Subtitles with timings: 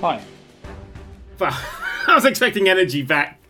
[0.00, 0.22] Hi.
[1.38, 1.54] But
[2.06, 3.40] I was expecting energy back.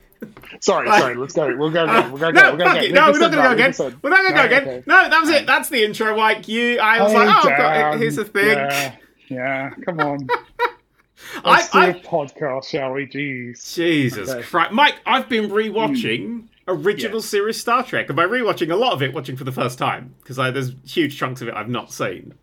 [0.61, 1.17] Sorry, sorry.
[1.17, 1.57] Let's go.
[1.57, 1.83] We'll go.
[1.89, 2.13] Again.
[2.13, 2.29] We'll go.
[2.29, 2.35] Again.
[2.45, 2.95] No, we'll go again.
[2.95, 3.57] no, we're not going to go again.
[3.57, 3.99] leave this in.
[4.01, 4.63] We're not going to go again.
[4.63, 4.83] okay.
[4.87, 5.47] No, that was it.
[5.47, 6.17] That's the intro.
[6.17, 7.99] Like you, I was Hey, like, oh, I've got, Dan.
[7.99, 8.45] here's the thing.
[8.47, 8.97] Yeah,
[9.29, 9.71] yeah.
[9.85, 10.29] Come on.
[11.45, 13.07] I, Let's do I, a podcast, shall we?
[13.07, 13.75] Jeez.
[13.75, 14.43] Jesus Okay.
[14.43, 15.01] Christ, Mike!
[15.07, 16.41] I've been rewatching hmm.
[16.69, 17.27] original Yes.
[17.27, 20.15] series Star Trek, and by rewatching a lot of it, watching for the first time
[20.23, 22.35] because there's huge chunks of it I've not seen.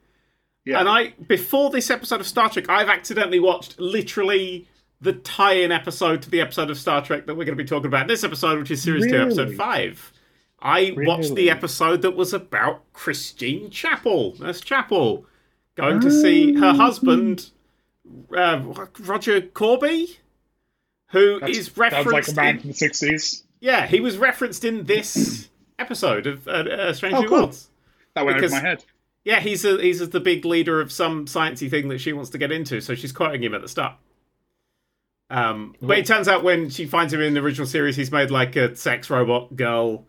[0.67, 0.79] Yeah.
[0.81, 4.67] And I, before this episode of Star Trek, I've accidentally watched literally
[4.99, 7.85] the tie-in episode to the episode of Star Trek that we're going to be talking
[7.87, 10.11] about in this episode, which is Series Two, Episode Five.
[10.59, 15.25] I watched the episode that was about Christine Chapel, Nurse Chapel,
[15.75, 17.51] going to see her husband,
[18.35, 18.61] uh,
[18.99, 20.17] Roger Korby,
[21.11, 23.43] who is Sounds like a man in- from the sixties.
[23.59, 25.47] yeah, he was referenced in this
[25.79, 27.37] episode of uh, uh, Strange Oh, New cool.
[27.37, 27.69] Worlds.
[28.15, 28.83] That went Because- over my head.
[29.27, 32.37] Yeah, he's a, he's the big leader of some sciencey thing that she wants to
[32.37, 33.95] get into, so she's quoting him at the start.
[35.29, 38.31] Um, but it turns out when she finds him in the original series, he's made
[38.31, 40.05] like a sex robot girl,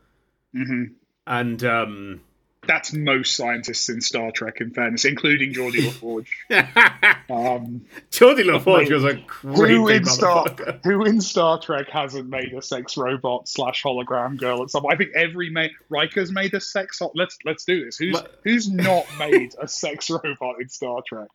[0.55, 0.84] hmm
[1.27, 2.20] and um,
[2.69, 6.28] That's most scientists in Star Trek, in fairness, including Geordi LaForge.
[7.30, 10.47] Um, Geordi LaForge was a creepy who in Star.
[10.84, 14.86] Who in Star Trek hasn't made a sex robot slash hologram girl at some?
[14.86, 17.00] I think every ma- Riker's made a sex.
[17.00, 17.98] ho- Let's let's do this.
[17.98, 21.28] Who's But- who's not made a sex robot in Star Trek?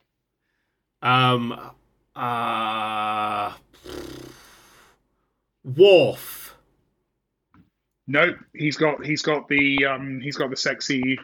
[1.03, 1.51] Um,
[2.15, 3.53] uh,
[5.63, 6.42] Worf.
[8.07, 8.37] Nope.
[8.53, 11.19] He's got he's got the um he's got the sexy.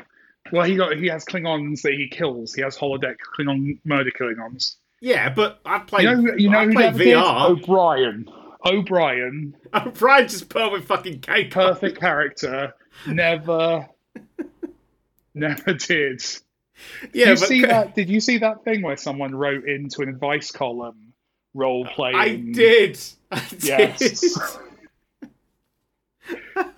[0.51, 2.53] Well, he got he has Klingons that he kills.
[2.53, 4.75] He has holodeck Klingon murder Klingons.
[5.01, 6.03] Yeah, but I played.
[6.03, 6.93] You know you know I who played?
[6.93, 7.49] VR.
[7.49, 8.29] O'Brien.
[8.65, 9.55] O'Brien,
[9.93, 11.49] Brian just put on with fucking cake.
[11.51, 12.73] perfect character,
[13.07, 13.87] never,
[15.33, 16.21] never did.
[17.13, 17.95] Yeah, Did you but see that?
[17.95, 21.13] Did you see that thing where someone wrote into an advice column
[21.53, 22.15] role playing?
[22.17, 22.99] I did.
[23.31, 23.63] I did.
[23.63, 24.59] Yes.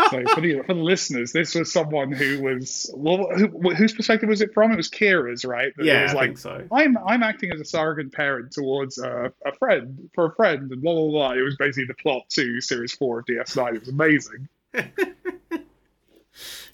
[0.04, 4.28] So for the, for the listeners, this was someone who was well, who, whose perspective
[4.30, 4.72] was it from?
[4.72, 5.72] It was Kira's, right?
[5.78, 6.68] That it Yeah, was I like think so.
[6.72, 10.82] I'm I'm acting as a surrogate parent towards a, a friend for a friend, and
[10.82, 11.32] blah blah blah.
[11.32, 13.76] It was basically the plot to series four of DS9.
[13.76, 14.48] It was amazing.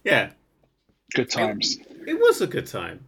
[0.03, 0.31] Yeah,
[1.13, 1.77] Good times.
[2.05, 3.05] it was a good time.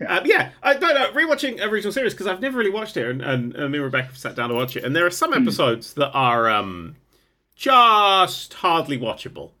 [0.00, 0.16] Yeah.
[0.18, 3.22] Um, yeah, I no, no, rewatching original series because I've never really watched it, and,
[3.22, 5.42] and, and me and Rebecca sat down to watch it, and there are some Hmm.
[5.42, 6.96] episodes that are um,
[7.54, 9.52] just hardly watchable.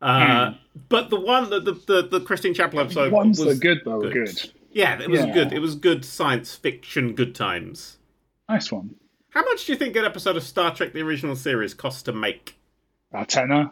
[0.00, 0.54] Uh,
[0.88, 3.12] But the one, that the, the, the Christine Chapel episode.
[3.12, 4.12] Ones was that good though good.
[4.12, 4.50] good.
[4.70, 5.32] Yeah, it was Yeah.
[5.34, 5.52] good.
[5.52, 7.98] It was good science fiction, good times.
[8.48, 8.94] Nice one.
[9.30, 12.12] How much do you think an episode of Star Trek: The Original Series cost to
[12.12, 12.56] make?
[13.12, 13.70] A tenner.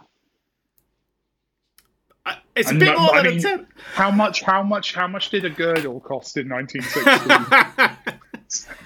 [2.25, 3.66] Uh, It's a And bit no- more I than mean- a ten.
[3.94, 4.43] How much?
[4.43, 4.94] How much?
[4.94, 8.15] How much did a girdle cost in 1960?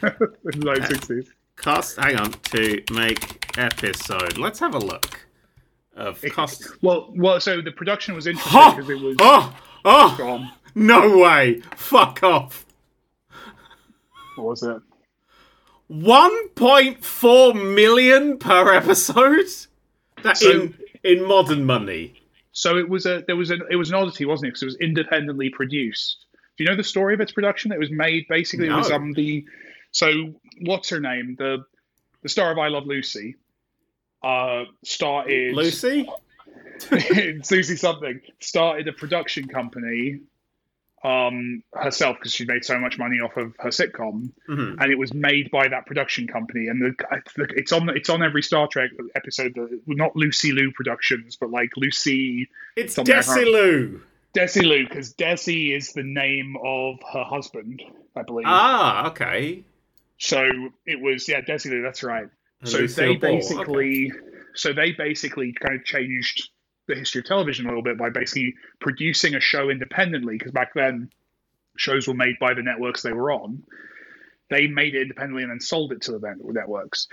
[0.03, 1.29] in the late 60s.
[1.57, 5.27] cost hang on to make episode let's have a look
[5.97, 7.41] of cost Well, well.
[7.41, 9.17] So the production was interesting oh, because it was.
[9.21, 10.51] oh oh Gone.
[10.75, 12.65] no way fuck off
[14.37, 14.81] What was it?
[15.91, 19.47] 1.4 million per episode
[20.23, 22.15] that So- in in modern money
[22.53, 24.51] So it was a there was an it was an oddity, wasn't it?
[24.51, 26.27] Because it was independently produced.
[26.57, 27.73] Do you know the story of its production?
[27.73, 28.69] It was made basically.
[28.69, 29.45] It was um the
[29.93, 31.65] so what's her name the
[32.23, 33.37] the star of I Love Lucy.
[34.23, 36.09] Uh, started lucy?
[37.43, 40.21] Susie something started a production company
[41.03, 44.31] um herself because she made so much money off of her sitcom.
[44.49, 44.77] Mhm.
[44.79, 46.67] and it was made by that production company.
[46.69, 46.95] And the,
[47.57, 49.55] it's on it's on every Star Trek episode
[49.87, 53.21] not Lucy Lou Productions but like Lucy it's Something Lou.
[53.23, 54.01] desilu
[54.35, 57.83] Desilu because Desi is the name of her husband
[58.15, 58.45] I believe.
[58.47, 59.65] Ah okay.
[60.19, 60.51] So
[60.85, 62.29] it was yeah Desilu that's right
[62.61, 64.13] And so they Ball, basically
[64.55, 66.51] so they basically kind of changed
[66.89, 70.75] the history of television a little bit by basically producing a show independently because back
[70.75, 71.11] then
[71.77, 73.63] shows were made by the networks they were on.
[74.51, 77.07] They made it independently and then sold it to the networks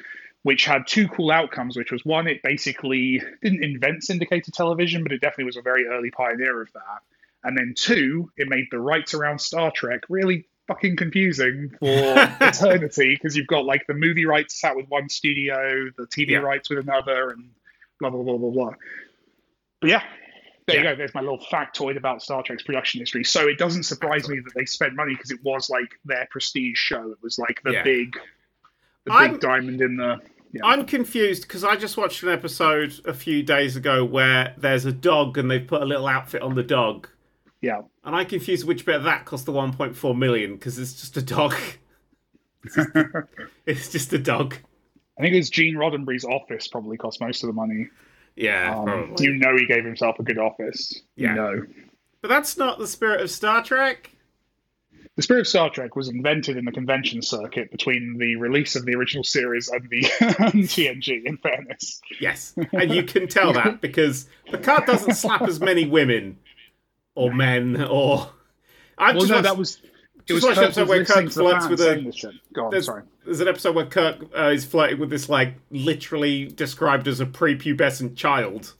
[0.43, 5.11] which had two cool outcomes which was one it basically didn't invent syndicated television but
[5.11, 7.01] it definitely was a very early pioneer of that.
[7.43, 11.85] And then two it made the rights around star trek really fucking confusing for
[12.41, 16.37] eternity because you've got like the movie rights sat with one studio the tv Yeah.
[16.39, 17.49] rights with another and
[17.99, 18.73] blah blah blah blah blah.
[19.81, 20.03] But yeah
[20.67, 20.95] there you go.
[20.97, 23.23] There's my little factoid about star trek's production history.
[23.23, 26.75] So it doesn't surprise me that they spent money because it was like their prestige
[26.77, 27.09] show.
[27.11, 27.83] It was like the Yeah.
[27.83, 28.17] big
[29.05, 30.19] the I'm- big diamond in the
[30.51, 30.65] yeah.
[30.65, 34.91] I'm confused because I just watched an episode a few days ago where there's a
[34.91, 37.07] dog and they've put a little outfit on the dog,
[37.61, 41.17] yeah and I confused which bit of that cost the 1.4 million because it's just
[41.17, 41.55] a dog.
[43.65, 44.55] It's just a dog.
[45.17, 47.87] I think it's Gene Roddenberry's office probably cost most of the money.
[48.35, 51.01] Yeah, Um, you know he gave himself a good office.
[51.15, 51.29] Yeah.
[51.29, 51.65] You know.
[52.21, 54.11] But that's not the spirit of Star Trek.
[55.15, 58.85] The spirit of Star Trek was invented in the convention circuit between the release of
[58.85, 60.01] the original series and the
[60.67, 61.99] TNG, in fairness.
[62.21, 66.37] Yes, and you can tell that because Picard doesn't slap as many women
[67.17, 68.29] or men or.
[68.97, 69.81] I've Well, just no, watched, that was.
[70.27, 72.31] It was watched an episode where Kirk flirts with a-.
[72.53, 73.03] Go on, there's, sorry.
[73.25, 77.25] there's an episode where Kirk uh, is flirting with this like literally described as a
[77.25, 78.73] prepubescent child,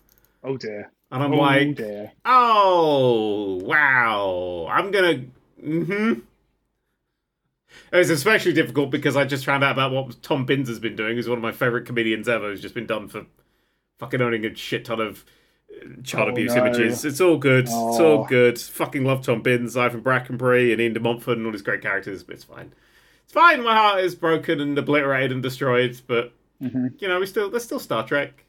[0.44, 0.92] Oh dear.
[1.12, 2.12] and I'm oh like, dear.
[2.26, 5.24] oh wow, I'm gonna.
[5.64, 6.20] Mm-hmm.
[7.94, 10.96] It was especially difficult because I just found out about what Tom Binns has been
[10.96, 11.16] doing.
[11.16, 12.50] He's one of my favorite comedians ever.
[12.50, 13.26] Who's just been done for
[14.00, 15.24] fucking owning a shit ton of
[16.04, 16.66] child Oh, abuse no.
[16.66, 17.06] images.
[17.06, 17.66] It's all good.
[17.66, 18.26] It's all Oh.
[18.28, 18.60] good.
[18.60, 21.00] Fucking love Tom Binns, Ivan Brackenbury, and Ian D.
[21.00, 22.24] Montfort, and all these great characters.
[22.24, 22.72] But it's fine.
[23.24, 23.64] It's fine.
[23.64, 26.00] My heart is broken and obliterated and destroyed.
[26.08, 26.32] But
[26.62, 27.02] Mhm.
[27.02, 28.44] you know, we still there's still Star Trek.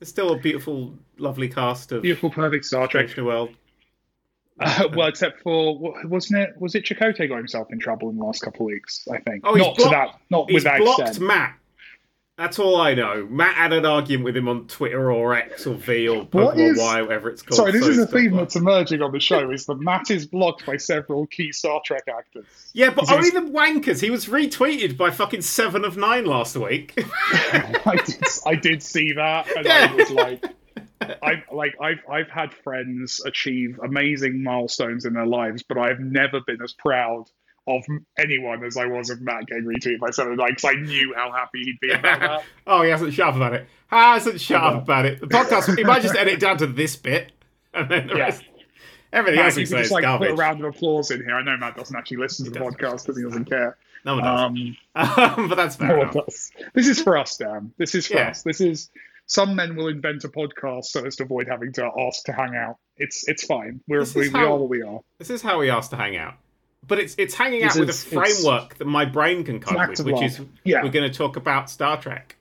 [0.00, 3.16] There's still a beautiful, lovely cast of Beautiful, perfect Star Trek.
[3.16, 3.50] New World.
[4.60, 6.50] Uh, well, except for wa- wasn't it?
[6.60, 9.06] Was it Chakotay got himself in trouble in the last couple of weeks?
[9.10, 9.42] I think.
[9.44, 10.20] Oh, he's not to blocked- that.
[10.30, 11.26] Not He's with that blocked extent.
[11.26, 11.54] Matt.
[12.36, 13.28] That's all I know.
[13.30, 16.78] Matt had an argument with him on Twitter or X or V or What Pokemon
[16.78, 17.56] Y, whatever it's called.
[17.58, 20.10] Sorry, this So is a theme not- that's emerging on the show: is that Matt
[20.10, 22.44] is blocked by several key Star Trek actors.
[22.72, 24.00] Yeah, but Is only the wankers.
[24.00, 26.94] He was retweeted by fucking seven of nine last week.
[27.22, 29.88] I did, I did see that, and Yeah.
[29.90, 30.44] I was like,
[31.22, 36.40] I've like I've I've had friends achieve amazing milestones in their lives, but I've never
[36.40, 37.26] been as proud
[37.66, 37.82] of
[38.18, 41.32] anyone as I was of Matt getting retweeted by someone like because I knew how
[41.32, 42.42] happy he'd be about that.
[42.66, 43.66] oh, he hasn't shut up about it.
[43.86, 45.20] Hasn't shut up about it.
[45.20, 47.32] The podcast, he might just edit down to this bit,
[47.72, 48.24] and then the Yeah.
[48.24, 48.44] rest.
[49.12, 51.36] Everything Matt, else he could just is like put a round of applause in here.
[51.36, 53.76] I know Matt doesn't actually listen to the podcast because he doesn't care.
[54.04, 54.40] No one does.
[54.96, 56.26] Um, but that's fair no.
[56.74, 57.72] This is for us, Dan.
[57.78, 58.30] This is for Yeah.
[58.30, 58.42] us.
[58.42, 58.90] This is
[59.26, 62.54] some men will invent a podcast so as to avoid having to ask to hang
[62.56, 62.76] out.
[62.96, 63.80] It's it's fine.
[63.88, 65.00] We're we, is we are what we are.
[65.18, 66.34] This is how we ask to hang out.
[66.86, 70.14] But it's it's hanging out with a framework that my brain can cope with, which
[70.14, 70.22] love.
[70.24, 70.82] is Yeah.
[70.82, 72.36] we're going to talk about Star Trek.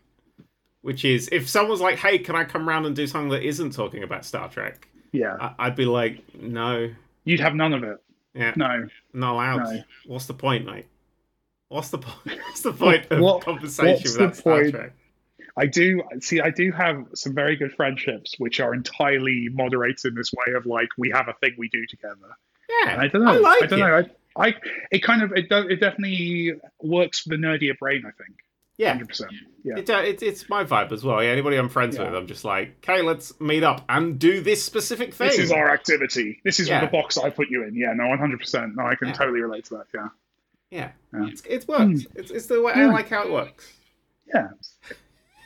[0.82, 3.72] Which is, if someone's like, "Hey, can I come around and do something that isn't
[3.72, 5.38] talking about Star Trek?" Yeah.
[5.40, 6.90] I- I'd be like, "No,
[7.24, 7.98] You'd have none of it.
[8.34, 8.88] yeah, No.
[9.14, 9.64] not allowed.
[9.74, 9.84] No.
[10.08, 10.88] What's the point, mate?
[11.70, 12.38] What's the point?
[12.48, 14.72] What's the point of What- conversation without Star point?
[14.76, 14.94] Trek?"
[15.56, 16.42] I do see.
[16.42, 20.66] I do have some very good friendships, which are entirely moderated in this way of
[20.66, 22.16] like we have a thing we do together.
[22.70, 23.32] Yeah, And I don't know.
[23.34, 23.78] I like don't it.
[23.82, 23.98] know.
[24.00, 24.56] I, I
[24.92, 28.04] it kind of it do, it definitely works for the nerdier brain.
[28.08, 28.38] I think.
[28.78, 29.32] Yeah, Hundred percent.
[29.64, 29.78] Yeah.
[29.78, 31.22] It, uh, it, it's my vibe as well.
[31.24, 32.06] Yeah, anybody I'm friends Yeah.
[32.06, 35.28] with, I'm just like, okay, let's meet up and do this specific thing.
[35.28, 36.42] This is our activity.
[36.44, 36.82] This is Yeah.
[36.82, 37.76] the box I put you in.
[37.76, 37.94] Yeah.
[37.94, 38.08] No.
[38.08, 38.76] One hundred percent.
[38.76, 38.86] No.
[38.88, 39.14] I can Yeah.
[39.14, 39.86] totally relate to that.
[39.94, 40.08] Yeah.
[40.72, 41.28] yeah, Yeah.
[41.30, 42.08] It's, it's worked.
[42.16, 43.72] It's, it's the way I like how it works.
[44.34, 44.48] Yeah.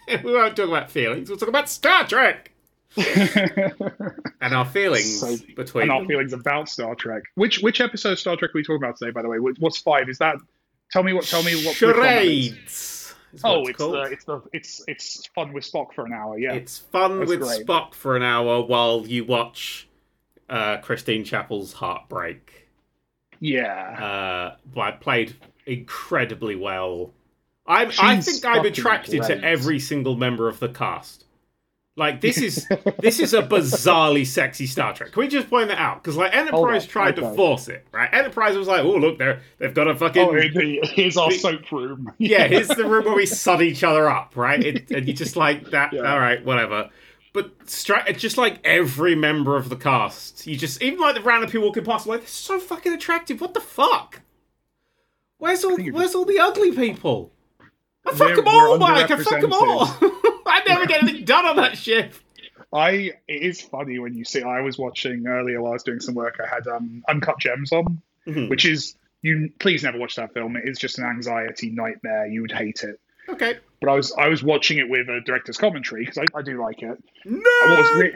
[0.23, 1.29] we won't talk about feelings.
[1.29, 2.53] We'll talk about Star Trek
[2.97, 6.07] and our feelings So- between and our them.
[6.07, 7.23] feelings about Star Trek.
[7.35, 9.11] Which which episode of Star Trek are we talking about today?
[9.11, 10.09] By the way, what's five?
[10.09, 10.35] Is that?
[10.91, 11.25] Tell me what.
[11.25, 11.79] Tell me what.
[11.79, 12.47] which one that is.
[12.49, 12.93] Charades.
[13.43, 16.39] Oh, it's, it's the it's the it's it's fun with Spock for an hour.
[16.39, 16.53] Yeah.
[16.53, 17.65] It's fun That's with great.
[17.67, 19.87] Spock for an hour while you watch
[20.49, 22.69] uh, Christine Chapel's Heartbreak.
[23.39, 23.73] yeah.
[24.53, 25.35] Uh, but I played
[25.65, 27.11] incredibly well.
[27.67, 29.41] I I think I'm attracted great.
[29.41, 31.25] to every single member of the cast.
[31.97, 32.67] Like this is
[32.99, 35.11] this is a bizarrely sexy Star Trek.
[35.11, 36.01] Can we just point that out?
[36.01, 38.07] Because like Enterprise on, tried to force it, right?
[38.13, 41.71] Enterprise was like, "Oh look, they're they've got a fucking oh, here's our the- soap
[41.71, 42.13] room.
[42.19, 44.63] yeah, here's the room where we sud each other up, right?
[44.63, 45.91] It, and you just like that.
[45.91, 46.01] Yeah.
[46.01, 46.91] All right, whatever.
[47.33, 51.49] But stra- just like every member of the cast, you just even like the random
[51.49, 53.41] people walking past, like they're so fucking attractive.
[53.41, 54.21] What the fuck?
[55.39, 57.31] Where's all think Where's all the ugly people?
[58.07, 59.09] I fuck them all, Mike.
[59.11, 59.83] I fuck them all.
[60.45, 62.13] I never get anything done on that ship.
[62.73, 62.89] I
[63.27, 64.41] it is funny when you see.
[64.43, 66.37] I was watching earlier while I was doing some work.
[66.43, 68.49] I had um, Uncut Gems on, Mhm.
[68.49, 69.51] which is you.
[69.59, 70.55] Please never watch that film.
[70.57, 72.27] It is just an anxiety nightmare.
[72.27, 72.99] You would hate it.
[73.29, 73.57] Okay.
[73.81, 76.61] But I was I was watching it with a director's commentary because I, I do
[76.61, 77.01] like it.
[77.25, 77.51] No.
[77.63, 78.15] And what was re-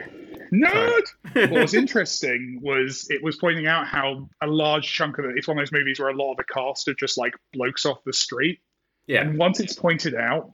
[0.52, 1.02] nerd?
[1.50, 5.36] what was interesting was it was pointing out how a large chunk of it.
[5.36, 7.86] It's one of those movies where a lot of the cast are just like blokes
[7.86, 8.60] off the street.
[9.06, 9.22] Yeah.
[9.22, 10.50] And once it's pointed out,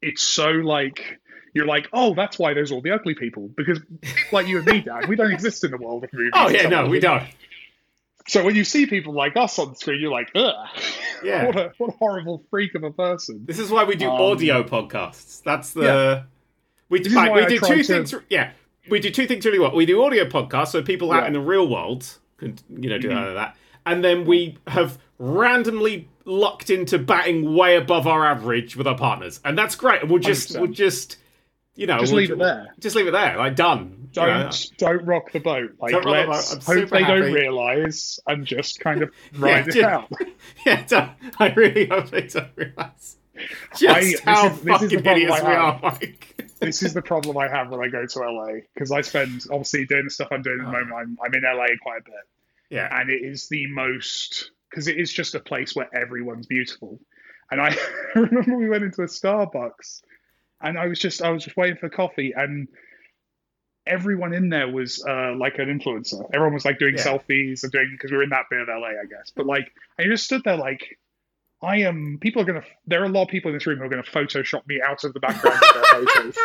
[0.00, 1.18] it's so like
[1.54, 4.66] you're like, oh, that's why there's all the ugly people because people like you and
[4.66, 6.32] me, Dad, we don't exist in the world of movies.
[6.34, 6.68] Oh yeah.
[6.68, 7.24] No, we don't.
[8.28, 10.54] So when you see people like us on screen, you're like, ugh,
[11.24, 11.44] Yeah.
[11.46, 13.44] what a what a horrible freak of a person.
[13.44, 15.42] This is why we do Um, audio podcasts.
[15.42, 16.22] That's the Yeah.
[16.88, 18.14] we like, we I do two to- things.
[18.30, 18.52] Yeah,
[18.88, 19.74] we do two things really well.
[19.74, 21.26] We do audio podcasts, so people out Yeah.
[21.28, 23.14] in the real world can you know do Mhm.
[23.14, 28.86] that, that, and then we have randomly lucked into batting way above our average with
[28.86, 30.02] our partners, and that's great.
[30.02, 30.60] And we'll just 100%.
[30.60, 31.16] we'll just
[31.74, 32.74] you know Just we'll leave it there.
[32.80, 34.08] Just leave it there, like done.
[34.12, 34.50] Don't know?
[34.76, 35.70] don't rock the boat.
[35.80, 36.64] Like Don't rock the let's boat.
[36.80, 37.20] Hope they happy.
[37.22, 40.12] don't realise and just kind of ride it just- out.
[40.66, 43.16] yeah, don't- I really hope they don't realize
[43.74, 45.64] just I- this how is- fucking problem idiots I we have.
[45.64, 46.50] are, Mike.
[46.60, 49.86] this is the problem I have when I go to LA because I spend obviously
[49.86, 50.84] doing the stuff I'm doing at the Oh.
[50.84, 50.92] moment.
[50.94, 52.14] I'm, I'm in LA quite a bit,
[52.72, 56.98] Yeah, and it is the most because it is just a place where everyone's beautiful.
[57.50, 57.76] And I
[58.14, 60.00] remember we went into a Starbucks,
[60.60, 62.68] and I was just I was just waiting for coffee, and
[63.86, 66.24] everyone in there was uh, like an influencer.
[66.32, 67.04] Everyone was like doing Yeah.
[67.04, 69.32] selfies and doing because we were in that bit of LA, I guess.
[69.34, 70.98] But like, I just stood there like.
[71.64, 72.18] I am.
[72.20, 72.64] People are gonna.
[72.88, 75.04] There are a lot of people in this room who are gonna Photoshop me out
[75.04, 76.36] of the background of their photos.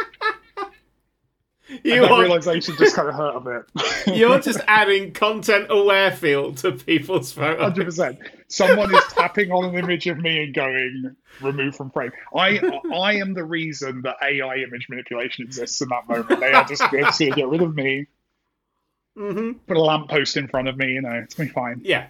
[1.83, 4.15] You that are realization just kind of hurt a bit.
[4.17, 7.61] you're just adding content aware feel to people's photos.
[7.61, 8.19] Hundred percent.
[8.47, 12.11] Someone is tapping on an image of me and going remove from frame.
[12.35, 12.59] I
[12.93, 16.39] I am the reason that AI image manipulation exists in that moment.
[16.39, 18.07] They are just going to get rid of me,
[19.15, 20.93] hmm put a lamppost in front of me.
[20.93, 21.81] You know, it's me fine.
[21.83, 22.07] Yeah,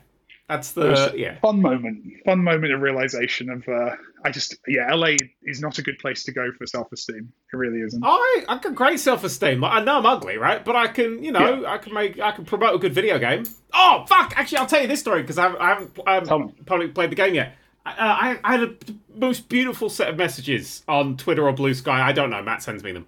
[0.48, 1.40] that's the yeah.
[1.40, 2.06] Fun moment.
[2.26, 3.68] Fun moment of realization of.
[3.68, 7.32] Uh, I just yeah, LA is not a good place to go for self esteem.
[7.54, 8.04] It really isn't.
[8.06, 9.64] I I got great self esteem.
[9.64, 10.64] I know I'm ugly, right?
[10.64, 13.44] But I can, you know, I can make, I can promote a good video game.
[13.74, 14.34] Oh fuck!
[14.38, 17.12] Actually, I'll tell you this story because I haven't, I haven't, I haven't probably played
[17.12, 17.56] the game yet.
[17.86, 18.76] Uh, I, I had a
[19.16, 22.06] most beautiful set of messages on Twitter or Blue Sky.
[22.06, 22.42] I don't know.
[22.42, 23.08] Matt sends me them.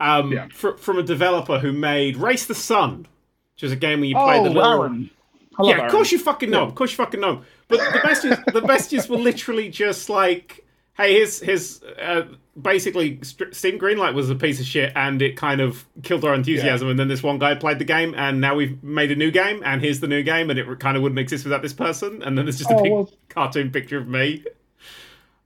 [0.00, 0.48] Um, Yeah.
[0.52, 3.06] fr- from a developer who made Race the Sun,
[3.54, 4.82] which is a game where you play Oh, the little.
[4.82, 5.10] Aaron.
[5.62, 6.62] Yeah, of course you fucking know.
[6.64, 7.42] Of course you fucking know.
[7.68, 10.64] But the messages, the messages were literally just like,
[10.96, 12.22] "Hey, his his uh,
[12.60, 16.34] basically St- Steam Greenlight was a piece of shit, and it kind of killed our
[16.34, 16.88] enthusiasm.
[16.88, 19.62] And then this one guy played the game, and now we've made a new game,
[19.64, 22.22] and here's the new game, and it kind of wouldn't exist without this person.
[22.22, 24.44] And then there's just a Oh, big well- cartoon picture of me,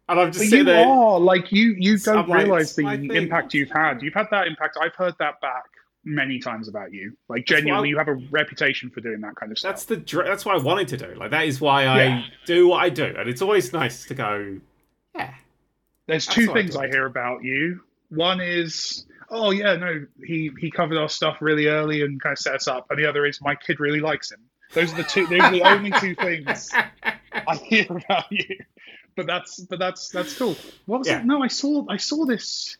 [0.08, 0.86] and I'm just sitting you there.
[0.86, 1.74] are like you.
[1.78, 4.02] You don't I'm like, realize it's the impact you've had.
[4.02, 4.76] You've had that impact.
[4.80, 5.64] I've heard that back
[6.04, 7.16] many times about you.
[7.28, 9.72] Like genuinely, you have a reputation for doing that kind of stuff.
[9.72, 11.14] That's the that's what I wanted to do.
[11.14, 12.22] Like that is why I Yeah.
[12.44, 14.60] do what I do, and it's always nice to go.
[15.14, 15.34] Yeah,
[16.06, 16.76] There's That's two what I things.
[16.76, 17.82] I hear about you.
[18.08, 22.38] One is, oh yeah, no, he he covered our stuff really early and kind of
[22.38, 24.40] set us up, and the other is my kid really likes him.
[24.74, 25.26] Those are the two.
[25.26, 26.72] Those are the only two things
[27.46, 28.56] I hear about you.
[29.16, 30.56] But that's but that's that's cool.
[30.86, 31.20] What was Yeah.
[31.20, 31.26] it?
[31.26, 32.76] No, I saw I saw this.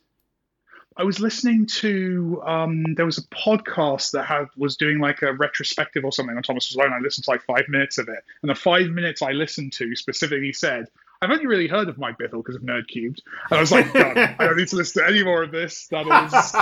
[1.02, 5.32] I was listening to um, there was a podcast that had was doing like a
[5.32, 6.92] retrospective or something on Thomas was Alone.
[6.92, 9.96] I listened to like five minutes of it, and the five minutes I listened to
[9.96, 10.86] specifically said,
[11.20, 13.92] "I've only really heard of Mike Bithell because of Nerd Cubed," and I was like,
[13.92, 15.88] "God, I don't need to listen to any more of this.
[15.88, 16.52] That is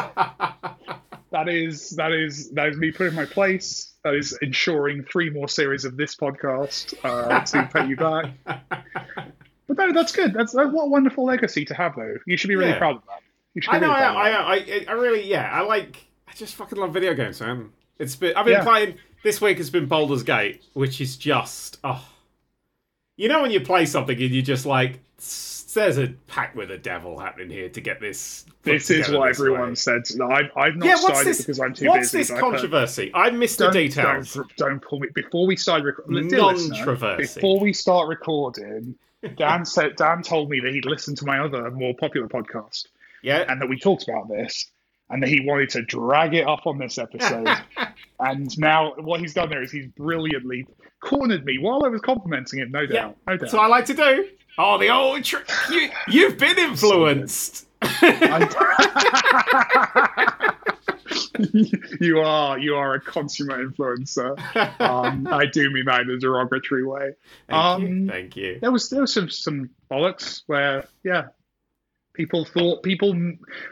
[1.33, 3.93] that is that is that is me putting my place.
[4.05, 8.31] That is ensuring three more series of this podcast uh, to pay you back."
[9.69, 10.35] But no, that's good.
[10.35, 12.17] That's, that's what a wonderful legacy to have, though.
[12.27, 12.79] You should be really Yeah.
[12.79, 13.21] proud of that.
[13.55, 13.91] You should be I know.
[13.91, 14.55] I, I.
[14.55, 15.51] I, I really, yeah.
[15.53, 16.07] I like.
[16.29, 17.71] I just fucking love video games, man.
[17.99, 18.37] It's been.
[18.37, 18.65] I've been Yeah.
[18.65, 18.95] playing.
[19.23, 21.79] This week has been Baldur's Gate, which is just.
[21.85, 22.05] Oh,
[23.17, 25.01] you know when you play something and you just like.
[25.73, 28.45] There's a pact with the devil happening here to get this.
[28.65, 30.03] This is together what this everyone way." said.
[30.17, 31.39] No, I've, I've not Yeah, what's started this?
[31.39, 32.19] because I'm too what's busy.
[32.19, 33.11] this but I've controversy?
[33.15, 34.35] I missed the Don't- details.
[34.35, 36.27] Don't, don't pull me before we start recording.
[36.27, 37.35] Non-troversy.
[37.37, 38.97] Before we start recording,
[39.37, 42.87] Dan said Dan told me that he'd listened to my other more popular podcast
[43.23, 44.71] yeah, and that we talked about this
[45.11, 47.49] and that he wanted to drag it up on this episode.
[48.21, 50.67] and now what he's done there is he's brilliantly
[51.03, 52.71] cornered me while I was complimenting him.
[52.71, 53.13] No doubt, Yeah.
[53.27, 53.41] no doubt.
[53.41, 54.29] that's what I like to do.
[54.59, 55.51] Oh, the old trick.
[55.71, 57.67] You, you've been influenced.
[62.01, 64.39] you are you are a consummate influencer.
[64.81, 67.13] Um, I do mean that in a derogatory way.
[67.49, 68.07] Thank um, you.
[68.09, 68.59] Thank you.
[68.61, 71.29] There was there was some some bollocks where yeah,
[72.21, 73.15] people thought people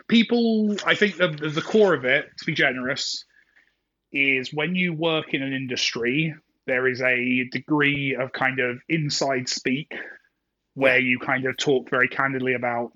[0.09, 0.77] people.
[0.87, 3.25] I think the the core of it, to be generous,
[4.11, 6.35] is when you work in an industry,
[6.67, 9.93] there is a degree of kind of inside speak
[10.75, 12.93] where you kind of talk very candidly about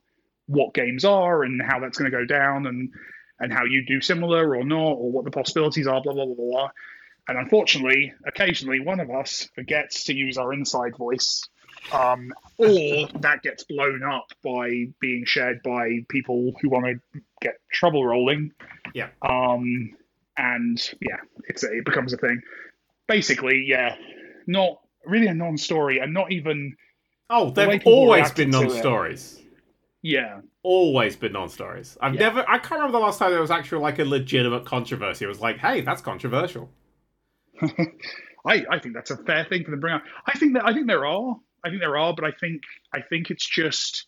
[0.46, 2.90] what games are and how that's going to go down and
[3.38, 6.34] and how you do similar or not or what the possibilities are blah blah blah
[6.34, 6.68] blah
[7.28, 11.42] and unfortunately occasionally one of us forgets to use our inside voice
[11.92, 17.54] um, or that gets blown up by being shared by people who want to get
[17.72, 18.52] trouble rolling
[18.94, 19.08] Yeah.
[19.22, 19.90] um,
[20.36, 21.16] and yeah
[21.48, 22.40] it's a, it becomes a thing
[23.08, 23.96] basically yeah
[24.46, 26.76] not really a non-story and not even
[27.30, 29.40] Oh, they've people always been non-stories.
[30.02, 31.96] yeah Always been non-stories.
[32.00, 32.20] I've Yeah.
[32.20, 32.44] never.
[32.48, 35.24] I can't remember the last time there was actually like a legitimate controversy.
[35.24, 36.70] It was like, hey, that's controversial.
[38.46, 40.02] I, I think that's a fair thing for them to bring up.
[40.26, 41.36] I think that I think there are.
[41.64, 44.06] I think there are, but I think I think it's just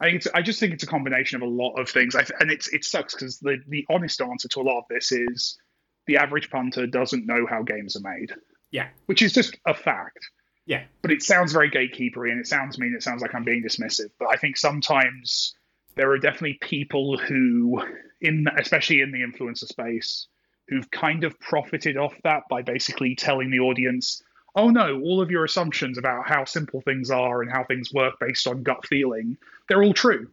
[0.00, 2.16] I think it's, I just think it's a combination of a lot of things.
[2.16, 5.12] I, and it's it sucks because the the honest answer to a lot of this
[5.12, 5.58] is
[6.06, 8.32] the average punter doesn't know how games are made.
[8.70, 8.88] Yeah.
[9.06, 10.18] Which is just a fact.
[10.66, 10.84] Yeah.
[11.02, 12.94] But it sounds very gatekeepery and it sounds mean.
[12.96, 14.10] It sounds like I'm being dismissive.
[14.18, 15.54] But I think sometimes
[15.96, 17.82] there are definitely people who,
[18.20, 20.28] in especially in the influencer space,
[20.68, 24.22] who've kind of profited off that by basically telling the audience,
[24.54, 28.14] oh no, all of your assumptions about how simple things are and how things work
[28.20, 29.36] based on gut feeling,
[29.68, 30.28] they're all true.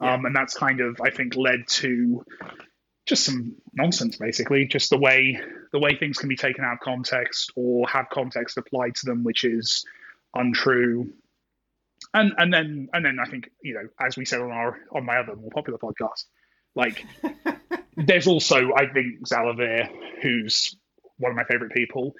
[0.00, 0.14] Yeah.
[0.14, 2.24] Um, and that's kind of, I think, led to
[3.08, 5.40] just some nonsense basically just the way
[5.72, 9.24] the way things can be taken out of context or have context applied to them
[9.24, 9.86] which is
[10.34, 11.10] untrue
[12.12, 15.06] and and then and then i think you know as we said on our on
[15.06, 16.24] my other more popular podcast
[16.74, 17.02] like
[17.96, 19.88] there's also i think Xalavier,
[20.20, 20.76] who's
[21.16, 22.14] one of my favorite people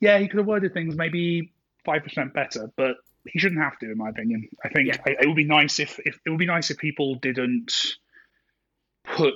[0.00, 1.52] yeah he could have worded things maybe
[1.86, 4.96] 5% better but he shouldn't have to in my opinion i think yeah.
[5.06, 7.72] it, it would be nice if, if it would be nice if people didn't
[9.04, 9.34] put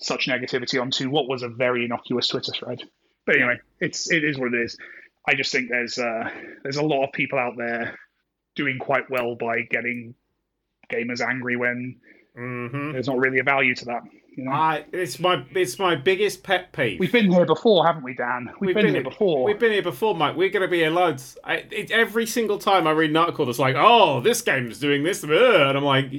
[0.00, 2.82] such negativity onto what was a very innocuous Twitter thread.
[3.24, 4.76] But anyway, it's it is what it is.
[5.26, 6.28] I just think there's uh,
[6.62, 7.98] there's a lot of people out there
[8.56, 10.14] doing quite well by getting
[10.92, 12.00] gamers angry when
[12.36, 12.92] mm-hmm.
[12.92, 14.02] there's not really a value to that.
[14.34, 14.52] You know?
[14.52, 16.98] I, it's my it's my biggest pet peeve.
[16.98, 18.50] We've been here before, haven't we, Dan?
[18.60, 19.44] We've, we've been, been, here before.
[19.44, 20.36] We've been here before, Mike.
[20.36, 21.36] We're going to be here loads.
[21.44, 25.02] I, it, every single time I read an article that's like, "Oh, this game's doing
[25.02, 26.10] this," and I'm like,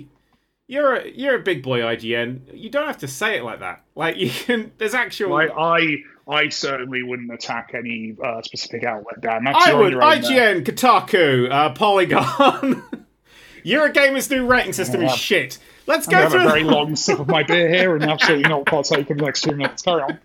[0.68, 2.52] you're a you're a big boy IGN.
[2.54, 3.84] You don't have to say it like that.
[3.96, 4.72] Like you can.
[4.78, 5.36] There's actual.
[5.36, 9.22] I I, I certainly wouldn't attack any uh, specific outlet.
[9.22, 9.94] Dan, That's I would.
[9.94, 12.84] IGN, Kotaku, uh, Polygon.
[13.66, 15.14] Eurogamer's new rating system yeah.
[15.14, 15.58] is shit.
[15.86, 16.42] Let's go I'm through.
[16.42, 19.42] a very long sip of my beer here and absolutely not partake in the next
[19.42, 19.82] two minutes.
[19.82, 20.20] Carry on.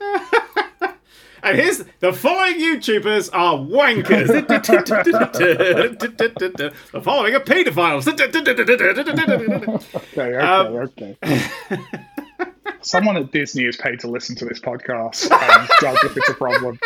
[1.42, 4.28] And here's the following YouTubers are wankers.
[6.92, 8.06] the following are pedophiles.
[9.94, 11.16] okay, okay, um, okay.
[12.82, 16.34] Someone at Disney is paid to listen to this podcast and judge if it's a
[16.34, 16.78] problem.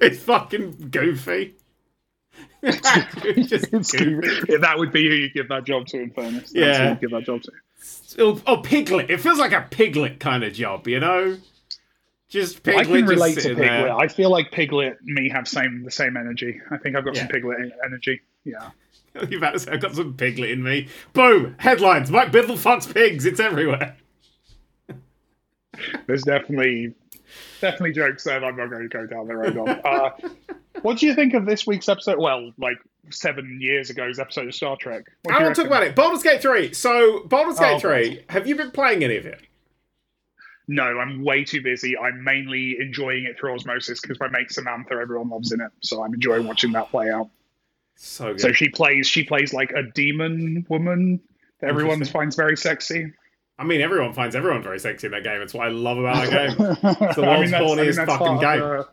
[0.00, 1.54] It's fucking goofy.
[2.64, 6.00] Just that would be who you give that job to.
[6.00, 7.52] In fairness, That's yeah, give that job to.
[8.18, 9.10] Oh, oh, Piglet.
[9.10, 11.36] It feels like a Piglet kind of job, you know.
[12.28, 12.86] Just Piglet.
[12.86, 13.56] I can relate to Piglet.
[13.58, 13.96] There.
[13.96, 16.60] I feel like Piglet me have same the same energy.
[16.70, 17.22] I think I've got yeah.
[17.22, 18.20] some Piglet energy.
[18.44, 18.70] Yeah.
[19.30, 20.86] You about to say I've got some Piglet in me.
[21.12, 21.56] Boom!
[21.58, 23.26] Headlines: Mike Bithell fucks pigs.
[23.26, 23.96] It's everywhere.
[26.06, 26.94] There's definitely
[27.60, 28.44] definitely jokes there.
[28.44, 29.68] I'm not going to go down the road of.
[29.84, 30.10] Uh,
[30.82, 32.18] what do you think of this week's episode?
[32.18, 32.78] Well, like
[33.10, 35.04] seven years ago's episode of Star Trek.
[35.22, 35.94] What I want to talk about it.
[35.94, 36.72] Baldur's Gate 3.
[36.72, 39.40] So, Baldur's Gate oh, 3, have you been playing any of it?
[40.68, 41.96] no, I'm way too busy.
[41.96, 46.04] I'm mainly enjoying it through osmosis because my mate Samantha, everyone loves in it, so
[46.04, 47.30] I'm enjoying watching that play out.
[47.96, 48.40] So good.
[48.40, 51.20] So she plays she plays like a demon woman
[51.60, 53.12] that everyone finds very sexy.
[53.58, 55.42] I mean, everyone finds everyone very sexy in that game.
[55.42, 56.76] It's what I love about that game.
[57.08, 58.60] It's the world's I mean, corniest I mean, fucking game.
[58.60, 58.88] The,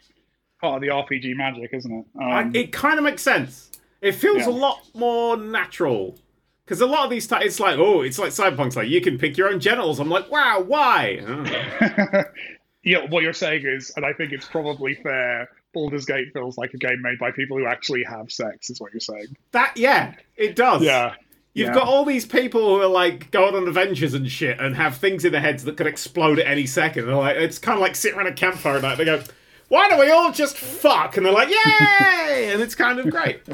[0.60, 2.06] part of the RPG magic, isn't it?
[2.20, 3.72] Um, I, it kind of makes sense.
[4.02, 4.50] It feels yeah.
[4.50, 6.18] a lot more natural
[6.66, 9.20] because a lot of these, t- it's like, oh, it's like Cyberpunk's like, you can
[9.20, 10.00] pick your own genitals.
[10.00, 11.20] I'm like, wow, why?
[11.22, 12.24] Oh.
[12.84, 16.74] yeah, what you're saying is, and I think it's probably fair, Baldur's Gate feels like
[16.74, 19.38] a game made by people who actually have sex, is what you're saying.
[19.52, 20.82] That, yeah, it does.
[20.82, 21.16] Yeah.
[21.56, 21.74] You've yeah.
[21.74, 25.24] got all these people who are like going on adventures and shit and have things
[25.24, 27.08] in their heads that could explode at any second.
[27.08, 29.24] And like, it's kind of like sitting around a campfire and they go,
[29.70, 31.16] why don't we all just fuck?
[31.16, 32.52] And they're like, yay!
[32.52, 33.42] and it's kind of great.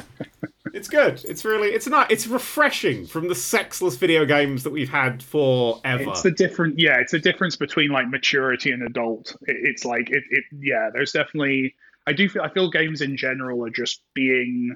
[0.74, 1.22] It's good.
[1.26, 6.04] It's really it's not it's refreshing from the sexless video games that we've had forever.
[6.08, 9.36] It's the different yeah, it's a difference between like maturity and adult.
[9.42, 11.74] It, it's like it, it yeah, there's definitely
[12.06, 14.74] I do feel I feel games in general are just being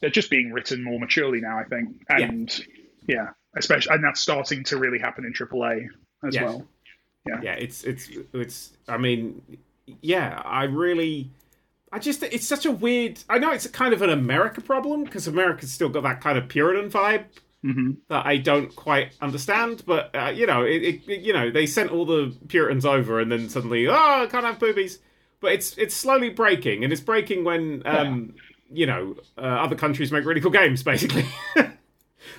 [0.00, 2.04] they're just being written more maturely now, I think.
[2.08, 2.58] And
[3.06, 5.88] yeah, yeah especially and that's starting to really happen in AAA
[6.26, 6.44] as yeah.
[6.44, 6.66] well.
[7.26, 7.40] Yeah.
[7.42, 9.42] Yeah, it's it's it's I mean,
[10.00, 11.30] yeah, I really
[11.92, 13.22] I just it's such a weird.
[13.28, 16.48] I know it's kind of an America problem because America's still got that kind of
[16.48, 17.26] Puritan vibe
[17.64, 17.92] mm-hmm.
[18.08, 19.84] that I don't quite understand.
[19.86, 23.30] But uh, you know, it, it, you know they sent all the Puritans over, and
[23.30, 25.00] then suddenly, oh, I can't have boobies.
[25.40, 28.42] But it's it's slowly breaking, and it's breaking when um, yeah.
[28.72, 31.24] You know uh, other countries make really cool games, basically.
[31.54, 31.72] but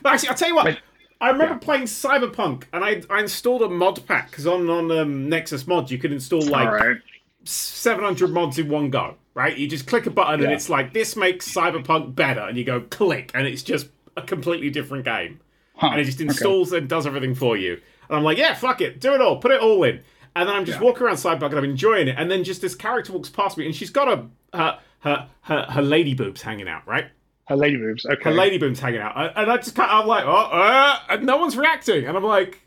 [0.06, 0.80] actually, I'll tell you what.
[1.22, 1.60] I remember yeah.
[1.60, 5.91] playing Cyberpunk, and I, I installed a mod pack because on on um, Nexus Mods
[5.91, 6.98] you could install like right.
[7.46, 9.58] 700 mods in one go right?
[9.58, 10.48] You just click a button yeah.
[10.48, 12.41] and it's like, this makes Cyberpunk better.
[12.41, 15.39] And you go click and it's just a completely different game.
[15.76, 15.89] Huh.
[15.91, 16.80] And it just installs okay.
[16.80, 17.74] and does everything for you.
[18.10, 19.00] And I'm like, yeah, fuck it.
[19.00, 19.38] Do it all.
[19.38, 20.02] Put it all in.
[20.36, 20.86] and then I'm just Yeah.
[20.86, 23.67] walking around Cyberpunk and I'm enjoying it, and then just this character walks past me,
[23.67, 24.26] and she's got a
[24.58, 27.05] her her her, her lady boobs hanging out, right?
[27.45, 28.05] Her lady boobs.
[28.05, 28.23] Okay.
[28.23, 31.25] Her lady boobs hanging out, and I just kind of, I'm like, oh, uh, and
[31.25, 32.61] no one's reacting, and I'm like,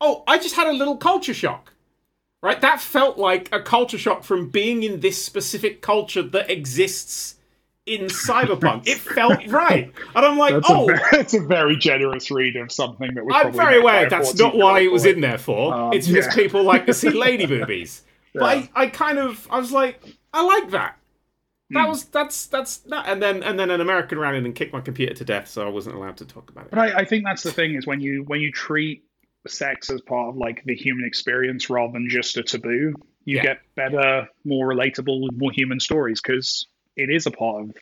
[0.00, 1.72] oh, I just had a little culture shock.
[2.40, 7.34] Right, that felt like a culture shock from being in this specific culture that exists
[7.84, 8.86] in cyberpunk.
[8.86, 12.70] it felt right, and I'm like, That's, oh, a that's a very generous read of
[12.70, 13.34] something that was.
[13.36, 15.74] I'm very aware that's not why it was in there for.
[15.74, 16.34] Um, it's just yeah.
[16.34, 18.02] people like to see lady boobies.
[18.34, 20.00] But I, I kind of, I was like,
[20.32, 20.97] I like that.
[21.70, 21.88] That Hmm.
[21.90, 24.80] was that's that's not, and then and then an American ran in and kicked my
[24.80, 26.70] computer to death, so I wasn't allowed to talk about it.
[26.70, 29.04] But I, I think that's the thing is when you when you treat
[29.46, 33.42] sex as part of like the human experience rather than just a taboo, you Yeah.
[33.42, 37.76] get better, more relatable, more human stories because it is a part of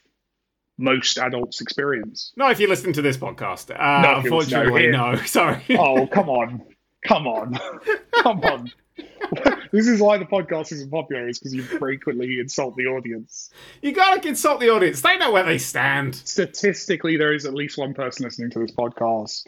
[0.79, 2.33] most adults' experience.
[2.37, 5.15] No, if you listen to this podcast, uh, No, listen- no, unfortunately, no.
[5.27, 5.63] Sorry.
[5.71, 6.63] Oh come on,
[7.07, 7.59] come on,
[8.23, 8.71] come on.
[9.73, 13.51] this is why the podcast isn't popular is because you frequently insult the audience.
[13.83, 15.01] You gotta insult the audience.
[15.01, 16.15] They know where they stand.
[16.15, 19.47] Statistically, there is at least one person listening to this podcast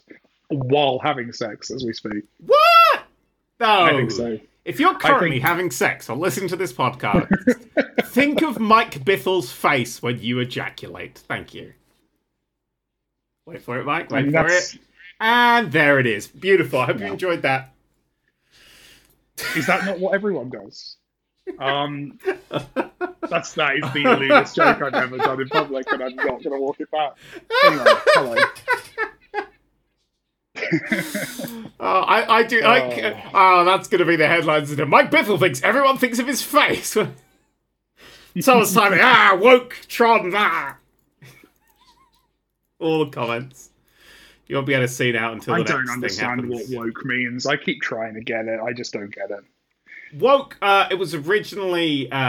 [0.48, 2.24] while having sex as we speak.
[2.38, 3.02] What?
[3.60, 3.66] No.
[3.66, 4.38] I think so.
[4.64, 7.28] If you're currently think- having sex or listening to this podcast,
[8.06, 11.18] think of Mike Bithell's face when you ejaculate.
[11.26, 11.72] Thank you.
[13.46, 14.12] Wait for it, Mike.
[14.12, 14.80] I Wait mean, for that's, it.
[15.20, 16.26] And there it is.
[16.28, 16.80] Beautiful.
[16.80, 17.72] I hope you enjoyed that.
[19.56, 20.96] Is that not what everyone does?
[21.58, 22.18] Um,
[23.28, 26.42] that's that is the elitist joke I've ever done in public, and I'm not going
[26.42, 27.16] to walk it back.
[27.64, 28.36] Anyway, hello.
[31.80, 32.60] Oh, I, I do.
[32.64, 34.70] I, oh, that's going to be the headlines.
[34.70, 34.82] Today.
[34.84, 36.94] Mike Bithell thinks everyone thinks of his face.
[38.40, 40.76] Someone's typing, ah, woke, Tron, ah.
[42.80, 43.67] All the comments.
[44.48, 47.46] You won't be able to see now until the I don't understand what woke means.
[47.46, 48.58] I keep trying to get it.
[48.60, 49.40] I just don't get it.
[50.18, 50.56] Woke.
[50.62, 52.10] Uh, it was originally.
[52.10, 52.22] Uh, uh,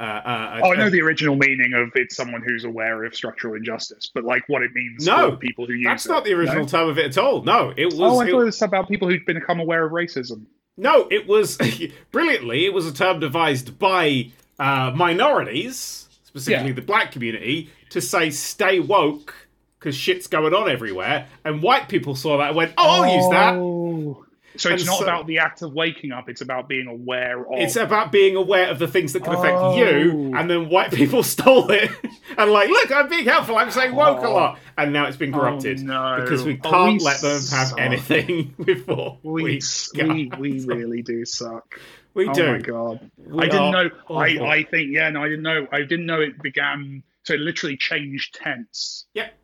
[0.00, 4.10] uh, Oh, I know the original meaning of it's someone who's aware of structural injustice,
[4.14, 5.88] but like what it means No, for people who use it.
[5.90, 6.08] That's it.
[6.08, 6.66] not the original No?
[6.68, 7.42] term of it at all.
[7.42, 8.00] No, it was.
[8.00, 10.46] Oh, I it- thought it was about people who'd become aware of racism.
[10.78, 11.58] No, it was
[12.12, 12.64] brilliantly.
[12.64, 16.74] It was a term devised by uh, minorities, specifically Yeah.
[16.74, 19.34] the black community, to say "stay woke"
[19.78, 21.26] because shit's going on everywhere.
[21.44, 24.24] And white people saw that and went, "Oh, I'll use that." Oh.
[24.56, 27.40] So it's And not so- about the act of waking up; it's about being aware
[27.40, 27.60] of.
[27.60, 29.76] It's about being aware of the things that can affect Oh.
[29.76, 31.90] you, and then white people stole it
[32.38, 33.56] and like, look, I'm being helpful.
[33.56, 34.32] I'm saying woke a Oh.
[34.34, 36.18] lot, and now it's been oh, corrupted no.
[36.22, 37.78] because we Oh, can't we let them have suck.
[37.78, 39.60] anything before we we.
[39.94, 41.78] we, we really do suck.
[42.14, 42.46] We oh do.
[42.52, 43.10] my god!
[43.16, 43.90] We I didn't know.
[44.16, 44.38] I.
[44.44, 45.08] I think yeah.
[45.10, 45.68] No, I didn't know.
[45.70, 47.04] I didn't know it began.
[47.22, 49.04] So it literally changed tense.
[49.14, 49.34] Yep.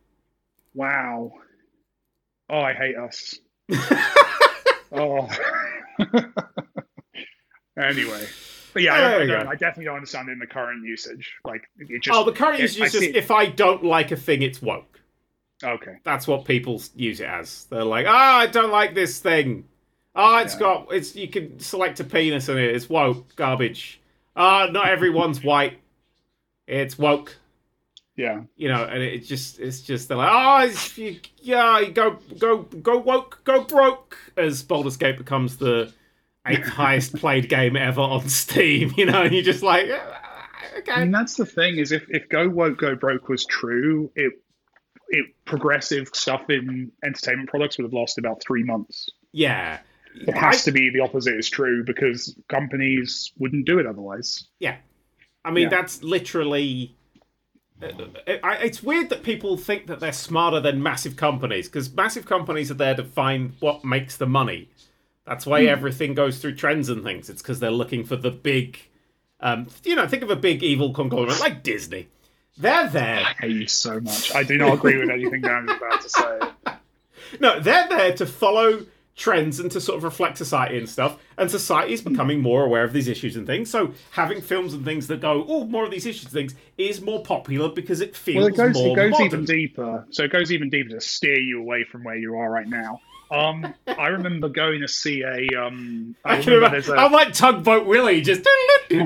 [0.75, 1.33] Wow.
[2.51, 3.35] Oh, I hate us.
[4.93, 5.29] oh.
[7.81, 8.27] anyway,
[8.73, 9.47] but yeah, I, I, don't.
[9.49, 11.33] I definitely don't understand it in the current usage.
[11.45, 12.17] Like it just.
[12.17, 15.01] Oh, the current it- usage is just if I don't like a thing, it's woke.
[15.63, 15.97] Okay.
[16.05, 17.65] That's what people use it as.
[17.71, 19.65] They're like, ah, I don't like this thing.
[20.15, 20.61] Ah, it's Yeah.
[20.61, 22.75] got it's you can select a penis in it.
[22.75, 24.01] It's woke garbage.
[24.37, 25.79] Ah, not everyone's white.
[26.67, 27.37] It's woke.
[28.17, 28.43] Yeah.
[28.57, 32.59] You know, and it just it's just they're like, oh, you, yeah, you go go
[32.63, 34.17] go woke, go broke.
[34.37, 35.93] As Baldur's Gate becomes the
[36.47, 38.93] eighth highest played game ever on Steam.
[38.97, 39.87] You know, and you're just like,
[40.79, 40.93] okay.
[40.95, 44.33] And that's the thing is if, if Go Woke Go Broke was true, it
[45.09, 49.09] it progressive stuff in entertainment products would have lasted about three months.
[49.33, 49.81] Yeah.
[50.15, 54.47] It has to be the opposite is true because companies wouldn't do it otherwise.
[54.61, 54.77] Yeah,
[55.45, 55.71] I mean Yeah.
[55.71, 56.97] that's literally.
[58.27, 62.27] Uh, I- It's weird that people think that they're smarter than massive companies because massive
[62.27, 64.69] companies are there to find what makes the money.
[65.27, 67.31] That's why everything goes through trends and things.
[67.31, 68.79] It's because they're looking for the big,
[69.41, 72.09] um, you know, think of a big evil conglomerate like Disney.
[72.59, 73.21] They're there.
[73.21, 74.35] I hate you so much.
[74.35, 76.39] I do not agree with anything Dan is about to say.
[77.41, 81.19] No, they're there to follow trends and to sort of reflect society and stuff.
[81.39, 83.71] And society is becoming more aware of these issues and things.
[83.71, 87.01] So having films and things that go, oh, more of these issues and things is
[87.01, 89.27] more popular because it feels Well, it goes more it goes modern.
[89.27, 90.07] even deeper.
[90.11, 93.01] So it goes even deeper to steer you away from where you are right now.
[93.31, 95.49] Um, I remember going to see a.
[95.61, 97.01] Um, I, I can remember a.
[97.01, 98.43] I'm like Tugboat Willie, just
[98.91, 98.97] for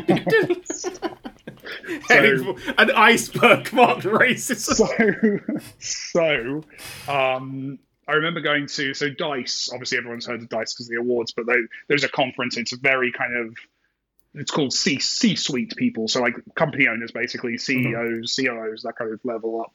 [2.79, 5.63] an iceberg marked racism.
[5.79, 6.63] so,
[7.07, 9.69] so um, I remember going to so Dice.
[9.73, 12.57] Obviously, everyone's heard of Dice because of the awards, but they, there's a conference.
[12.57, 13.55] It's a very kind of
[14.35, 19.13] it's called C C suite people, so like company owners, basically CEOs, COOs, that kind
[19.13, 19.73] of level up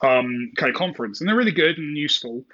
[0.00, 2.44] um, kind of conference, and they're really good and useful.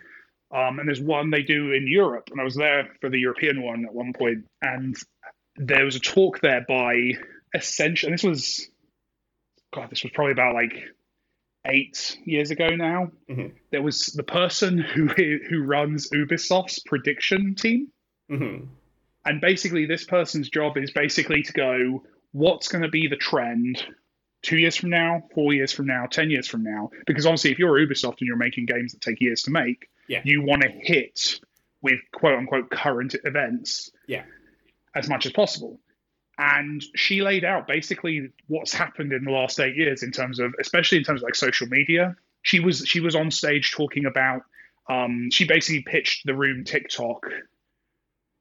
[0.55, 3.63] Um, and there's one they do in Europe, and I was there for the European
[3.63, 4.97] one at one point, and
[5.57, 7.13] there was a talk there by
[7.55, 8.69] essentially, and this was,
[9.75, 10.75] God, this was probably about like
[11.67, 13.11] eight years ago now.
[13.29, 13.53] Mhm.
[13.71, 17.89] There was the person who who runs Ubisoft's prediction team,
[18.29, 18.65] hmm
[19.27, 23.83] and basically this person's job is basically to go, what's going to be the trend
[24.43, 26.91] two years from now, four years from now, ten years from now?
[27.07, 30.21] Because obviously, if you're Ubisoft and you're making games that take years to make, Yeah.
[30.25, 31.41] you want to hit
[31.81, 34.25] with quote unquote current events Yeah.
[34.95, 35.81] as much as possible.
[36.39, 40.55] And she laid out basically what's happened in the last eight years in terms of,
[40.61, 42.17] especially in terms of like social media.
[42.43, 44.43] She was she was on stage talking about.
[44.89, 47.25] Um, she basically pitched the room TikTok,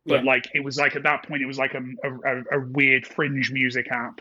[0.06, 0.32] but Yeah.
[0.32, 3.51] like it was like at that point it was like a, a, a weird fringe
[3.51, 4.19] music app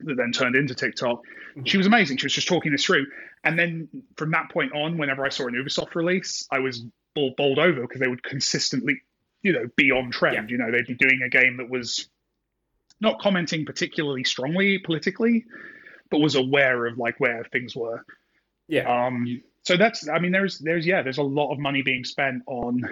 [0.00, 1.22] that then turned into TikTok.
[1.64, 2.16] She was amazing.
[2.18, 3.06] She was just talking this through,
[3.44, 6.84] and then from that point on, whenever I saw an Ubisoft release, I was
[7.14, 9.00] bowled, bowled over because they would consistently,
[9.42, 10.50] you know, be on trend.
[10.50, 12.08] You know, they'd be doing a game that was
[13.00, 15.44] not commenting particularly strongly politically,
[16.10, 18.04] but was aware of like where things were.
[18.68, 19.06] Yeah.
[19.06, 22.42] Um, so that's, I mean, there's, there's, yeah, there's a lot of money being spent
[22.46, 22.82] on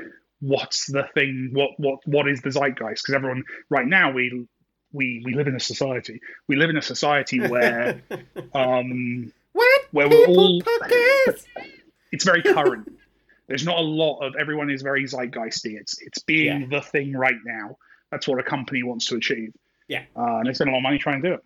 [0.40, 3.02] what's the thing, what, what, what is the zeitgeist?
[3.02, 4.46] Because everyone right now we,
[4.92, 6.20] we, we live in a society.
[6.48, 8.02] We live in a society where,
[8.54, 9.82] um, what?
[9.92, 10.62] where we're all,
[12.10, 12.92] it's very current.
[13.48, 15.78] There's not a lot of everyone is very zeitgeisty.
[15.78, 17.76] It's it's being the thing right now.
[18.10, 19.52] That's what a company wants to achieve.
[19.88, 20.04] Yeah.
[20.16, 21.44] uh, and they spend a lot of money trying to do it.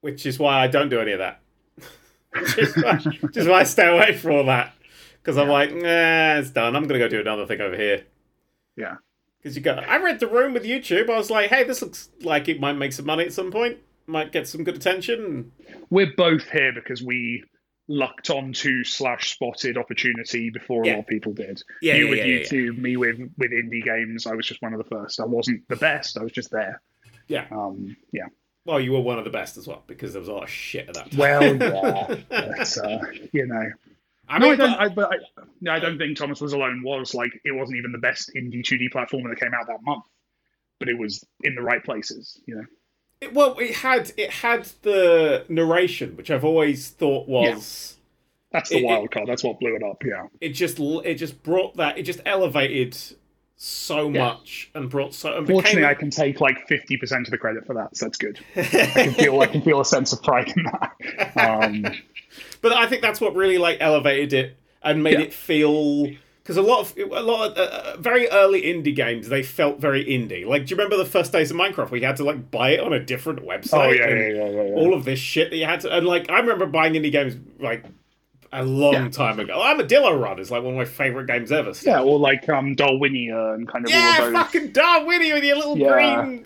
[0.00, 1.40] Which is why I don't do any of that.
[2.56, 2.96] just, why,
[3.32, 4.72] just why I stay away from all that.
[5.20, 6.76] Because I'm like, nah, it's done.
[6.76, 8.04] I'm going to go do another thing over here.
[8.76, 8.96] Yeah.
[9.42, 11.10] Because you go, I read the room with YouTube.
[11.10, 13.78] I was like, hey, this looks like it might make some money at some point.
[14.06, 15.52] Might get some good attention.
[15.90, 17.44] We're both here because we
[17.88, 20.92] lucked onto slash spotted opportunity before Yeah.
[20.92, 21.62] a lot of people did.
[21.82, 22.38] Yeah, you yeah, with yeah, yeah.
[22.40, 24.26] YouTube, me with with indie games.
[24.26, 25.20] I was just one of the first.
[25.20, 26.16] I wasn't the best.
[26.18, 26.80] I was just there.
[27.28, 27.46] Yeah.
[27.50, 28.26] Um, yeah.
[28.64, 30.50] Well, you were one of the best as well because there was a lot of
[30.50, 31.18] shit at that time.
[31.18, 31.42] Well,
[32.30, 32.54] yeah.
[32.56, 32.98] but, uh,
[33.32, 33.70] you know.
[34.28, 34.70] I No, I don't.
[34.74, 35.16] I, but I,
[35.62, 38.62] no, I don't think Thomas Was Alone was like it wasn't even the best indie
[38.62, 40.04] 2D platformer that came out that month,
[40.78, 42.38] but it was in the right places.
[42.46, 42.64] You know.
[43.22, 47.96] It, well, it had it had the narration, which I've always thought was
[48.52, 49.28] That's the it- wild card.
[49.28, 50.02] That's what blew it up.
[50.04, 50.26] Yeah.
[50.42, 52.98] it just it just brought that it just elevated
[53.60, 54.24] so Yeah.
[54.24, 55.36] much and brought so.
[55.36, 58.16] And Fortunately, I can take like fifty percent of the credit for that, so that's
[58.18, 58.38] good.
[58.56, 61.36] I can feel I can feel a sense of pride in that.
[61.36, 61.82] Um,
[62.62, 65.26] but I think that's what really like elevated it and made Yeah.
[65.26, 66.08] it feel
[66.42, 69.80] because a lot of a lot of uh, uh, very early indie games they felt
[69.80, 70.46] very indie.
[70.46, 71.90] Like, do you remember the first days of Minecraft?
[71.90, 73.88] We had to like buy it on a different website.
[73.88, 74.60] oh yeah, yeah, yeah, yeah.
[74.76, 77.34] All of this shit that you had to, and like I remember buying indie games
[77.58, 77.84] like
[78.52, 79.08] a long Yeah.
[79.08, 79.60] time ago.
[79.60, 81.74] Armadillo Run is like one of my favorite games ever.
[81.74, 81.92] still.
[81.92, 84.32] Yeah, or like um, Darwinia and kind of all Yeah, of those.
[84.42, 85.92] fucking Darwinia with your little Yeah.
[85.92, 86.44] green.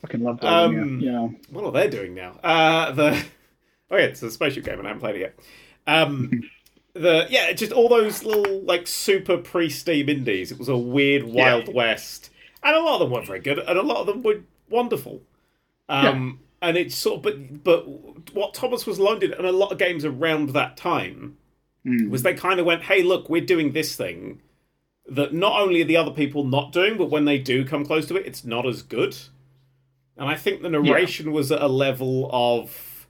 [0.00, 0.82] Fucking love Darwinia.
[0.82, 1.28] Um, yeah.
[1.50, 2.32] What are they doing now?
[2.42, 3.24] Uh, the
[3.90, 5.34] oh yeah, it's a spaceship game, and I haven't played it yet.
[5.86, 6.42] Um,
[6.94, 10.50] the yeah, just all those little like super pre-Steam indies.
[10.52, 12.30] It was a weird Wild West,
[12.62, 15.22] and a lot of them weren't very good, and a lot of them were wonderful.
[15.88, 19.78] Um, and it's sort of, but but what Thomas was Alone and a lot of
[19.78, 21.36] games around that time
[21.84, 22.10] Mm.
[22.10, 24.40] was they kind of went, hey, look, we're doing this thing
[25.08, 28.06] that not only are the other people not doing, but when they do come close
[28.06, 29.16] to it, it's not as good.
[30.16, 33.08] And I think the narration was at a level of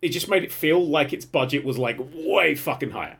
[0.00, 3.18] it just made it feel like its budget was like way fucking higher.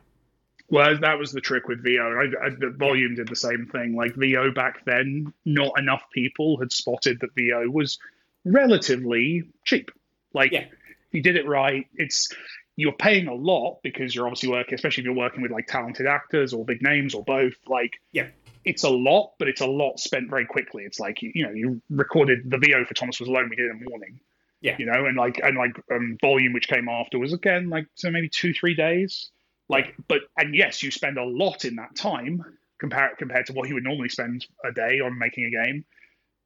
[0.69, 2.01] Well, that was the trick with VO.
[2.01, 3.95] I, I, the volume did the same thing.
[3.95, 7.99] Like VO back then, not enough people had spotted that VO was
[8.45, 9.91] relatively cheap.
[10.33, 10.65] Like, Yeah.
[10.65, 12.33] if you did it right, it's
[12.75, 16.07] you're paying a lot because you're obviously working, especially if you're working with like talented
[16.07, 17.55] actors or big names or both.
[17.67, 18.29] Like, Yeah.
[18.63, 20.83] it's a lot, but it's a lot spent very quickly.
[20.85, 23.49] It's like you, you know, you recorded the VO for Thomas Was Alone.
[23.49, 24.19] We did it in the morning.
[24.61, 24.75] Yeah.
[24.77, 28.11] You know, and like and like um, volume, which came after, was again like so
[28.11, 29.29] maybe two three days.
[29.69, 32.43] Like, but and yes, you spend a lot in that time
[32.77, 35.85] compared compared to what you would normally spend a day on making a game,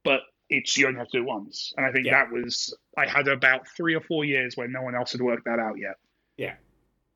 [0.04, 1.72] but it's you only have to do it once.
[1.76, 2.24] And I think Yeah.
[2.24, 5.44] that was I had about three or four years where no one else had worked
[5.46, 5.96] that out yet.
[6.36, 6.54] Yeah.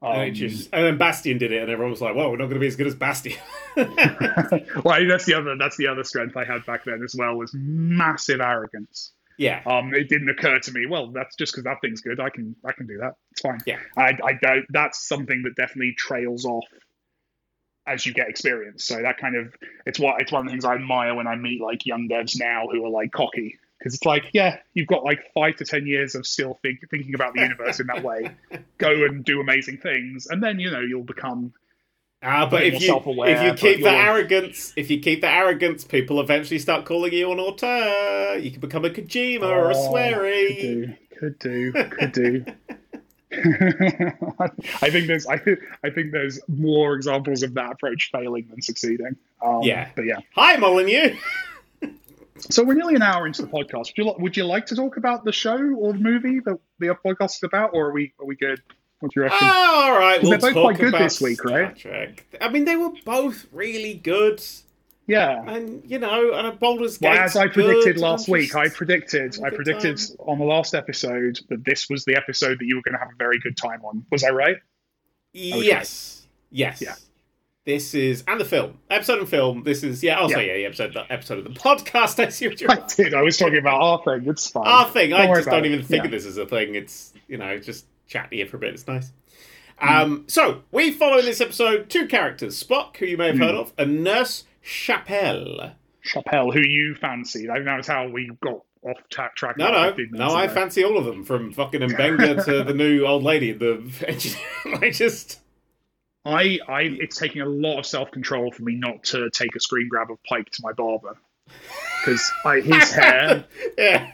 [0.01, 2.45] Um, and, just, and then Bastion did it, and everyone was like, "Well, we're not
[2.45, 3.33] going to be as good as Bastion."
[3.77, 7.51] well, that's the other that's the other strength I had back then as well was
[7.55, 9.13] massive arrogance.
[9.39, 10.87] yeah, Um, it didn't occur to me.
[10.87, 12.21] Well, that's just because that thing's good.
[12.21, 13.15] I can I can do that.
[13.33, 13.59] It's fine.
[13.67, 13.79] Yeah.
[13.97, 14.67] I, I don't.
[14.71, 16.65] That's something that definitely trails off
[17.89, 18.85] as you get experience.
[18.85, 19.55] So that kind of
[19.87, 22.39] it's what it's one of the things I admire when I meet like young devs
[22.39, 25.87] now who are like cocky because it's like yeah you've got like five to ten
[25.87, 28.31] years of still think, thinking about the universe in that way.
[28.79, 31.53] Go and do amazing things, and then you know you'll become
[32.21, 36.21] Ah, but if you if you keep the arrogance, if you keep the arrogance, people
[36.21, 38.39] eventually start calling you an auteur.
[38.39, 40.97] You can become a Kojima or a Oh, Swery.
[41.17, 42.45] Could do, could do, could do.
[43.33, 48.63] I think there's, I think, I think there's more examples of that approach failing than
[48.63, 49.17] succeeding.
[49.45, 49.91] Um, Yeah.
[49.95, 50.19] but yeah.
[50.35, 51.17] Hi, Molyneux.
[52.51, 53.87] So we're nearly an hour into the podcast.
[53.87, 56.97] Would you, would you like to talk about the show or the movie that the
[57.05, 58.63] podcast is about, or are we, are we good?
[59.01, 59.39] What do you reckon?
[59.43, 61.77] Oh, all right, we'll They're both quite good this week, right?
[61.77, 62.25] Trek.
[62.41, 64.41] I mean, they were both really good,
[65.09, 65.43] yeah.
[65.51, 69.47] and you know, and a Baldur's Well, as I predicted last week, I predicted, a
[69.47, 70.17] I predicted time.
[70.21, 73.09] on the last episode that this was the episode that you were going to have
[73.13, 74.05] a very good time on.
[74.13, 74.57] Was I right?
[75.33, 76.81] Yes, yes.
[76.81, 76.95] Yeah.
[77.65, 79.63] This is and the film episode and film.
[79.63, 80.19] This is yeah.
[80.19, 80.43] Also, Yeah.
[80.43, 82.19] Say yeah, the episode the episode of the podcast.
[82.25, 82.71] I see what you're.
[82.71, 83.13] I did.
[83.13, 84.27] I was talking about our thing.
[84.29, 84.67] It's fine.
[84.67, 85.13] Our thing.
[85.13, 85.73] I Don't worry just don't it.
[85.73, 86.07] even think Yeah.
[86.07, 86.75] of this as a thing.
[86.77, 88.73] It's you know just chat here for a bit.
[88.73, 89.13] It's nice.
[89.83, 89.89] Mm.
[90.03, 93.41] Um, so we follow in this episode two characters: Spock, who you may have Mm.
[93.45, 95.73] heard of, and Nurse Chapel.
[96.03, 97.49] Chapel, who you fancied.
[97.49, 99.57] I think that was how we got off ta- track.
[99.57, 100.35] No, no, no.
[100.35, 104.39] I fancy all of them, from fucking Mbenga to the new old lady the.
[104.81, 105.41] I just.
[106.25, 109.61] I, I, it's taking a lot of self control for me not to take a
[109.61, 111.17] screen grab of Pike to my barber
[112.01, 112.31] because
[112.63, 113.47] his hair,
[113.79, 114.13] yeah.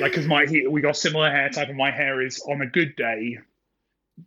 [0.00, 2.66] like, because my he, we got similar hair type, and my hair is on a
[2.66, 3.38] good day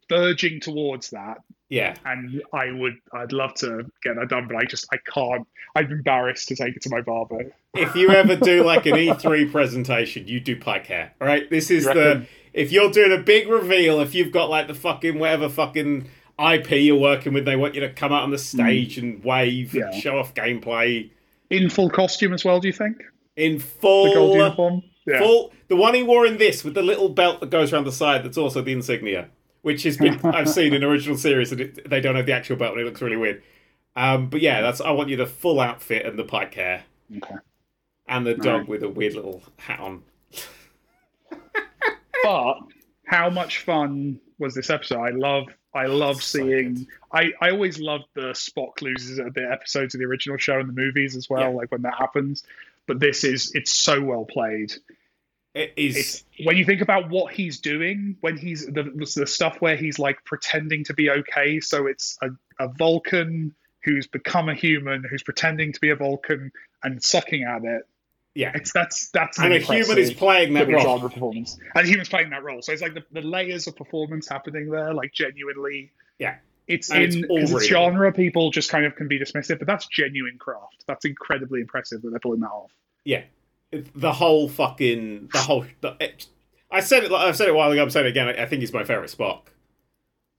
[0.09, 1.37] verging towards that,
[1.71, 1.95] Yeah.
[2.05, 5.47] and I would, I'd love to get that done, but I just, I can't.
[5.75, 7.51] I'm embarrassed to take it to my barber.
[7.73, 11.13] if you ever do like an E3 presentation, you do Pike hair.
[11.19, 14.67] All right, this is the if you're doing a big reveal, if you've got like
[14.67, 18.31] the fucking whatever fucking IP you're working with, they want you to come out on
[18.31, 18.39] the mm.
[18.39, 19.73] stage and wave.
[19.73, 19.85] Yeah.
[19.85, 21.09] and show off gameplay
[21.49, 22.97] In full costume as well, do you think?
[23.35, 24.05] in full.
[24.05, 24.83] The gold uniform.
[25.05, 25.19] Yeah.
[25.19, 27.91] Full, the one he wore in this with the little belt that goes around the
[27.91, 29.29] side that's also the insignia,
[29.61, 32.55] which has been I've seen in original series and it, they don't have the actual
[32.55, 33.43] belt and it looks really weird.
[33.95, 36.83] Um, but yeah, that's I want you the full outfit and the pike hair
[37.17, 37.35] Okay.
[38.07, 38.67] and the dog Right.
[38.69, 40.03] with a weird little hat on.
[42.23, 42.55] but
[43.05, 44.99] how much fun was this episode?
[44.99, 46.85] I love I love seeing.
[47.13, 50.73] I, I always love the Spock loses bit episodes of the original show and the
[50.73, 51.57] movies as well, Yeah.
[51.57, 52.43] like when that happens.
[52.87, 54.73] But this is it's so well played.
[55.53, 58.83] It is It's when you think about what he's doing, when he's the,
[59.15, 61.59] the stuff where he's like pretending to be okay.
[61.59, 62.29] So it's a,
[62.63, 66.51] a Vulcan who's become a human, who's pretending to be a Vulcan
[66.83, 67.81] and sucking at it.
[68.33, 68.51] yeah.
[68.55, 70.81] It's that's that's And a human is playing that role.
[70.83, 71.57] genre performance.
[71.75, 72.61] And a humans playing that role.
[72.61, 75.91] So it's like the, the layers of performance happening there, like genuinely.
[76.17, 76.35] Yeah.
[76.67, 78.13] It's And in it's because it's genre.
[78.13, 80.85] People just kind of can be dismissive, but that's genuine craft.
[80.87, 82.71] That's incredibly impressive that they're pulling that off.
[83.03, 83.31] Yeah, It-
[83.95, 85.65] the whole fucking the whole.
[85.81, 86.27] The, it,
[86.71, 87.11] I said it.
[87.11, 87.81] I've said it a while ago.
[87.81, 88.27] I'm saying it again.
[88.27, 89.43] I, I think he's my favorite Spock,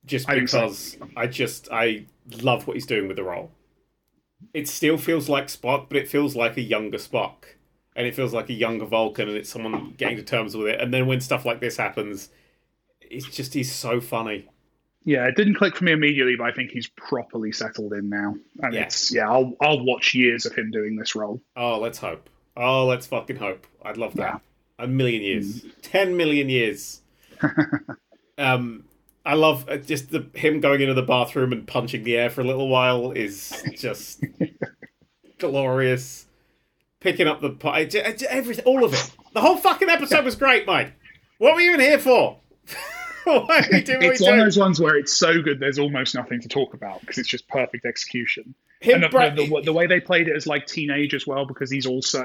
[0.05, 2.07] just I because I just I
[2.43, 3.51] love what he's doing with the role.
[4.53, 7.45] It still feels like Spock, but it feels like a younger Spock,
[7.97, 10.81] and it feels like a younger Vulcan, and it's someone getting to terms with it.
[10.81, 12.29] And then when stuff like this happens,
[13.01, 14.49] it's just he's so funny.
[15.05, 18.37] Yeah, it didn't click for me immediately, but I think he's properly settled in now.
[18.63, 18.83] And Yeah.
[18.83, 21.41] it's yeah, I'll I'll watch years of him doing this role.
[21.57, 22.29] Oh, let's hope.
[22.57, 23.67] Oh, let's fucking hope.
[23.85, 24.41] I'd love that.
[24.79, 24.85] Yeah.
[24.85, 25.65] A million years.
[25.81, 27.01] Ten million years.
[28.39, 28.85] um,
[29.25, 32.41] I love uh, just the him going into the bathroom and punching the air for
[32.41, 34.25] a little while is just
[35.39, 36.27] glorious.
[37.01, 39.11] Picking up the pi- j- j- everything, all of it.
[39.35, 40.93] The whole fucking episode was great, Mike.
[41.39, 42.39] What were you even here for?
[43.25, 46.15] Why are you doing It's one of those ones where it's so good there's almost
[46.15, 48.55] nothing to talk about because it's just perfect execution.
[48.83, 51.47] Him and the, the, the, the way they played it as like teenage as well
[51.47, 52.25] because he's also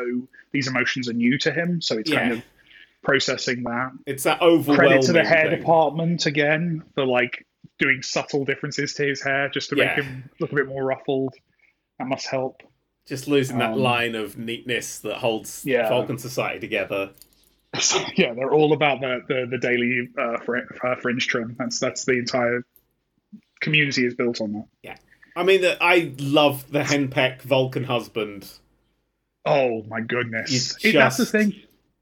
[0.52, 2.43] these emotions are new to him, so it's kind of
[3.04, 3.91] processing that.
[4.06, 4.88] it's that overwhelming.
[4.89, 5.60] Credit to the hair thing.
[5.60, 7.46] department again for like
[7.80, 9.96] doing subtle differences to his hair just to Yeah.
[9.96, 11.34] make him look a bit more ruffled.
[12.00, 12.63] That must help.
[13.06, 15.88] Just losing that Um, line of neatness that holds Yeah.
[15.89, 17.12] Vulcan society together.
[17.80, 21.56] So, yeah, they're all about the the, the daily uh, fr- uh, fringe trim.
[21.60, 22.65] That's that's the entire
[23.62, 25.00] community is built on that.
[25.38, 28.50] I mean, that I love the henpeck Vulcan husband.
[29.45, 30.76] Oh my goodness!
[30.76, 31.54] It's It- that's the thing.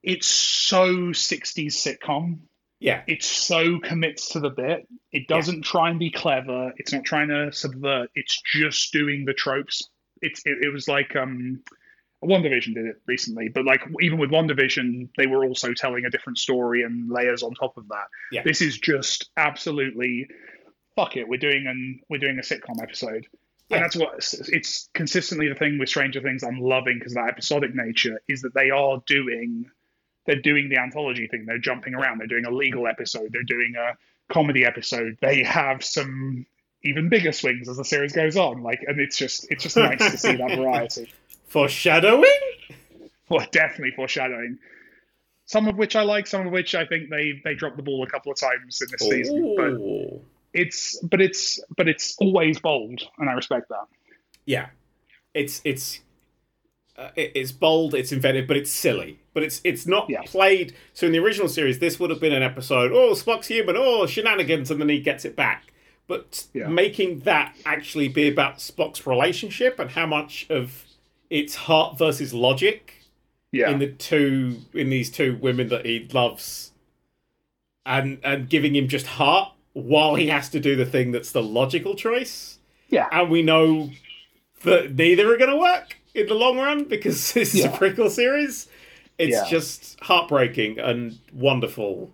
[0.02, 2.40] It's so '60s sitcom.
[2.80, 4.88] Yeah, It so commits to the bit.
[5.12, 6.74] It doesn't try and be clever.
[6.78, 8.12] It's not trying to subvert.
[8.16, 9.90] It's just doing the tropes.
[10.22, 11.62] It's it, it was like um,
[12.24, 16.38] WandaVision did it recently, but like even with WandaVision, they were also telling a different
[16.38, 18.08] story and layers on top of that.
[18.32, 18.44] Yeah.
[18.44, 20.28] This is just absolutely
[20.96, 21.28] fuck it.
[21.28, 23.28] We're doing an we're doing a sitcom episode.
[23.70, 23.78] Yeah.
[23.78, 27.30] And that's what it's- it's consistently the thing with Stranger Things I'm loving because that
[27.30, 29.66] episodic nature is that they are doing
[30.26, 31.46] they're doing the anthology thing.
[31.46, 32.20] They're jumping around.
[32.20, 33.32] They're doing a legal episode.
[33.32, 33.96] They're doing a
[34.34, 35.18] comedy episode.
[35.22, 36.46] They have some
[36.84, 38.62] even bigger swings as the series goes on.
[38.64, 41.12] Like, and it's just it's just nice to see that variety.
[41.48, 42.26] Foreshadowing.
[43.30, 44.60] Well, definitely foreshadowing.
[45.48, 48.04] Some of which I like, some of which I think they they dropped the ball
[48.04, 49.56] a couple of times in this season.
[49.56, 50.22] But Ooh.
[50.56, 53.86] It's but it's but it's always bold, and I respect that.
[54.46, 54.68] Yeah,
[55.34, 56.00] it's it's
[56.98, 59.20] uh, it- it's bold, it's inventive, but it's silly.
[59.34, 60.22] But it's it's not Yeah.
[60.26, 60.74] played.
[60.94, 62.92] So in the original series, this would have been an episode.
[62.94, 63.76] Oh, Spock's human.
[63.78, 65.74] Oh, shenanigans, and then he gets it back.
[66.08, 66.68] But Yeah.
[66.68, 70.86] making that actually be about Spock's relationship and how much of
[71.30, 72.94] it's heart versus logic
[73.52, 76.72] Yeah, in the two in these two women that he loves,
[77.86, 81.44] and and giving him just heart while he has to do the thing that's the
[81.44, 82.58] logical choice
[82.90, 83.90] yeah, and we know
[84.64, 88.10] that neither are going to work in the long run because this is a prequel
[88.10, 88.68] series.
[89.18, 89.46] It's Yeah.
[89.50, 92.12] just heartbreaking and wonderful.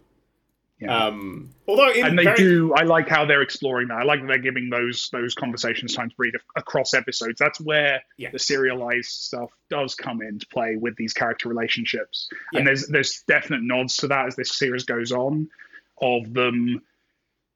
[0.80, 1.08] yeah.
[1.08, 2.74] Um, although in and they very, do.
[2.74, 3.98] I like how they're exploring that.
[4.00, 7.38] I like that they're giving those those conversations time to breathe across episodes.
[7.38, 8.32] That's where Yeah.
[8.32, 12.30] the serialized stuff does come into play with these character relationships.
[12.54, 15.50] And there's there's definite nods to that as this series goes on,
[16.02, 16.82] of them.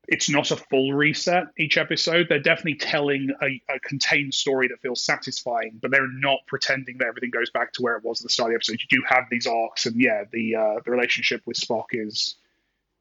[0.07, 2.27] It's not a full reset each episode.
[2.29, 7.07] They're definitely telling a, a contained story that feels satisfying, but they're not pretending that
[7.07, 8.79] everything goes back to where it was at the start of the episode.
[8.81, 12.35] You do have these arcs, and yeah, the uh, the relationship with Spock is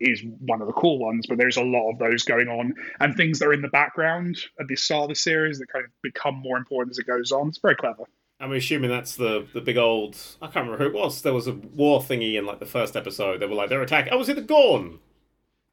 [0.00, 3.16] is one of the cool ones, but there's a lot of those going on and
[3.16, 5.90] things that are in the background at the start of the series that kind of
[6.02, 7.48] become more important as it goes on.
[7.48, 8.04] It's very clever.
[8.40, 10.16] I'm assuming that's the the big old.
[10.42, 11.22] I can't remember who it was.
[11.22, 13.40] There was a war thingy in like the first episode.
[13.40, 14.12] They were like they're attacking.
[14.12, 14.98] Oh, was it the Gorn?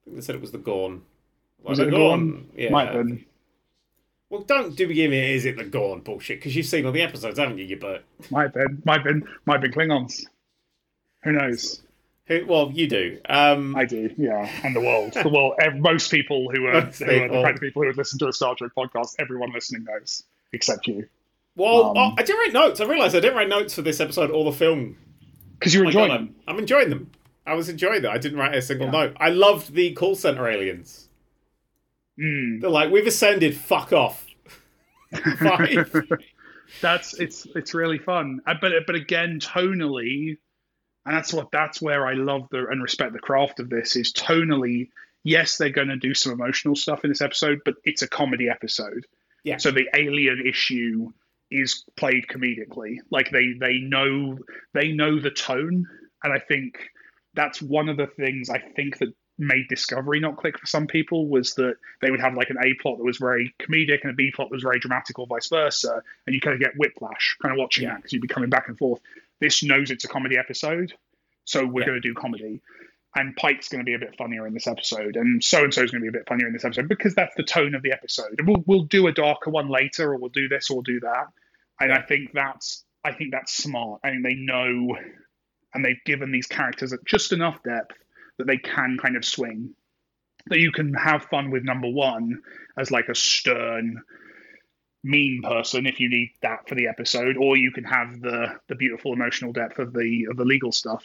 [0.01, 1.01] I think they said it was the Gorn.
[1.64, 2.47] Was it the Gorn?
[2.55, 2.70] Yeah.
[2.72, 3.26] Might have been.
[4.30, 7.01] Well, don't do give me is it the Gorn bullshit because you've seen all the
[7.01, 7.66] episodes, haven't you?
[7.66, 8.82] You but Might have been.
[8.86, 9.28] Might have been.
[9.45, 10.22] Might have been Klingons.
[11.24, 11.82] Who knows?
[12.26, 12.45] who?
[12.45, 13.20] Well, you do.
[13.28, 14.49] Um, I do, yeah.
[14.64, 15.14] And the world.
[15.14, 15.55] The world.
[15.76, 18.34] Most people who are, who are the kind of people who would listen to a
[18.34, 21.07] Star Trek podcast, everyone listening knows, except you.
[21.57, 22.80] Well, Um, oh, I didn't write notes.
[22.80, 24.95] I realised I didn't write notes for this episode or the film.
[25.59, 26.36] Because you're Oh my God, enjoying I'm, them.
[26.47, 27.12] I'm enjoying them.
[27.45, 28.12] I was enjoying them.
[28.14, 28.91] I didn't write a single Yeah.
[28.91, 29.18] note.
[29.20, 31.09] I loved the call center aliens.
[32.20, 32.62] Mm.
[32.62, 33.55] They're like, we've ascended.
[33.55, 34.26] Fuck off.
[36.82, 40.38] That's it's it's really fun Uh, but but again tonally
[41.05, 44.14] and that's what that's where i love the and respect the craft of this is
[44.14, 44.88] tonally
[45.24, 48.47] yes they're going to do some emotional stuff in this episode but it's a comedy
[48.47, 49.05] episode
[49.43, 49.57] Yeah.
[49.57, 51.09] so the alien issue
[51.49, 54.38] is played comedically like they they know
[54.74, 55.86] they know the tone
[56.24, 56.78] and i think
[57.34, 59.09] that's one of the things i think that
[59.41, 62.73] made discovery not click for some people was that they would have like an a
[62.81, 65.49] plot that was very comedic and a b plot that was very dramatic or vice
[65.49, 67.89] versa and you kind of get whiplash kind of watching Yeah.
[67.91, 69.01] that because you'd be coming back and forth.
[69.39, 70.93] This knows it's a comedy episode
[71.43, 71.87] so we're Yeah.
[71.87, 72.61] going to do comedy.
[73.15, 75.83] And pike's going to be a bit funnier in this episode and so and so
[75.83, 77.81] is going to be a bit funnier in this episode because that's the tone of
[77.81, 78.35] the episode.
[78.37, 80.99] And we'll, we'll do a darker one later or we'll do this or we'll do
[81.01, 81.25] that.
[81.79, 83.99] And i think that's i think that's smart.
[84.03, 84.95] I think they know
[85.73, 87.95] and they've given these characters just enough depth
[88.41, 89.73] that they can kind of swing
[90.47, 92.41] that you can have fun with number one
[92.75, 94.01] as like a stern
[95.03, 98.75] mean person if you need that for the episode or you can have the the
[98.75, 101.03] beautiful emotional depth of the of the legal stuff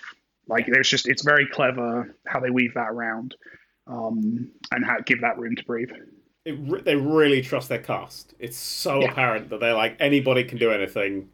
[0.48, 3.34] like there's just it's very clever how they weave that around
[3.86, 5.90] um and how give that room to breathe
[6.44, 8.34] It they really trust their cast.
[8.38, 9.10] It's so Yeah.
[9.10, 11.28] apparent that they're like anybody can do anything.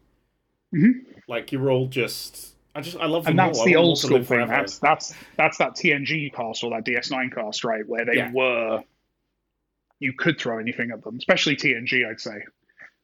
[0.73, 1.05] Mhm.
[1.27, 2.52] Like you're all just.
[2.75, 3.65] I just I love them and that's all.
[3.65, 4.51] The old school thing forever.
[4.51, 8.31] that's that's that's that tng cast or that ds9 cast right where they Yeah.
[8.33, 8.83] were
[9.99, 12.41] you could throw anything at them especially tng i'd say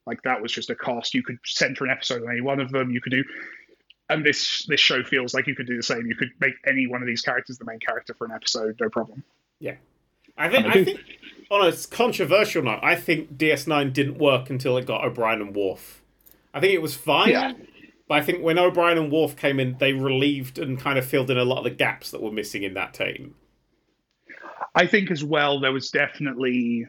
[0.06, 2.72] like that was just a cast you could center an episode on any one of
[2.72, 3.24] them you could do
[4.10, 6.88] and this this show feels like you could do the same you could make any
[6.88, 9.24] one of these characters the main character for an episode no problem
[9.60, 9.76] Yeah,
[10.38, 11.00] I think I I think
[11.52, 16.02] on a controversial note, I think DS9 didn't work until it got O'Brien and Worf.
[16.54, 17.54] I think it was fine, Yeah.
[18.10, 21.30] But I think when O'Brien and Worf came in, they relieved and kind of filled
[21.30, 23.36] in a lot of the gaps that were missing in that team.
[24.74, 26.88] I think as well there was definitely,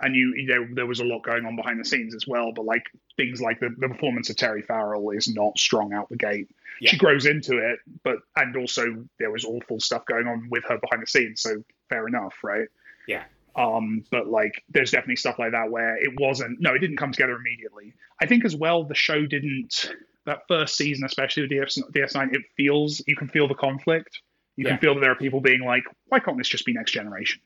[0.00, 2.52] and you, you know, there was a lot going on behind the scenes as well.
[2.52, 2.84] But like
[3.18, 6.48] things like the, the performance of Terry Farrell is not strong out the gate.
[6.80, 6.90] Yeah.
[6.90, 10.78] She grows into it, but and also there was awful stuff going on with her
[10.78, 11.42] behind the scenes.
[11.42, 12.68] So fair enough, right?
[13.06, 13.24] Yeah.
[13.54, 16.58] Um, but like, there's definitely stuff like that where it wasn't.
[16.60, 17.92] No, it didn't come together immediately.
[18.18, 19.94] I think as well the show didn't.
[20.26, 24.20] That first season, especially with DS, DS9, it feels you can feel the conflict.
[24.56, 24.70] You Yeah.
[24.70, 27.40] can feel that there are people being like, "Why can't this just be Next Generation?"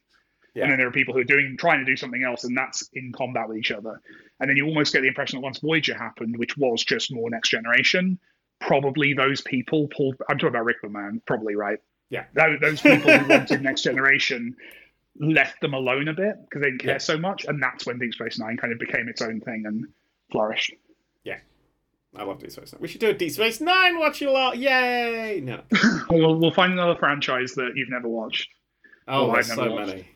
[0.54, 0.64] Yeah.
[0.64, 2.88] And then there are people who are doing trying to do something else, and that's
[2.92, 4.00] in combat with each other.
[4.40, 7.28] And then you almost get the impression that once Voyager happened, which was just more
[7.30, 8.18] Next Generation,
[8.60, 10.16] probably those people pulled.
[10.28, 11.22] I'm talking about Rick Berman, man.
[11.26, 11.78] Probably right.
[12.10, 12.24] Yeah.
[12.34, 14.56] Those, those people who wanted Next Generation
[15.20, 16.98] left them alone a bit because they didn't care Yeah.
[16.98, 19.86] so much, and that's when Deep Space Nine kind of became its own thing and
[20.30, 20.72] flourished.
[22.16, 22.80] I love Deep Space Nine.
[22.80, 24.58] We should do a Deep Space Nine watch a lot.
[24.58, 25.40] Yay!
[25.44, 25.60] No.
[26.10, 28.48] We'll, we'll find another franchise that you've never watched.
[29.06, 29.86] Oh, there's so watched.
[29.88, 30.08] many.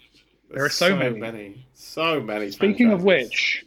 [0.51, 1.67] There are There's so many.
[1.75, 2.51] So many.
[2.51, 3.65] Speaking of which,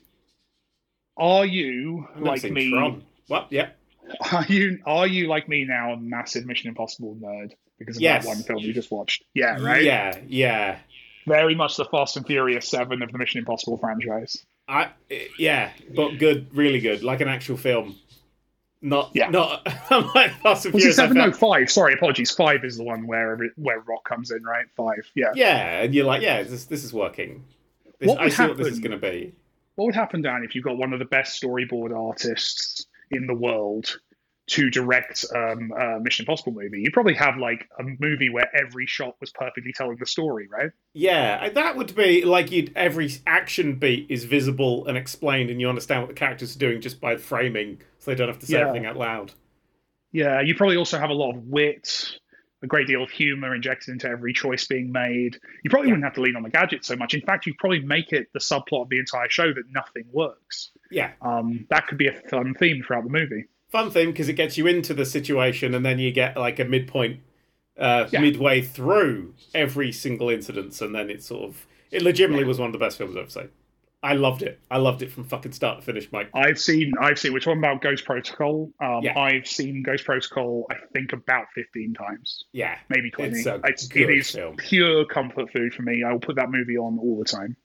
[1.18, 2.72] are you I've like me?
[2.72, 3.04] Tron.
[3.28, 3.48] What?
[3.52, 3.70] Yeah.
[4.32, 8.24] Are you are you like me now a massive Mission Impossible nerd because of Yes.
[8.24, 9.24] that one film you just watched?
[9.34, 9.82] Yeah, right.
[9.84, 10.20] Yeah.
[10.28, 10.78] Yeah.
[11.26, 14.46] Very much the Fast and Furious Seven of the Mission Impossible franchise.
[14.68, 14.92] I
[15.40, 17.96] yeah, but good, really good, like an actual film.
[18.82, 19.30] Not Yeah.
[19.30, 19.66] not
[20.16, 20.96] like Fast and Furious.
[20.96, 21.18] Seven?
[21.18, 21.72] No, five.
[21.72, 22.32] Sorry, apologies.
[22.32, 24.66] Five is the one where where Rock comes in, right?
[24.76, 25.10] Five.
[25.16, 25.32] Yeah.
[25.34, 27.46] Yeah, and you're like, yeah, this this is working.
[28.00, 29.34] This, What I would see what this is happen- going to be.
[29.76, 33.34] What would happen, Dan, if you got one of the best storyboard artists in the
[33.34, 33.98] world
[34.48, 36.80] to direct um, a Mission Impossible movie?
[36.82, 40.70] You'd probably have like a movie where every shot was perfectly telling the story, right?
[40.94, 45.68] Yeah, that would be like you'd every action beat is visible and explained, and you
[45.68, 48.54] understand what the characters are doing just by framing, so they don't have to say
[48.60, 48.68] Yeah.
[48.68, 49.32] everything out loud.
[50.12, 52.20] Yeah, you probably also have a lot of wit,
[52.62, 55.38] a great deal of humor injected into every choice being made.
[55.64, 55.94] You probably Yeah.
[55.94, 57.14] wouldn't have to lean on the gadget so much.
[57.14, 60.72] In fact, you'd probably make it the subplot of the entire show that nothing works.
[60.92, 63.46] Yeah, Um, that could be a fun theme throughout the movie.
[63.70, 66.64] fun thing because it gets you into the situation, and then you get like a
[66.66, 67.20] midpoint,
[67.78, 68.22] uh, Yeah.
[68.22, 72.02] midway through every single incident, and then it's sort of it.
[72.02, 73.50] Legitimately was one of the best films I've ever seen.
[74.06, 74.60] I loved it.
[74.70, 76.30] I loved it from fucking start to finish, Mike.
[76.34, 77.34] I've seen, I've seen.
[77.34, 78.72] We're talking about Ghost Protocol.
[78.80, 79.18] Um, Yeah.
[79.18, 80.68] I've seen Ghost Protocol.
[80.70, 83.38] I think about fifteen times, Yeah, maybe twenty.
[83.40, 86.04] It's a It's, it is pure comfort food for me.
[86.04, 87.56] I will put that movie on all the time.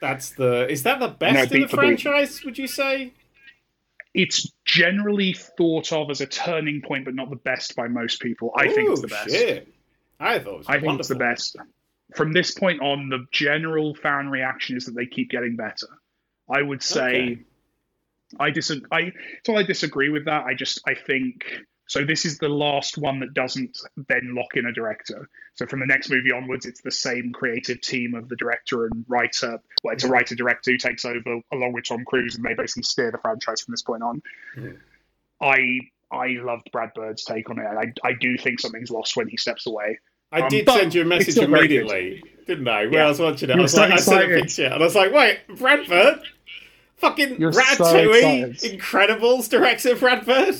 [0.00, 0.66] that's the.
[0.70, 2.00] Is that the best No, in the beat for beat.
[2.00, 2.42] franchise?
[2.44, 3.12] Would you say?
[4.12, 8.52] It's generally thought of as a turning point, but not the best by most people.
[8.56, 9.30] I think it's the best.
[9.30, 9.68] Shit.
[10.18, 11.56] I thought it was I think it's the best.
[12.16, 15.88] From this point on, the general fan reaction is that they keep getting better.
[16.48, 17.40] I would say, Okay.
[18.38, 18.86] I disagree.
[18.92, 19.12] I
[19.44, 20.44] so I disagree with that.
[20.44, 21.44] I just I think
[21.86, 22.04] so.
[22.04, 23.76] This is the last one that doesn't
[24.08, 25.28] then lock in a director.
[25.54, 29.04] So from the next movie onwards, it's the same creative team of the director and
[29.08, 29.58] writer.
[29.82, 32.84] Well, it's a writer director who takes over along with Tom Cruise, and they basically
[32.84, 34.22] steer the franchise from this point on.
[34.56, 34.78] Mhm.
[35.40, 35.80] I
[36.12, 37.64] I loved Brad Bird's take on it.
[37.66, 39.98] I I do think something's lost when he steps away.
[40.32, 41.80] I Um, did send you a message still very good.
[41.82, 42.84] immediately, didn't I?
[42.84, 43.06] When Yeah.
[43.06, 44.94] I was watching it, I was so like, I sent a picture, and I was
[44.94, 46.20] like, "Wait, Brad Bird,
[46.98, 48.80] fucking You're Ratatouille, excited.
[48.80, 50.54] Incredibles director Brad Bird."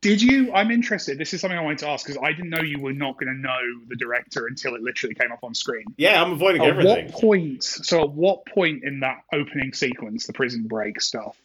[0.00, 0.52] Did you?
[0.52, 1.16] I'm interested.
[1.16, 3.32] This is something I wanted to ask because I didn't know you were not going
[3.32, 5.84] to know the director until it literally came up on screen.
[5.96, 7.04] Yeah, I'm avoiding At everything.
[7.06, 7.62] what point?
[7.62, 11.36] So, at what point in that opening sequence, the prison break stuff,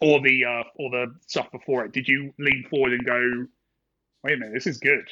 [0.00, 3.46] or the uh, or the stuff before it, did you lean forward and go,
[4.24, 5.06] "Wait a minute, this is good"?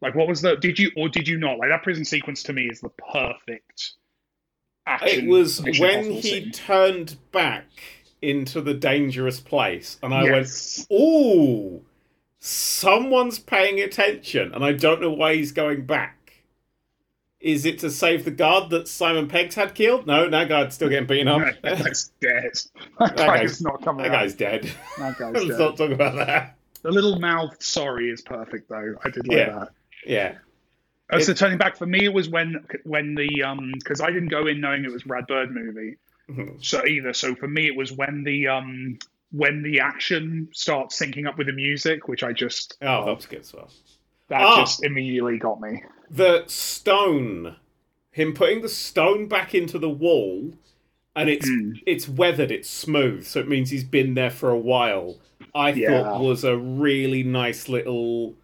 [0.00, 0.56] Like, what was the?
[0.56, 1.58] Did you or did you not?
[1.58, 3.92] Like that prison sequence to me is the perfect.
[4.86, 6.52] Action It was when he scene.
[6.52, 7.66] turned back
[8.22, 10.86] into the dangerous place, and I yes.
[10.90, 11.82] went, "Oh,
[12.40, 16.14] someone's paying attention," and I don't know why he's going back.
[17.40, 20.06] Is it to save the guard that Simon Peggs had killed?
[20.06, 21.40] No, that guard's still getting beaten up.
[21.62, 22.52] that that guy's dead.
[22.98, 24.10] That guy guy's- not coming out.
[24.12, 24.70] That guy's dead.
[24.98, 25.58] That guy's Let's dead.
[25.58, 26.56] not talk about that.
[26.82, 28.94] The little mouth sorry is perfect though.
[29.04, 29.50] I did like Yeah.
[29.58, 29.68] that.
[30.08, 30.34] Yeah.
[31.10, 34.28] Uh, so turning back for me, it was when when the um because I didn't
[34.28, 35.96] go in knowing it was Brad Bird movie.
[36.30, 36.62] Mhm.
[36.64, 38.98] So either so for me it was when the um
[39.30, 43.26] when the action starts syncing up with the music, which I just Oh, that was
[43.26, 43.70] good well.
[44.28, 44.56] that Ah.
[44.60, 45.82] just immediately got me.
[46.10, 47.56] The stone,
[48.10, 50.58] him putting the stone back into the wall,
[51.16, 51.82] and it's Mm.
[51.86, 55.18] it's weathered, it's smooth, so it means he's been there for a while.
[55.54, 56.02] I Yeah.
[56.02, 58.36] thought was a really nice little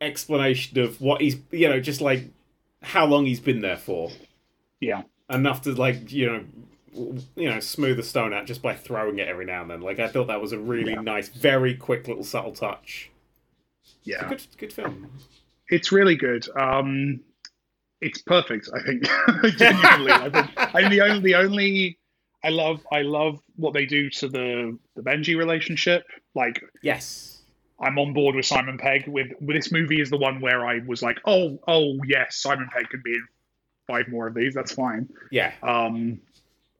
[0.00, 2.24] explanation of what he's, you know, just like
[2.82, 4.10] how long he's been there for.
[4.80, 6.44] Yeah, enough to like you know
[7.36, 9.98] you know smooth the stone out just by throwing it every now and then like
[10.00, 11.02] i thought that was a really Yeah.
[11.02, 13.10] nice very quick little subtle touch
[13.84, 15.10] It's a yeah, good good film
[15.68, 16.46] it's really good.
[16.56, 17.20] Um,
[18.00, 18.70] it's perfect.
[18.74, 19.04] I think
[19.58, 20.12] genuinely.
[20.12, 21.98] I think I'm the only the only.
[22.42, 26.04] I love I love what they do to the the Benji relationship.
[26.34, 27.37] Like yes
[27.80, 29.06] I'm on board with Simon Pegg.
[29.06, 32.68] With, with this movie is the one where I was like, oh, oh yes, Simon
[32.72, 33.26] Pegg can be in
[33.86, 34.54] five more of these.
[34.54, 35.08] That's fine.
[35.30, 36.20] yeah Um,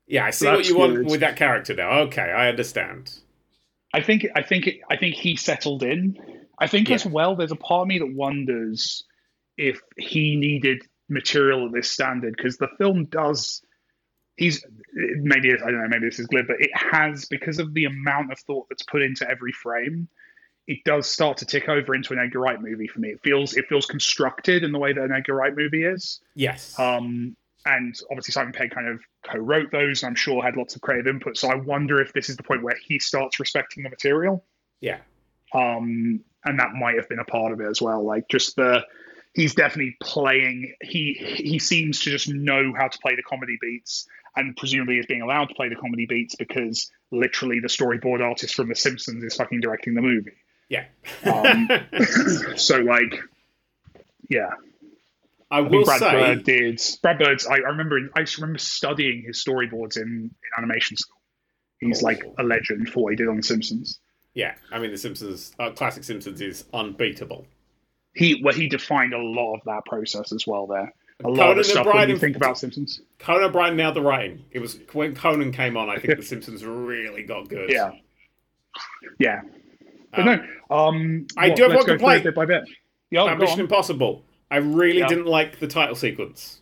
[0.07, 1.11] yeah i see what you want good.
[1.11, 3.13] with that character now okay i understand
[3.93, 6.19] I think I think it, I think he settled in.
[6.59, 7.37] I think as well.
[7.37, 9.05] There's a part of me that wonders
[9.57, 13.63] if he needed material at this standard because the film does.
[14.37, 15.89] He's maybe I don't know.
[15.89, 19.03] Maybe this is glib, but it has because of the amount of thought that's put
[19.03, 20.09] into every frame.
[20.69, 23.09] It does start to tick over into an Edgar Wright movie for me.
[23.09, 26.21] It feels it feels constructed in the way that an Edgar Wright movie is.
[26.35, 26.79] Yes.
[26.79, 30.83] Um, and obviously Simon Pegg kind of co-wrote those, and I'm sure had lots of
[30.83, 31.39] creative input.
[31.39, 34.45] So I wonder if this is the point where he starts respecting the material.
[34.81, 34.99] Yeah.
[35.55, 38.05] Um, and that might have been a part of it as well.
[38.05, 38.85] Like just the
[39.33, 40.75] he's definitely playing.
[40.83, 44.07] He he seems to just know how to play the comedy beats,
[44.37, 48.55] and presumably is being allowed to play the comedy beats because literally the storyboard artist
[48.55, 50.37] from The Simpsons is fucking directing the movie.
[50.69, 50.85] Yeah.
[51.25, 51.69] Um,
[52.57, 53.21] so like,
[54.29, 54.51] yeah.
[55.51, 56.83] I I will Brad say, Bird did.
[57.03, 57.47] Brad Bird's.
[57.47, 57.99] I, I remember.
[58.15, 61.17] I remember studying his storyboards in, in animation school.
[61.81, 64.01] He's like a legend for what he did on The Simpsons.
[64.35, 67.47] yeah, I mean, The Simpsons, uh, classic Simpsons is unbeatable.
[68.15, 70.67] He well, he defined a lot of that process as well.
[70.67, 70.93] There,
[71.25, 73.01] a lot Conan of stuff when O'Brien you think about Simpsons.
[73.19, 74.45] Conan O'Brien nailed the writing.
[74.51, 77.71] It was when Conan came on, I think The Simpsons really got good.
[77.71, 77.93] Yeah,
[79.19, 79.43] yeah.
[80.13, 80.27] But Um,
[80.71, 82.25] no, um, I what, do have one complaint.
[82.25, 82.65] bit by bit.
[83.11, 83.61] Yeah, go Mission.
[83.61, 84.25] Impossible.
[84.51, 85.09] I really Yeah.
[85.09, 86.61] didn't like the title sequence.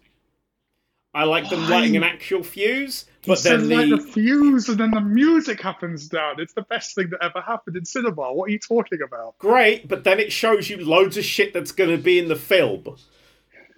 [1.14, 4.78] I like them lighting an actual fuse, but said then like the the fuse and
[4.78, 6.38] then the music happens down.
[6.40, 8.32] It's the best thing that ever happened in cinema.
[8.34, 9.38] What are you talking about?
[9.38, 12.36] great, but then it shows you loads of shit that's going to be in the
[12.36, 12.96] film.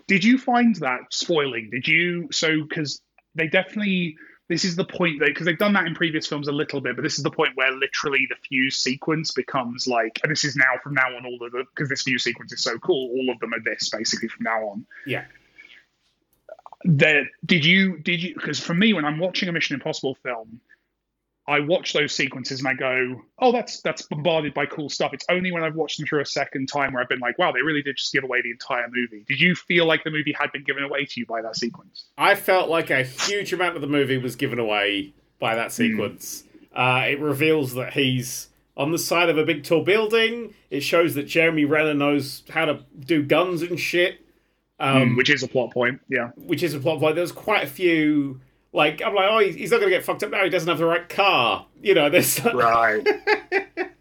[0.08, 1.68] Did you find that spoiling?
[1.70, 3.00] Did you so because
[3.36, 4.16] they definitely
[4.48, 7.02] this is the point because they've done that in previous films a little bit, but
[7.02, 10.78] this is the point where literally the fuse sequence becomes like, and this is now
[10.82, 13.10] from now on all of the because this fuse sequence is so cool.
[13.10, 14.86] All of them are this basically from now on.
[15.06, 15.24] Yeah.
[16.84, 20.60] That did you did you because for me when I'm watching a Mission Impossible film,
[21.48, 25.14] I watch those sequences and I go, oh that's that's bombarded by cool stuff.
[25.14, 27.50] It's only when I've watched them through a second time where I've been like, wow,
[27.52, 29.24] they really did just give away the entire movie.
[29.26, 32.04] Did you feel like the movie had been given away to you by that sequence?
[32.18, 35.56] I felt like a huge amount of the movie was given away by Hmm.
[35.58, 36.44] that sequence.
[36.74, 40.54] Uh, it reveals that he's on the side of a big tall building.
[40.70, 44.20] It shows that Jeremy Renner knows how to do guns and shit.
[44.78, 46.00] Um, which is a plot point.
[46.08, 47.16] Yeah, which is a plot point.
[47.16, 48.40] There's quite a few.
[48.72, 50.44] Like I'm like, oh, he's not going to get fucked up now.
[50.44, 51.66] He doesn't have the right car.
[51.82, 52.44] You know, this.
[52.54, 53.06] right.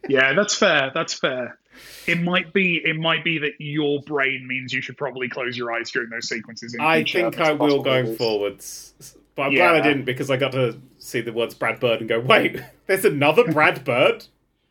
[0.09, 0.91] yeah, that's fair.
[0.93, 1.57] That's fair.
[2.05, 2.81] It might be.
[2.83, 6.27] It might be that your brain means you should probably close your eyes during those
[6.27, 6.73] sequences.
[6.73, 8.93] In I think I will possible going forwards.
[9.35, 12.09] But I'm glad I didn't because I got to see the words Brad Bird and
[12.09, 14.25] go, wait, there's another Brad Bird.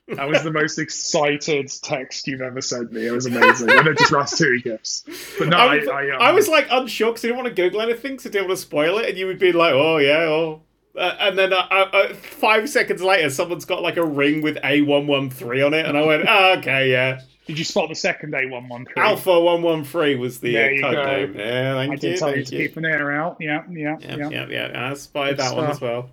[0.08, 3.06] That was the most excited text you've ever sent me.
[3.06, 3.68] It was amazing.
[3.70, 5.04] and it just Ratatouille gifts,
[5.38, 7.48] but no, I, I, was- I, um, I was like unsure because I didn't want
[7.56, 9.08] to Google anything, so I didn't want to spoil it.
[9.08, 10.62] And you would be like, oh yeah, oh.
[10.96, 14.56] Uh, and then uh, uh, uh, five seconds later, someone's got like a ring with
[14.56, 17.20] A113 on it, and I went, oh, okay, yeah.
[17.46, 18.94] Did you spot the second A one one three?
[19.02, 21.04] Alpha 113 was the uh, There you code go.
[21.04, 21.34] name.
[21.36, 22.00] Yeah, thank I you.
[22.00, 22.68] did tell you thank to you.
[22.68, 23.36] keep an ear out.
[23.40, 24.28] Yeah, yeah, Yeah, yeah.
[24.30, 24.90] yeah, yeah.
[24.90, 26.10] I spotted Good that one as well.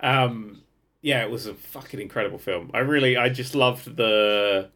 [0.00, 0.60] Um,
[1.02, 2.70] yeah, it was a fucking incredible film.
[2.74, 4.70] I really, I just loved the.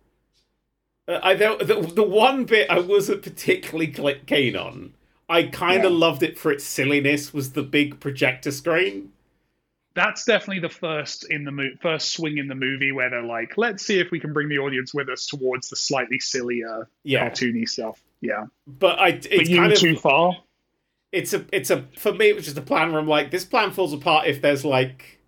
[1.07, 3.89] Uh, I the, the one bit I wasn't particularly
[4.27, 4.95] keen on.
[5.29, 5.99] I kind of Yeah.
[5.99, 7.33] loved it for its silliness.
[7.33, 9.13] Was the big projector screen?
[9.95, 13.57] That's definitely the first in the mo- first swing in the movie where they're like,
[13.57, 17.31] let's see if we can bring the audience with us towards the slightly sillier, Yeah,
[17.31, 18.01] cartoony stuff.
[18.21, 20.37] Yeah, but I but it's you kind of too far.
[21.13, 23.45] it's a it's a for me it was just a plan where I'm like this
[23.45, 25.21] plan falls apart if there's like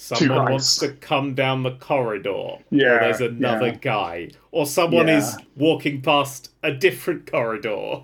[0.00, 3.78] someone wants to come down the corridor or Yeah, there's another yeah.
[3.82, 5.18] guy or someone Yeah.
[5.18, 8.02] is walking past a different corridor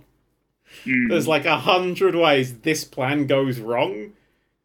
[0.85, 1.09] Mm.
[1.09, 4.13] there's like a hundred ways this plan goes wrong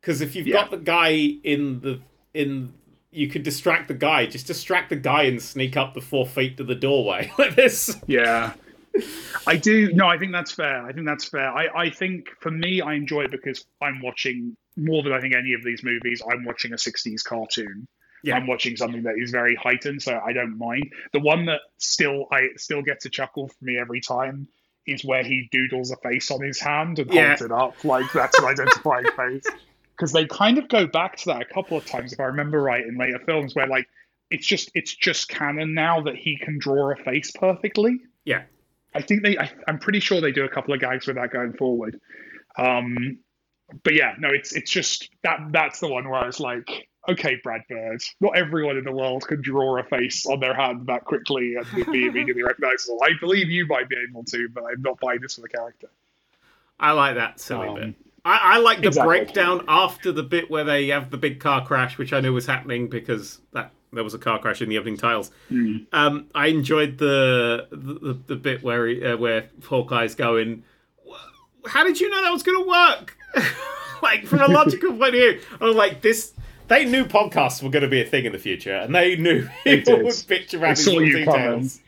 [0.01, 0.55] because if you've Yeah.
[0.55, 1.11] got the guy
[1.43, 2.01] in the
[2.33, 2.73] in
[3.11, 6.57] you could distract the guy just distract the guy and sneak up the four feet
[6.57, 8.53] to the doorway like this Yeah.
[9.47, 9.93] I do.
[9.93, 10.85] No, I think that's fair.
[10.85, 11.49] I think that's fair.
[11.49, 15.33] I, I think for me, I enjoy it because I'm watching more than I think
[15.35, 16.21] any of these movies.
[16.29, 17.87] I'm watching a 60s cartoon.
[18.23, 18.35] Yeah.
[18.35, 20.91] I'm watching something that is very heightened, so I don't mind.
[21.11, 24.47] The one that still I still gets a chuckle from me every time
[24.87, 27.29] is where he doodles a face on his hand and Yeah.
[27.29, 29.43] holds it up like that's an identifying face.
[29.95, 32.61] Because they kind of go back to that a couple of times, if I remember
[32.61, 33.87] right, in later films, where like
[34.29, 37.99] it's just it's just canon now that he can draw a face perfectly.
[38.25, 38.43] yeah
[38.93, 39.37] I think they.
[39.37, 41.99] I, I'm pretty sure they do a couple of gags with that going forward.
[42.57, 43.19] Um,
[43.83, 47.39] but yeah, no, it's it's just that that's the one where I was like, okay,
[47.43, 51.05] Brad Bird, not everyone in the world can draw a face on their hand that
[51.05, 52.99] quickly and be immediately recognizable.
[53.03, 55.89] I believe you might be able to, but I'm not buying this for the character.
[56.79, 57.95] I like that silly Um, bit.
[58.23, 59.19] I, I like the exactly.
[59.19, 62.45] breakdown after the bit where they have the big car crash, which I knew was
[62.45, 65.31] happening because that there was a car crash in the opening titles.
[65.49, 65.77] Hmm.
[65.91, 70.63] Um, I enjoyed the the, the bit where he, uh, where Hawkeye's going.
[71.65, 73.17] "Wh- How did you know that was going to work?
[74.01, 76.33] like from a logical point of view, I was like this.
[76.67, 79.47] they knew podcasts were going to be a thing in the future, and they knew
[79.63, 81.79] people would bitch around these little details.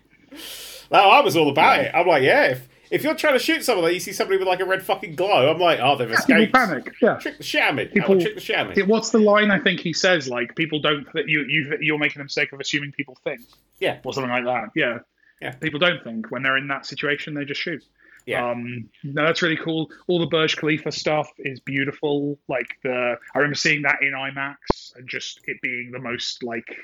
[0.91, 1.83] No, I was all about Yeah.
[1.87, 1.91] it.
[1.95, 4.47] I'm like, yeah, if, if you're trying to shoot someone, like you see somebody with
[4.47, 6.53] like a red fucking glow, I'm like, oh, they've People escaped.
[6.53, 6.93] panic.
[7.01, 7.15] Yeah.
[7.15, 7.85] Trick the shit out of me.
[7.85, 8.81] People- trick the shit out of me.
[8.83, 10.29] It- What's the line I think he says?
[10.29, 13.41] Like people don't you you you're making the mistake of assuming people think
[13.79, 14.69] Yeah, or something like that.
[14.75, 14.99] Yeah.
[15.41, 15.51] Yeah.
[15.53, 17.83] People don't think when they're in that situation, they just shoot.
[18.25, 18.49] Yeah.
[18.51, 19.89] Um, no, that's really cool.
[20.07, 22.39] All the Burj Khalifa stuff is beautiful.
[22.47, 24.55] Like the, I remember seeing that in IMAX
[24.95, 26.77] and just it being the most like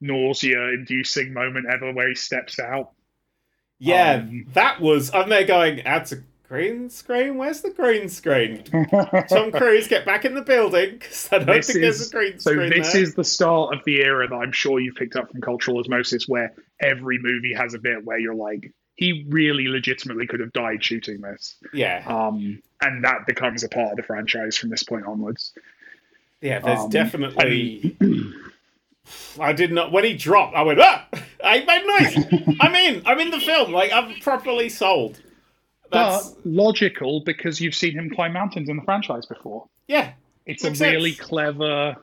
[0.00, 2.90] nausea-inducing moment ever, where he steps out.
[3.78, 5.12] yeah, um, that was.
[5.14, 7.36] I'm there going, that's a green screen.
[7.36, 8.62] Where's the green screen?
[9.28, 12.12] Tom Cruise, get back in the building because I don't This think there's is- a
[12.16, 13.02] green so screen this there.
[13.02, 16.26] is the start of the era that I'm sure you've picked up from cultural osmosis,
[16.28, 20.82] where every movie has a bit where you're like, he really legitimately could have died
[20.84, 25.06] shooting this, yeah, um, and that becomes a part of the franchise from this point
[25.06, 25.54] onwards.
[26.42, 26.58] yeah.
[26.58, 27.96] There's um, definitely.
[29.40, 29.90] I did not.
[29.92, 31.06] When he dropped, I went, ah!
[31.42, 32.56] I made noise.
[32.60, 33.02] I'm in.
[33.06, 33.72] I'm in the film.
[33.72, 35.20] Like I'm properly sold.
[35.90, 39.66] That's But logical because you've seen him climb mountains in the franchise before.
[39.86, 40.12] yeah,
[40.44, 41.26] It's a really sense.
[41.28, 41.96] clever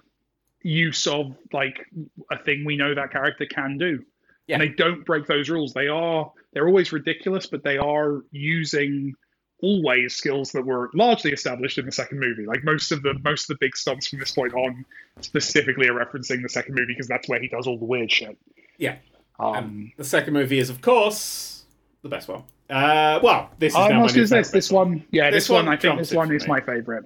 [0.63, 1.85] use of like
[2.31, 4.03] a thing we know that character can do.
[4.47, 4.55] Yeah.
[4.55, 5.73] And they don't break those rules.
[5.73, 9.13] They are they're always ridiculous, but they are using
[9.61, 12.45] always skills that were largely established in the second movie.
[12.45, 14.85] Like most of the most of the big stunts from this point on
[15.21, 18.37] specifically are referencing the second movie because that's where he does all the weird shit.
[18.77, 18.97] yeah.
[19.39, 21.65] Um, The second movie is, of course,
[22.03, 22.43] the best one.
[22.69, 25.03] Uh, well, this is I'm now my new is this this one?
[25.11, 26.47] Yeah, This this, one, one I think this one is me.
[26.49, 27.03] my favorite.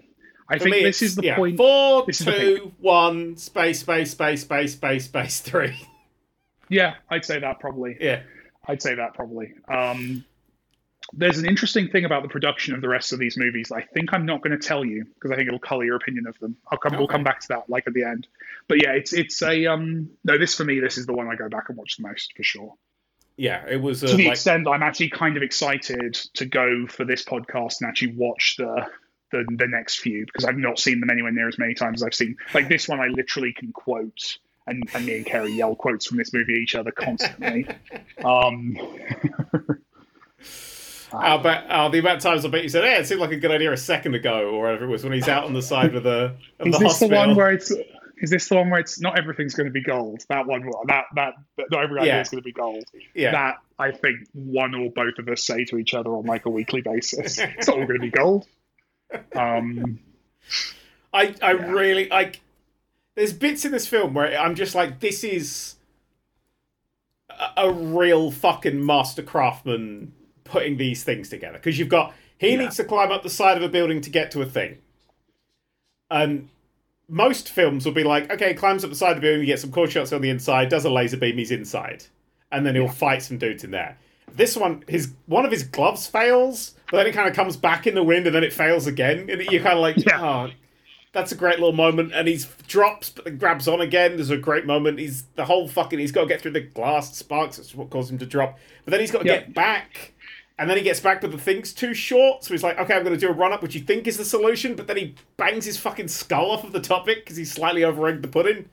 [0.50, 1.58] I For think me, this is the yeah, point.
[1.58, 5.76] Four, two, one, space, space, space, space, space, space, three.
[6.70, 7.98] Yeah, I'd say that probably.
[8.00, 8.22] Yeah.
[8.68, 9.54] I'd say that probably.
[9.68, 10.24] Um,
[11.14, 13.72] there's an interesting thing about the production of the rest of these movies.
[13.72, 16.28] I think I'm not going to tell you because I think it'll color your opinion
[16.28, 16.56] of them.
[16.72, 16.96] I'll come.
[16.98, 18.28] We'll come back to that like at the end.
[18.68, 20.12] But yeah, it's it's a um.
[20.24, 22.34] No, this for me, this is the one I go back and watch the most
[22.36, 22.76] for sure.
[23.38, 26.86] Yeah, it was uh, To the like extent I'm actually kind of excited to go
[26.88, 28.88] for this podcast and actually watch the.
[29.32, 32.04] The, the next few because I've not seen them anywhere near as many times as
[32.08, 34.40] I've seen like this one I literally can quote
[34.70, 37.66] and, and me and Kerry yell quotes from this movie at each other constantly
[38.24, 38.78] um
[41.12, 43.32] I bet, oh, the amount of times I bet you said, "Yeah, it seemed like
[43.32, 45.62] a good idea a second ago," or whatever it was when he's out on the
[45.62, 47.10] side of the of Is the this hospital.
[47.10, 47.72] the one where it's?
[48.22, 50.22] Is this the one where it's not everything's going to be gold?
[50.30, 51.34] That one, that that,
[51.72, 52.22] not every idea Yeah.
[52.22, 52.84] is going to be gold.
[53.16, 56.46] yeah, That I think one or both of us say to each other on like
[56.46, 57.40] a weekly basis.
[57.40, 58.46] it's not all going to be gold.
[59.36, 60.00] Um,
[61.12, 61.72] I I Yeah.
[61.72, 62.40] really like.
[63.20, 65.76] There's bits in this film where I'm just like, this is
[67.30, 70.14] a, a real fucking master craftsman
[70.46, 72.60] putting these things together because you've got he Yeah.
[72.60, 74.78] needs to climb up the side of a building to get to a thing,
[76.10, 76.48] and
[77.10, 79.64] most films will be like, okay, climbs up the side of the building, he gets
[79.64, 82.06] some core shots on the inside, does a laser beam, he's inside,
[82.54, 83.98] and then he'll fight some dudes in there.
[84.34, 87.86] This one, his one of his gloves fails, but then it kind of comes back
[87.86, 90.22] in the wind, and then it fails again, and you're kind of like, Yeah.
[90.22, 90.52] oh,
[91.12, 92.12] that's a great little moment.
[92.14, 94.16] And he's drops, but then grabs on again.
[94.16, 95.00] There's a great moment.
[95.00, 96.00] He's the whole fucking.
[96.00, 97.58] He's got to get through the glass sparks.
[97.58, 98.58] That's what caused him to drop.
[98.86, 99.46] But then he's got to Yep.
[99.46, 100.14] get back.
[100.58, 102.44] And then he gets back, but the thing's too short.
[102.44, 104.18] So he's like, okay, I'm going to do a run up, which you think is
[104.18, 104.76] the solution.
[104.76, 107.86] But then he bangs his fucking skull off of the top bit because he's slightly
[107.86, 108.68] over egged the pudding.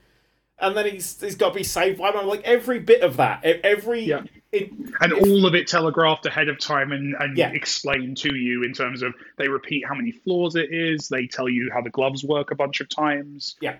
[0.58, 2.26] And then he's he's got to be saved by him.
[2.26, 4.22] Like every bit of that, every Yeah.
[4.52, 7.50] it, and all of it telegraphed ahead of time and, and Yeah.
[7.50, 11.08] explained to you in terms of they repeat how many floors it is.
[11.08, 13.56] They tell you how the gloves work a bunch of times.
[13.60, 13.76] Yeah.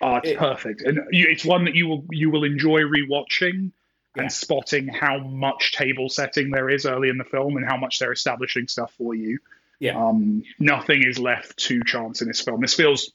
[0.00, 3.70] Oh, it's It- perfect, and you, it's one that you will you will enjoy rewatching
[4.16, 4.22] Yeah.
[4.22, 8.00] and spotting how much table setting there is early in the film and how much
[8.00, 9.38] they're establishing stuff for you.
[9.78, 9.96] Yeah.
[9.96, 12.60] Um, nothing is left to chance in this film.
[12.62, 13.12] This feels,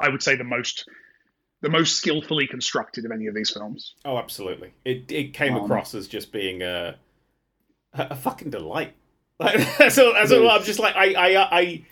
[0.00, 0.88] I would say, the most
[1.62, 3.94] the most skillfully constructed of any of these films.
[4.04, 4.72] Oh, absolutely.
[4.84, 6.96] It it came Um, across as just being a
[7.94, 8.94] a, a fucking delight.
[9.40, 11.84] Like that's all, that's all, I'm just like I, I I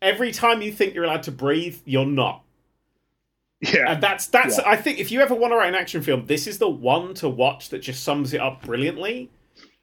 [0.00, 2.44] every time you think you're allowed to breathe, you're not.
[3.60, 3.92] Yeah.
[3.92, 4.68] And that's that's Yeah.
[4.68, 7.14] I think if you ever want to write an action film, this is the one
[7.14, 9.30] to watch that just sums it up brilliantly.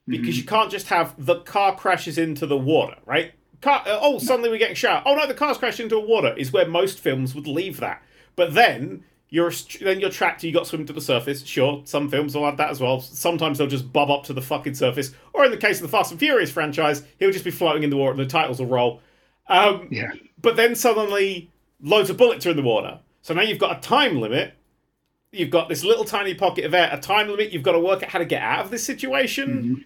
[0.08, 3.34] Because you can't just have the car crashes into the water, right?
[3.62, 5.04] Car, uh, oh, suddenly we're getting shot.
[5.06, 6.34] Oh no, the car's crashed into the water.
[6.38, 8.02] Is where most films would leave that.
[8.36, 9.52] But then you're
[9.82, 10.44] then you're trapped.
[10.44, 11.46] You got to swim to the surface.
[11.46, 13.00] Sure, some films will have that as well.
[13.00, 15.12] Sometimes they'll just bob up to the fucking surface.
[15.34, 17.90] Or in the case of the Fast and Furious franchise, he'll just be floating in
[17.90, 19.02] the water and the titles will roll.
[19.48, 20.12] Um, Yeah.
[20.42, 21.50] but then suddenly
[21.82, 23.00] loads of bullets are in the water.
[23.22, 24.54] So now you've got a time limit.
[25.32, 27.52] You've got this little tiny pocket of air, a time limit.
[27.54, 29.86] You've got to work out how to get out of this situation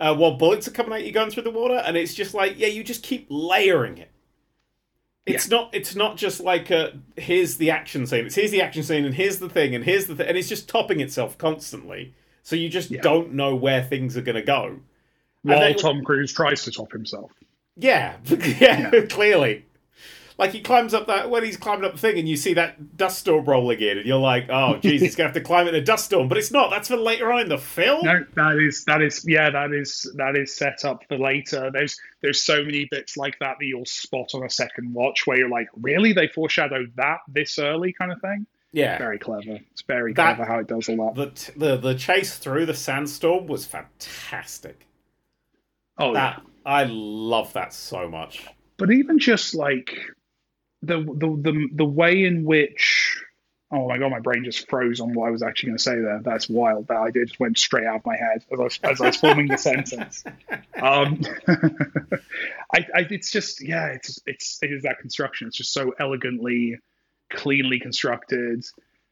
[0.00, 1.76] uh, while bullets are coming at you going through the water.
[1.76, 4.10] And it's just like, yeah, you just keep layering it.
[5.24, 5.70] It's not.
[5.72, 8.26] It's not just like a here's the action scene.
[8.26, 10.48] It's here's the action scene, and here's the thing, and here's the thing, and it's
[10.48, 12.12] just topping itself constantly.
[12.42, 13.02] So you just Yeah.
[13.02, 14.80] don't know where things are going to go.
[15.42, 17.30] While then- Tom Cruise tries to top himself.
[17.76, 18.16] Yeah,
[18.60, 19.64] yeah, clearly.
[20.42, 22.96] Like he climbs up that when he's climbing up the thing, and you see that
[22.96, 25.74] dust storm rolling in, and you're like, "Oh, jeez, he's gonna have to climb in
[25.76, 26.70] a dust storm." But it's not.
[26.70, 28.04] That's for later on in the film.
[28.04, 31.70] No, that is that is yeah, that is that is set up for later.
[31.72, 35.38] There's there's so many bits like that that you'll spot on a second watch where
[35.38, 38.44] you're like, really, they foreshadowed that this early, kind of thing.
[38.72, 39.60] Yeah, Very clever.
[39.70, 41.14] It's very That- clever how it does all that.
[41.14, 44.86] the t- the the chase through the sandstorm was fantastic.
[45.98, 46.36] Oh yeah.
[46.38, 48.44] That I love that so much.
[48.76, 49.94] but even just like
[50.82, 53.22] the the the the way in which
[53.72, 55.94] oh my god, my brain just froze on what I was actually going to say
[55.94, 56.20] there.
[56.22, 56.88] That's wild.
[56.88, 59.16] That idea just went straight out of my head as I was, as I was
[59.16, 60.22] forming the sentence.
[60.82, 61.20] Um,
[62.74, 65.46] I, I, it's just yeah, it's it's it is that construction.
[65.46, 66.78] It's just so elegantly,
[67.30, 68.64] cleanly constructed.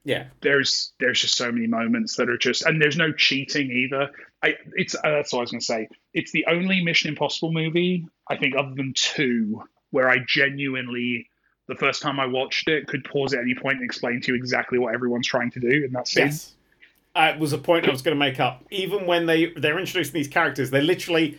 [0.02, 4.10] Yeah, There's there's just so many moments that are just and there's no cheating either.
[4.42, 5.88] I it's uh, that's what I was going to say.
[6.12, 11.29] It's the only Mission Impossible movie I think other than two where I genuinely
[11.70, 14.36] the first time I watched it could pause at any point and explain to you
[14.36, 16.26] exactly what everyone's trying to do in that scene.
[16.26, 16.54] yes.
[17.14, 18.64] Uh, it was a point I was going to make up.
[18.70, 21.38] Even when they they're introducing these characters, they're literally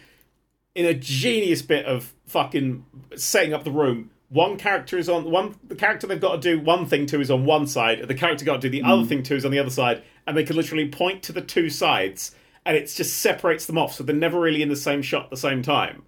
[0.75, 4.09] in a genius bit of fucking setting up the room.
[4.29, 5.55] One character is on one.
[5.65, 8.43] The character they've got to do one thing to is on one side, the character
[8.43, 10.55] got to do the other thing to is on the other side, and they can
[10.55, 14.39] literally point to the two sides, and it just separates them off, so they're never
[14.39, 16.03] really in the same shot at the same time.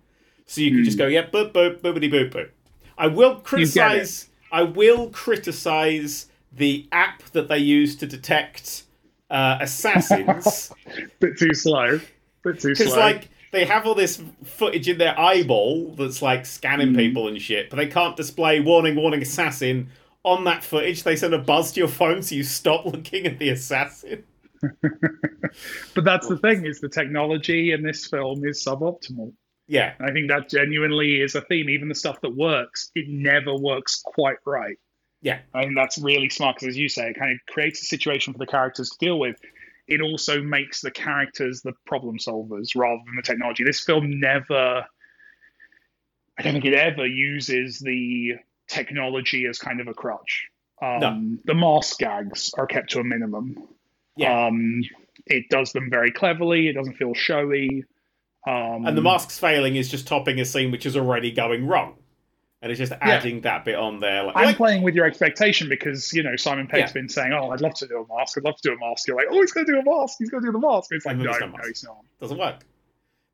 [0.46, 2.50] So you can just go, yeah, boop boop boopity boop boop.
[2.98, 4.30] I will criticize.
[4.52, 8.84] I will criticize the app that they use to detect
[9.30, 10.72] uh, assassins.
[11.20, 12.00] Bit too slow.
[12.44, 13.00] Bit too Because slow.
[13.00, 17.70] like they have all this footage in their eyeball that's like scanning people and shit,
[17.70, 19.90] but they can't display warning, warning, assassin
[20.24, 21.04] on that footage.
[21.04, 24.24] They send a buzz to your phone so you stop looking at the assassin.
[24.82, 29.34] but that's the thing is the technology in this film is suboptimal.
[29.74, 31.68] Yeah, I think that genuinely is a theme.
[31.68, 34.78] Even the stuff that works, it never works quite right.
[35.22, 37.86] yeah, I think that's really smart because, as you say, it kind of creates a
[37.86, 39.36] situation for the characters to deal with.
[39.88, 43.64] It also makes the characters the problem solvers rather than the technology.
[43.64, 44.86] This film never,
[46.38, 48.34] I don't think it ever uses the
[48.70, 50.48] technology as kind of a crutch.
[50.82, 51.38] Um, No.
[51.46, 53.58] The mask gags are kept to a minimum.
[54.18, 54.46] yeah.
[54.46, 54.84] Um,
[55.26, 56.68] it does them very cleverly.
[56.68, 57.86] It doesn't feel showy.
[58.46, 61.96] Um, and the masks failing is just topping a scene which is already going wrong,
[62.62, 64.24] and it's just adding that bit on there.
[64.24, 66.94] Like, I'm like- playing with your expectation because you know Simon Pegg's Yeah.
[66.94, 68.38] been saying, "Oh, I'd love to do a mask.
[68.38, 70.18] I'd love to do a mask." You're like, "Oh, he's going to do a mask.
[70.20, 71.98] He's going to do the mask." It's like, And no, there's no, no he's not.
[72.20, 72.66] doesn't work.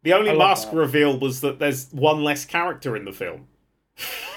[0.04, 0.78] The only mask that.
[0.78, 3.48] reveal was that there's one less character in the film.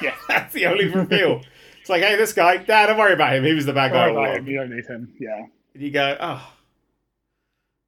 [0.01, 0.15] Yeah.
[0.29, 1.43] That's the only reveal.
[1.81, 3.45] it's like, hey, this guy, nah, don't worry about him.
[3.45, 4.47] He was the bad guy Don't worry about along.
[4.47, 4.53] him.
[4.53, 5.15] You don't need him.
[5.21, 6.53] Yeah, And you go, oh.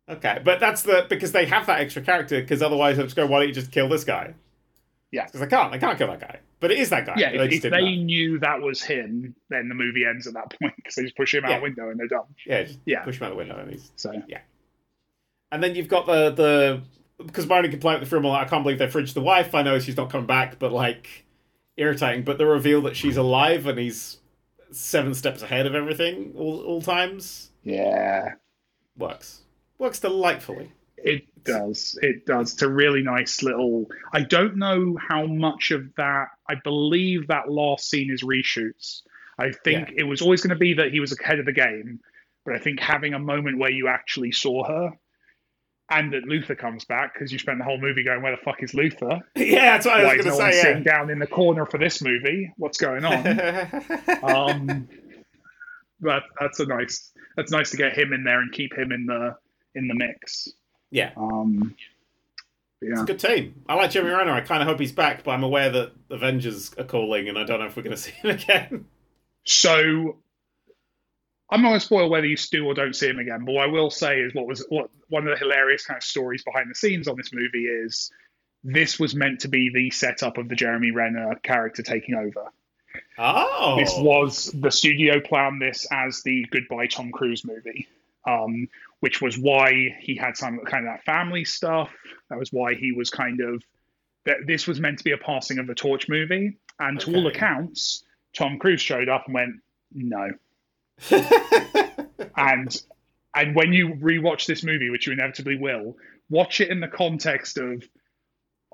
[0.08, 2.40] Okay, but that's the because they have that extra character.
[2.40, 4.34] Because otherwise, I'm just go, why don't you just kill this guy?
[5.10, 5.26] Yeah.
[5.26, 5.72] because I can't.
[5.72, 6.40] I can't kill that guy.
[6.60, 7.14] But it is that guy.
[7.16, 7.30] yeah.
[7.32, 8.02] They If, just if they know.
[8.02, 11.32] knew that was him, then the movie ends at that point because they just push
[11.34, 11.56] him out Yeah.
[11.58, 12.24] the window and they're done.
[12.46, 13.02] yeah, Yeah.
[13.04, 14.40] push him out the window, and he's So yeah.
[15.52, 16.82] And then you've got the the
[17.24, 19.54] because my only complaint with the film, like, I can't believe they fridged the wife.
[19.54, 21.24] I know she's not coming back, but like
[21.76, 22.24] irritating.
[22.24, 24.18] But the reveal that she's alive and he's
[24.72, 28.32] seven steps ahead of everything all all times yeah,
[28.98, 29.42] works
[29.78, 30.72] works delightfully.
[30.96, 31.98] it does.
[32.00, 32.52] It does.
[32.54, 33.86] It's a really nice little.
[34.12, 36.28] I don't know how much of that.
[36.48, 39.02] I believe that last scene is reshoots.
[39.38, 42.00] I think it was always going to be that he was ahead of the game,
[42.44, 44.90] but I think having a moment where you actually saw her,
[45.90, 48.62] and that Luther comes back because you spent the whole movie going, "Where the fuck
[48.62, 49.20] is Luther?
[49.36, 50.90] yeah, that's what I was no going to sitting say.
[50.90, 52.52] down in the corner for this movie?
[52.56, 53.24] What's going on?"
[54.22, 54.88] Um,
[56.00, 57.12] but that's a nice.
[57.36, 59.36] That's nice to get him in there and keep him in the
[59.74, 60.48] in the mix.
[60.90, 61.74] yeah, Um,
[62.80, 63.02] but it's yeah.
[63.02, 63.62] a good team.
[63.68, 64.32] I like Jeremy Renner.
[64.32, 67.44] I kind of hope he's back, but I'm aware that Avengers are calling, and I
[67.44, 68.86] don't know if we're going to see him again.
[69.44, 70.16] So
[71.50, 73.64] I'm not going to spoil whether you do or don't see him again, but what
[73.68, 76.70] I will say is what was what one of the hilarious kind of stories behind
[76.70, 78.10] the scenes on this movie is
[78.64, 82.50] this was meant to be the setup of the Jeremy Renner character taking over.
[83.18, 87.88] Oh, This was the studio planned this as the Goodbye Tom Cruise movie,
[88.26, 88.68] um,
[89.00, 91.90] which was why he had some kind of that family stuff.
[92.30, 93.62] That was why he was kind of
[94.26, 94.38] that.
[94.46, 98.04] This was meant to be a passing of the torch movie, and to all accounts,
[98.36, 99.54] Tom Cruise showed up and went,
[99.92, 100.30] "No."
[102.36, 102.82] and
[103.34, 105.96] and when you rewatch this movie, which you inevitably will,
[106.30, 107.82] watch it in the context of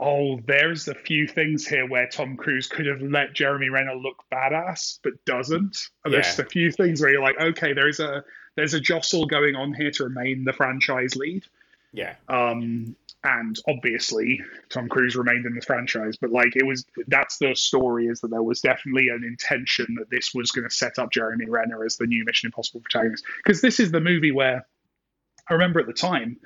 [0.03, 4.25] oh, there's a few things here where Tom Cruise could have let Jeremy Renner look
[4.33, 5.77] badass, but doesn't.
[6.07, 6.47] And There's Yeah.
[6.47, 8.25] a few things where you're like, okay, there's a
[8.57, 11.45] there's a jostle going on here to remain the franchise lead.
[11.93, 12.15] Yeah.
[12.29, 14.41] Um, and obviously,
[14.71, 18.31] Tom Cruise remained in the franchise, but like it was that's the story is that
[18.31, 21.97] there was definitely an intention that this was going to set up Jeremy Renner as
[21.97, 24.67] the new Mission Impossible protagonist because this is the movie where
[25.49, 26.39] I remember at the time,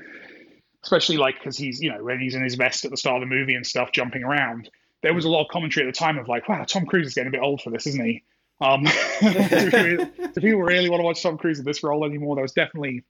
[0.83, 3.29] especially like because he's you know when he's in his vest at the start of
[3.29, 4.69] the movie and stuff jumping around,
[5.03, 7.15] there was a lot of commentary at the time of like, wow, Tom Cruise is
[7.15, 8.25] getting a bit old for this, isn't he?
[8.61, 8.85] Um,
[9.21, 10.07] do,
[10.41, 12.37] people, really want to watch Tom Cruise in this role anymore?
[12.37, 13.03] that was definitely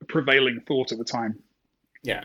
[0.00, 1.38] a prevailing thought at the time.
[2.02, 2.24] Yeah.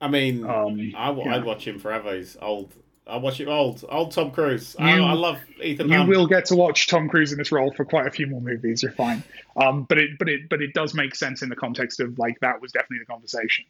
[0.00, 1.36] I mean, Um, I, w- yeah.
[1.36, 2.14] I'd watch him forever.
[2.16, 2.72] He's old.
[3.06, 3.84] I watch him old.
[3.88, 4.74] Old Tom Cruise.
[4.78, 6.08] I, You- I love Ethan you Hunt.
[6.08, 8.82] will get to watch Tom Cruise in this role for quite a few more movies.
[8.82, 9.22] You're fine.
[9.56, 12.38] Um, but it, but it, but it does make sense in the context of like
[12.40, 13.64] that was definitely the conversation.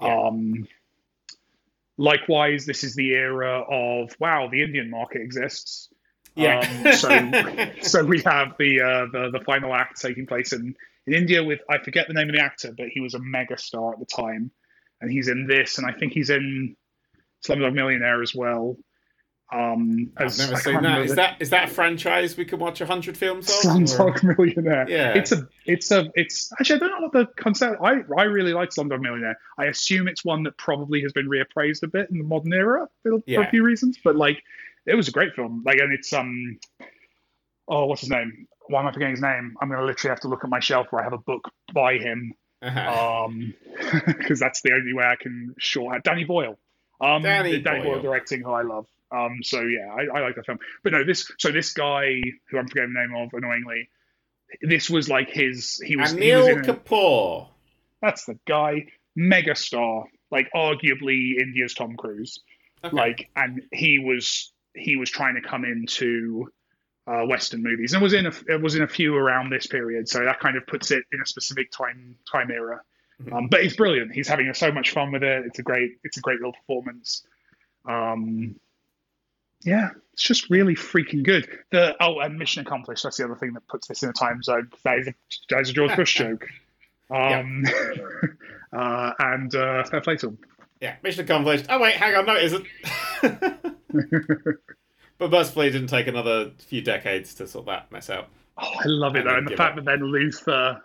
[0.00, 0.26] Yeah.
[0.28, 0.66] Um,
[1.98, 5.88] likewise, this is the era of wow, the Indian market exists.
[6.36, 6.60] Yeah.
[6.84, 10.74] Um, so, so we have the, uh, the the final act taking place in,
[11.06, 13.56] in India with I forget the name of the actor, but he was a mega
[13.58, 14.50] star at the time,
[15.00, 16.76] and he's in this, and I think he's in
[17.46, 18.76] Slumdog Millionaire as well.
[19.52, 20.88] Um, I've never I seen can't that.
[20.88, 23.54] remember Is the- that is that a franchise we could watch a hundred films of?
[23.54, 24.86] or- Slumdog Millionaire.
[24.88, 25.14] Yeah.
[25.14, 27.76] it's a, it's a, it's actually I don't know what the concept.
[27.80, 29.38] I, I really like Slumdog Millionaire.
[29.56, 32.88] I assume it's one that probably has been reappraised a bit in the modern era
[33.04, 33.98] for, for a few reasons.
[34.02, 34.42] But like,
[34.86, 35.62] it was a great film.
[35.66, 36.58] Like, and it's um,
[37.68, 38.46] oh, what's his name?
[38.68, 39.56] Why am I forgetting his name?
[39.60, 41.94] I'm gonna literally have to look at my shelf where I have a book by
[41.98, 42.32] him,
[42.62, 43.24] Uh-huh.
[43.26, 43.54] um,
[44.06, 46.02] because that's the only way I can short.
[46.02, 46.58] Danny Boyle.
[47.00, 48.02] Um, Danny Danny Boyle Boyle.
[48.02, 48.86] directing, who I love.
[49.12, 50.58] Um, so yeah, I, I like that film.
[50.82, 52.20] But no, this so this guy
[52.50, 53.88] who I'm forgetting the name of annoyingly,
[54.62, 55.80] this was like his.
[55.84, 56.12] He was.
[56.12, 57.48] he was Anil in a- Kapoor.
[58.02, 62.40] that's the guy, megastar, like arguably India's Tom Cruise.
[62.84, 62.96] Okay.
[62.96, 66.50] Like, and he was he was trying to come into
[67.06, 70.08] uh, Western movies and was in a it was in a few around this period.
[70.08, 72.82] So that kind of puts it in a specific time time era.
[73.22, 73.32] Mhm.
[73.32, 74.12] Um, but he's brilliant.
[74.12, 75.46] He's having so much fun with it.
[75.46, 77.22] It's a great it's a great little performance.
[77.88, 78.56] Um,
[79.62, 81.48] yeah, it's just really freaking good.
[81.70, 83.04] The oh, and mission accomplished.
[83.04, 84.70] That's the other thing that puts this in a time zone.
[84.84, 85.14] That is a,
[85.50, 86.46] that is a George Bush joke.
[87.08, 87.64] Um,
[88.76, 90.38] uh, and uh, fair play to him.
[90.80, 91.66] Yeah, mission accomplished.
[91.68, 92.66] Oh wait, hang on, no, it isn't.
[95.18, 95.30] but
[95.68, 98.28] it didn't take another few decades to sort that mess out.
[98.58, 99.84] Oh, I love it though, and the fact up.
[99.84, 100.80] that then Luther,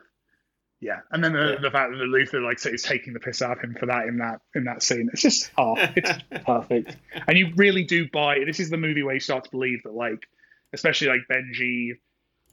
[0.80, 1.60] yeah, and then the, Yeah.
[1.62, 4.18] the fact that Luther like is taking the piss out of him for that in
[4.18, 5.10] that in that scene.
[5.14, 6.12] It's just oh, it's
[6.46, 8.40] perfect, and you really do buy.
[8.46, 10.28] This is the movie where you start to believe that like,
[10.74, 11.92] especially like Benji,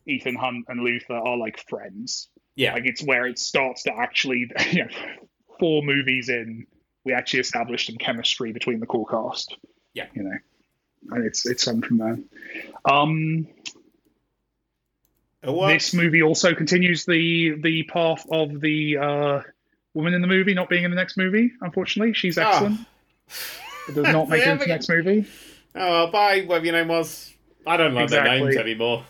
[0.06, 2.28] Ethan Hunt, and Luther are like friends.
[2.54, 4.90] Yeah, Like it's where it starts to actually, you know,
[5.60, 6.66] four movies in,
[7.08, 9.56] we actually established some chemistry between the core cast.
[9.94, 10.06] Yeah.
[10.12, 10.36] you know,
[11.12, 12.18] and it's it's fun from there.
[12.84, 13.48] Um,
[15.42, 19.40] this movie also continues the the path of the uh,
[19.94, 21.50] woman in the movie not being in the next movie.
[21.62, 22.80] Unfortunately, she's excellent.
[23.88, 25.26] It does not make it into the next movie.
[25.74, 27.32] Oh, well, bye, whatever your name was.
[27.66, 29.04] I don't know their names anymore.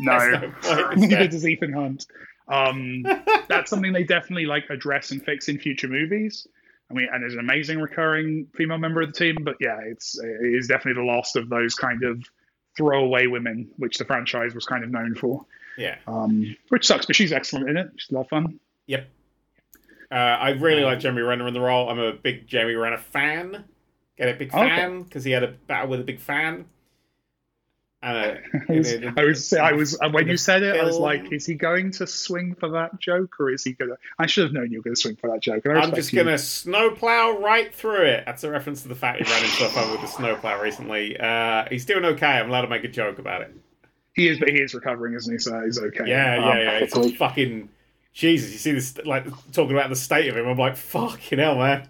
[0.00, 0.50] No, There's no
[0.86, 0.98] point.
[0.98, 2.06] neither does Ethan Hunt.
[2.48, 3.02] Um,
[3.48, 6.46] that's something they definitely like address and fix in future movies.
[6.90, 10.18] I mean, and there's an amazing recurring female member of the team, but yeah, it's
[10.18, 12.22] it is definitely the last of those kind of
[12.76, 15.44] throwaway women, which the franchise was kind of known for.
[15.76, 15.96] Yeah.
[16.06, 17.90] Um, which sucks, but she's excellent in it.
[17.96, 18.60] She's a lot of fun.
[18.86, 19.08] Yep.
[20.10, 21.90] Uh, I really like Jeremy Renner in the role.
[21.90, 23.64] I'm a big Jeremy Renner fan.
[24.16, 26.64] Get a big fan because he had a battle with a big fan.
[28.00, 28.36] Uh,
[28.68, 31.44] I was, a- I was, I was, when you said it, I was like, is
[31.46, 33.96] he going to swing for that joke, or is he gonna?
[34.18, 35.66] I should have known you were going to swing for that joke.
[35.66, 38.22] I'm just gonna snowplow right through it.
[38.24, 41.18] That's a reference to the fact he ran into a phone with the snowplow recently.
[41.18, 42.26] Uh, he's doing okay.
[42.26, 43.52] I'm allowed to make a joke about it.
[44.14, 45.38] He is, but he is recovering, isn't he?
[45.38, 46.04] So he's okay.
[46.06, 46.78] Yeah, Um, yeah, yeah.
[46.78, 47.68] It's fucking
[48.12, 48.52] Jesus.
[48.52, 50.46] You see this like talking about the state of him.
[50.46, 51.88] I'm like, fucking hell, man.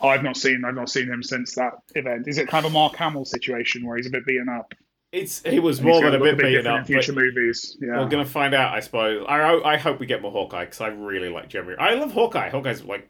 [0.00, 2.28] I've not seen, I've not seen him since that event.
[2.28, 4.74] Is it kind of a Mark Hamill situation where he's a bit beaten up?
[5.14, 6.86] It's he was more than a bit beaten different up.
[6.86, 7.76] future movies.
[7.80, 8.00] Yeah.
[8.00, 9.24] We're gonna find out, I suppose.
[9.28, 11.74] I I hope we get more Hawkeye because I really like Jeremy.
[11.78, 12.50] I love Hawkeye.
[12.50, 13.08] Hawkeye's like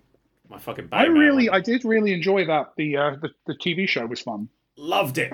[0.50, 0.88] my fucking.
[0.92, 2.72] I really, I did really enjoy that.
[2.76, 4.48] The uh, the, the TV show was fun.
[4.76, 5.32] loved it.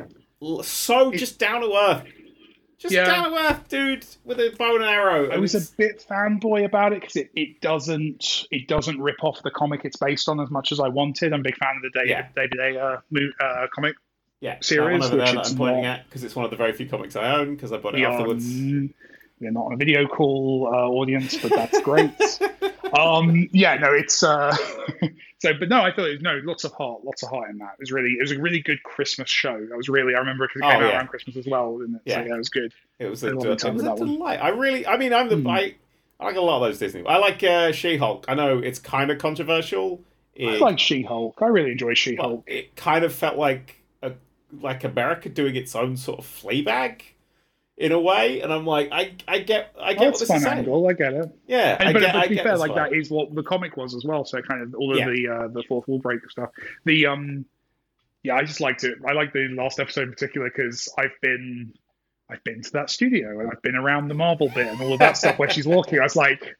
[0.62, 2.05] So just down to earth.
[2.79, 3.05] Just Yeah.
[3.05, 5.29] down to earth, dude, with a bow and arrow.
[5.31, 9.43] I was a bit fanboy about it because it, it doesn't it doesn't rip off
[9.43, 11.35] the comic it's based on as much as I wanted.
[11.35, 12.29] I'm a big fan of the David Yeah.
[12.35, 13.97] David Aja Uh, uh, comic.
[14.41, 16.51] Yeah, series, that one which there that I'm pointing not- at because it's one of
[16.51, 18.45] the very few comics I own because I bought it We afterwards.
[18.47, 18.93] mm,
[19.41, 22.11] we're not on a video call uh, audience, but that's great.
[22.93, 24.55] um, yeah, no, it's uh,
[25.38, 27.57] So, but no, I thought it was, no, lots of heart, lots of heart in
[27.59, 27.70] that.
[27.72, 29.55] It was really, it was a really good Christmas show.
[29.72, 30.97] I was really, I remember because it came Oh, out yeah.
[30.99, 32.03] around Christmas as well, didn't it?
[32.12, 32.26] So, Yeah.
[32.26, 32.74] yeah, it was good.
[32.99, 34.07] It was a, love it was a that one.
[34.09, 34.36] delight.
[34.43, 35.47] I really, I mean, I'm the Hmm.
[35.47, 35.74] I,
[36.20, 37.03] I like a lot of those Disney.
[37.07, 38.26] I like uh, She-Hulk.
[38.28, 40.03] I know it's kind of controversial.
[40.38, 41.38] I like She-Hulk.
[41.41, 42.45] I really enjoy She-Hulk.
[42.47, 43.80] it kind of felt like a
[44.53, 47.03] like America doing its own sort of Fleabag
[47.77, 50.29] in a way, and I'm like, I I get I get Oh, what this is
[50.29, 50.59] fun saying.
[50.59, 50.87] angle.
[50.89, 51.31] I get it.
[51.47, 53.95] Yeah, I but, get, but to be fair, like that is what the comic was
[53.95, 54.25] as well.
[54.25, 55.07] So kind of all of Yeah.
[55.07, 56.51] the uh, the fourth wall break stuff.
[56.85, 57.47] The um,
[58.23, 58.99] yeah, I just liked it.
[59.09, 61.73] I like the last episode in particular because I've been
[62.29, 64.99] I've been to that studio and I've been around the Marvel bit and all of
[64.99, 65.99] that stuff where she's walking.
[65.99, 66.57] I was like,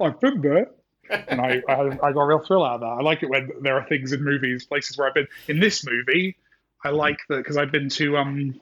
[0.00, 0.68] I've been there.
[1.10, 2.86] And I, I, I got a real thrill out of that.
[2.86, 5.26] I like it when there are things in movies, places where I've been.
[5.48, 6.36] In this movie,
[6.84, 8.60] I like that because I've been to um,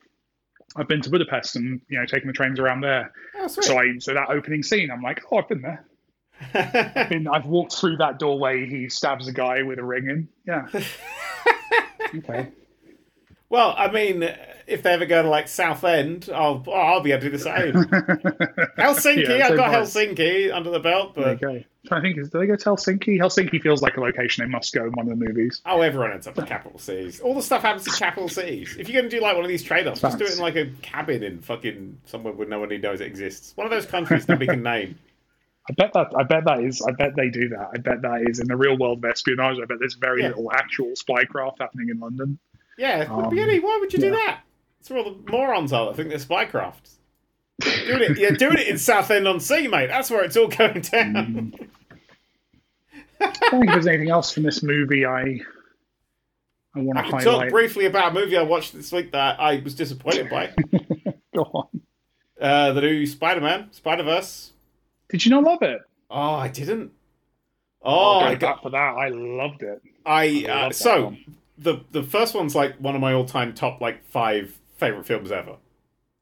[0.77, 3.13] I've been to Budapest and you know taking the trains around there.
[3.39, 3.47] Oh.
[3.49, 5.85] So I so that opening scene, I'm like, oh, I've been there
[7.09, 8.67] been, I've walked through that doorway.
[8.67, 10.29] He stabs a guy with a ring in.
[10.47, 10.67] Yeah.
[12.15, 12.49] okay.
[13.49, 14.23] well, I mean,
[14.71, 17.43] if they ever go to like Southend, I'll oh, I'll be able to do the
[17.43, 17.73] same.
[18.79, 19.95] Helsinki, Yeah, I've got price.
[19.95, 21.39] Helsinki under the belt, but.
[21.87, 23.19] Trying to think, is, do they go to Helsinki?
[23.19, 25.63] Helsinki feels like a location they must go in one of the movies.
[25.65, 27.21] oh, everyone ends up in capital cities.
[27.21, 28.77] All the stuff happens in capital cities.
[28.79, 30.57] If you're going to do like one of these trade-offs, just do it in like
[30.57, 33.53] a cabin in fucking somewhere where no one knows it exists.
[33.57, 34.99] One of those countries nobody can name.
[35.71, 36.09] I bet that.
[36.17, 36.83] I bet that is.
[36.83, 37.71] I bet they do that.
[37.75, 39.57] I bet that is in the real world of espionage.
[39.63, 40.29] I bet there's very Yeah.
[40.29, 42.39] little actual spycraft happening in London.
[42.77, 44.41] Yeah, Um, Beauty, why would you do that?
[44.81, 46.95] That's where all the morons are that think they're spycrafts.
[47.61, 49.89] Doing it, yeah, doing it in Southend on Sea, mate.
[49.89, 51.53] That's where it's all going down.
[53.21, 55.41] I don't think there's anything else from this movie I
[56.75, 59.39] I want I to can talk briefly about a movie I watched this week that
[59.41, 60.51] I was disappointed by.
[61.35, 61.69] Go on.
[62.41, 64.53] Uh, the new Spider-Man, Spider-Verse.
[65.11, 65.83] Did you not love it?
[66.11, 66.93] Oh, I didn't.
[67.83, 68.63] Oh, I got.
[68.63, 68.79] for that.
[68.79, 69.83] I loved it.
[70.07, 71.37] I uh, so one.
[71.59, 75.57] the the first one's like one of my all-time top like five favorite films ever.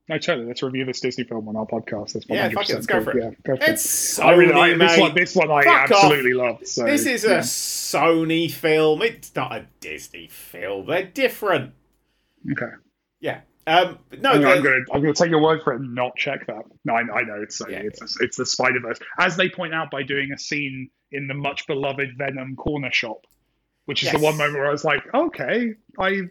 [0.09, 0.47] No, totally.
[0.47, 2.15] Let's review this Disney film on our podcast.
[2.15, 3.23] That's Yeah, 100% fuck it, let's go for it.
[3.23, 4.23] Yeah, go for It's it.
[4.23, 6.67] Sony, I really, I, this one, this one I Fuck absolutely love.
[6.67, 7.39] So This is a.
[7.39, 9.03] Sony film.
[9.03, 10.87] It's not a Disney film.
[10.87, 11.75] They're different.
[12.53, 12.73] okay.
[13.21, 13.41] Yeah.
[13.67, 16.47] Um, no, I'm, I'm gonna, I'm gonna take your word for it and not check
[16.47, 16.63] that.
[16.87, 17.73] No, I, I know it's Sony.
[17.73, 17.81] Yeah.
[17.83, 21.35] It's it's the Spider Verse, as they point out by doing a scene in the
[21.35, 23.27] much beloved Venom corner shop,
[23.85, 26.23] which is the one moment where I was like, okay, I.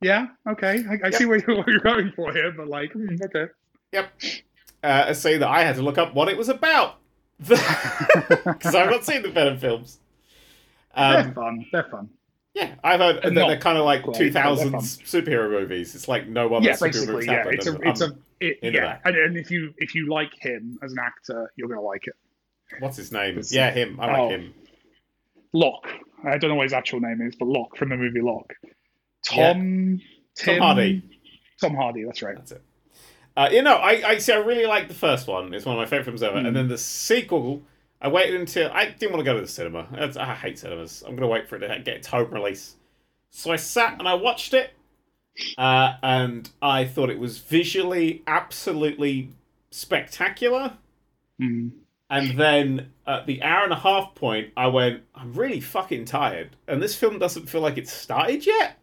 [0.00, 3.16] Yeah, okay, I, I see where you're, what you're going for here, but like, hmm,
[3.22, 3.46] okay.
[3.92, 4.12] Yep.
[4.82, 6.96] Uh, a scene that I had to look up what it was about
[7.38, 9.98] because I've not seen the Venom films.
[10.96, 11.66] they're Um, fun.
[11.70, 12.08] They're fun.
[12.54, 15.94] yeah, I've heard they're not kind of like two they're thousands superhero movies.
[15.94, 17.44] It's like no other yeah, superhero yeah.
[17.48, 18.98] It's a, it's a, it, yeah.
[19.04, 22.14] And, and if you if you like him as an actor, you're gonna like it.
[22.78, 23.32] what's his name?
[23.32, 23.98] It's- Yeah, him.
[24.00, 24.28] I like oh.
[24.30, 24.54] him.
[25.52, 25.88] Locke.
[26.24, 28.54] I don't know what his actual name is, but Locke from the movie Locke.
[29.32, 29.52] Yeah.
[29.52, 30.00] Tom.
[30.36, 31.02] Tom Hardy.
[31.60, 32.04] Tom Hardy.
[32.04, 32.36] That's right.
[32.36, 32.62] That's it.
[33.36, 34.32] Uh, you know, I, I see.
[34.32, 35.54] I really like the first one.
[35.54, 36.38] It's one of my favorite films ever.
[36.38, 36.48] Mm.
[36.48, 37.62] And then the sequel,
[38.00, 39.86] I waited until I didn't want to go to the cinema.
[39.92, 41.02] That's, I hate cinemas.
[41.02, 42.76] I'm going to wait for it to get its home release.
[43.30, 44.72] So I sat and I watched it,
[45.56, 49.30] uh, and I thought it was visually absolutely
[49.70, 50.72] spectacular.
[51.40, 51.70] Mm.
[52.10, 56.56] And then at the hour and a half point, I went, I'm really fucking tired.
[56.66, 58.79] And this film doesn't feel like it's started yet.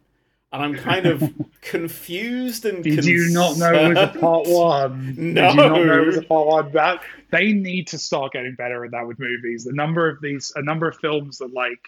[0.50, 1.22] And I'm kind of
[1.60, 5.14] confused and Did you not know it was a part one?
[5.34, 5.42] No.
[5.48, 6.72] Did you not know it was a part one?
[6.72, 9.64] That they need to start getting better at that with movies.
[9.64, 11.80] The number of these, a number of films that like,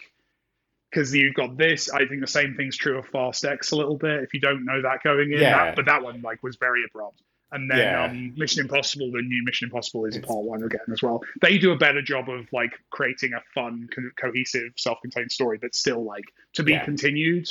[0.91, 1.89] because you've got this.
[1.89, 4.23] I think the same thing's true of Fast X a little bit.
[4.23, 5.65] If you don't know that going in, Yeah.
[5.65, 7.21] that, but that one like was very abrupt.
[7.53, 8.03] And then Yeah.
[8.05, 11.23] um, Mission Impossible, the new Mission Impossible, is a part one again as well.
[11.41, 15.79] They do a better job of like creating a fun, co- cohesive, self-contained story that's
[15.79, 16.85] still like to be Yeah.
[16.85, 17.49] continued.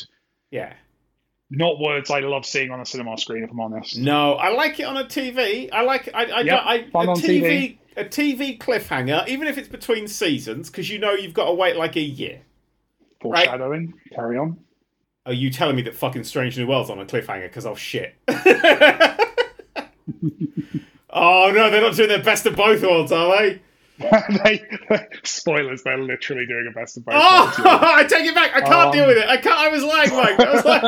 [0.51, 0.73] Yeah.
[1.51, 3.99] Not words I love seeing on a cinema screen, if I'm honest.
[3.99, 5.69] No, I like it on a TV.
[5.73, 7.79] I like I I, Yep, I fun a on TV, TV.
[7.97, 11.77] a TV cliffhanger, even if it's between seasons, because you know you've got to wait
[11.77, 12.43] like a year.
[13.21, 13.95] Foreshadowing.
[14.15, 14.59] Carry on.
[15.27, 17.43] Are you telling me that fucking Strange New World's on a cliffhanger?
[17.43, 18.15] Because I'll shit.
[21.11, 23.61] oh no, they're not doing their best of both worlds, are they?
[24.45, 24.65] they,
[25.25, 27.55] spoilers, they're literally doing a best of both Oh.
[27.59, 28.55] I take it back.
[28.55, 29.29] I can't Um, deal with it.
[29.29, 29.59] I can't.
[29.59, 30.41] I was lying, Mike.
[30.41, 30.83] I was like,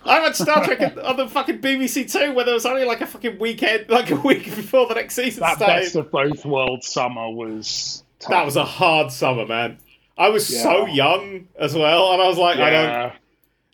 [0.04, 3.06] I watched Star Trek on the fucking BBC Two, where there was only like a
[3.06, 5.82] fucking weekend, like a week before the next season that started.
[5.82, 8.02] best of both worlds summer was.
[8.18, 8.30] Tough.
[8.30, 9.78] That was a hard summer, man.
[10.16, 13.12] I was so young as well, and I was like, I don't.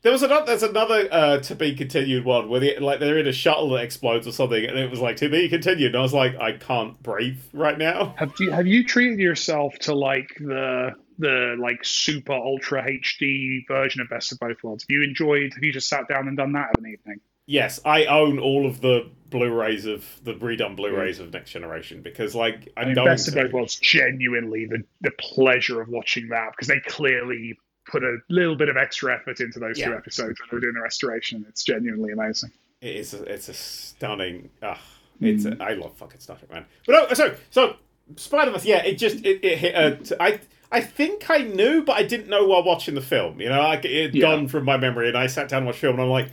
[0.03, 0.47] There was another.
[0.47, 3.85] There's another uh, to be continued one where they, like they're in a shuttle that
[3.85, 5.89] explodes or something, and it was like to be continued.
[5.89, 8.15] And I was like, I can't breathe right now.
[8.19, 14.01] Have you have you treated yourself to like the the like super ultra HD version
[14.01, 14.85] of Best of Both Worlds.
[14.85, 15.53] Have you enjoyed?
[15.55, 17.21] Have you just sat down and done that of an evening?
[17.47, 22.35] Yes, I own all of the Blu-rays of the redone Blu-rays of Next Generation because,
[22.35, 23.07] like, I, I mean, don't.
[23.07, 28.03] Best of Both Worlds genuinely the the pleasure of watching that because they clearly put
[28.05, 30.81] a little bit of extra effort into those two episodes when they were doing the
[30.83, 31.45] restoration.
[31.49, 32.51] It's genuinely amazing.
[32.81, 33.15] It is.
[33.15, 34.51] A, it's a stunning.
[34.63, 34.81] Ah,
[35.21, 35.45] it's.
[35.45, 36.65] A, I love fucking Star Trek, man.
[36.87, 37.77] But oh, so so
[38.17, 38.65] Spider Verse.
[38.65, 39.75] Yeah, it just it, it hit.
[39.75, 40.41] A, t- I
[40.71, 43.41] I think I knew, but I didn't know while watching the film.
[43.41, 44.23] You know, like it had Yeah.
[44.23, 46.29] gone from my memory, and I sat down and watched the film, and I'm like,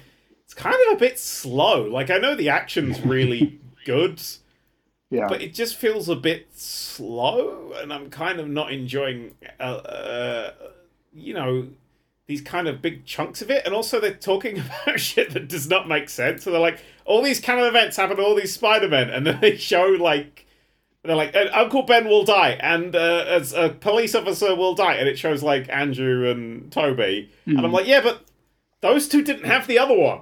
[0.45, 1.84] it's kind of a bit slow.
[1.84, 4.21] Like I know the action's really good,
[5.11, 9.35] Yeah, but it just feels a bit slow, and I'm kind of not enjoying.
[9.59, 10.51] Uh, uh,
[11.14, 11.68] you know.
[12.27, 15.68] These kind of big chunks of it, and also they're talking about shit that does
[15.68, 16.44] not make sense.
[16.44, 19.40] So they're like, all these kind of events happen to all these Spider-Men, and then
[19.41, 20.45] they show like,
[21.03, 25.10] they're like, Uncle Ben will die, and uh, as a police officer will die, and
[25.10, 28.26] it shows like Andrew and Toby, and I'm like, yeah, but
[28.81, 30.22] those two didn't have the other one.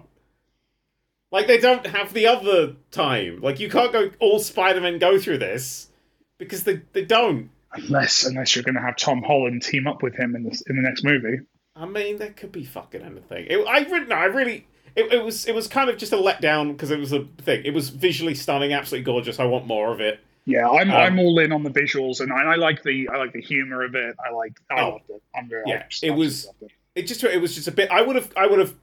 [1.32, 3.42] Like they don't have the other time.
[3.42, 5.90] Like you can't go all Spider-Men go through this
[6.38, 7.50] because they they don't.
[7.78, 10.76] Unless unless you're going to have Tom Holland team up with him in the in
[10.76, 11.40] the next movie.
[11.76, 13.46] I mean, there could be fucking anything.
[13.50, 16.16] It, I really, no, I really, it, it was, it was kind of just a
[16.18, 17.62] letdown because it was a thing.
[17.66, 19.40] It was visually stunning, absolutely gorgeous.
[19.40, 20.20] I want more of it.
[20.46, 23.18] Yeah, I'm Um, I'm all in on the visuals, and I, I like the I
[23.18, 24.16] like the humor of it.
[24.26, 24.90] I like I Oh.
[24.94, 25.22] loved it.
[25.36, 27.92] I'm very Yeah, just it was- loved It just, it was just a bit.
[27.92, 28.74] I would have, I would have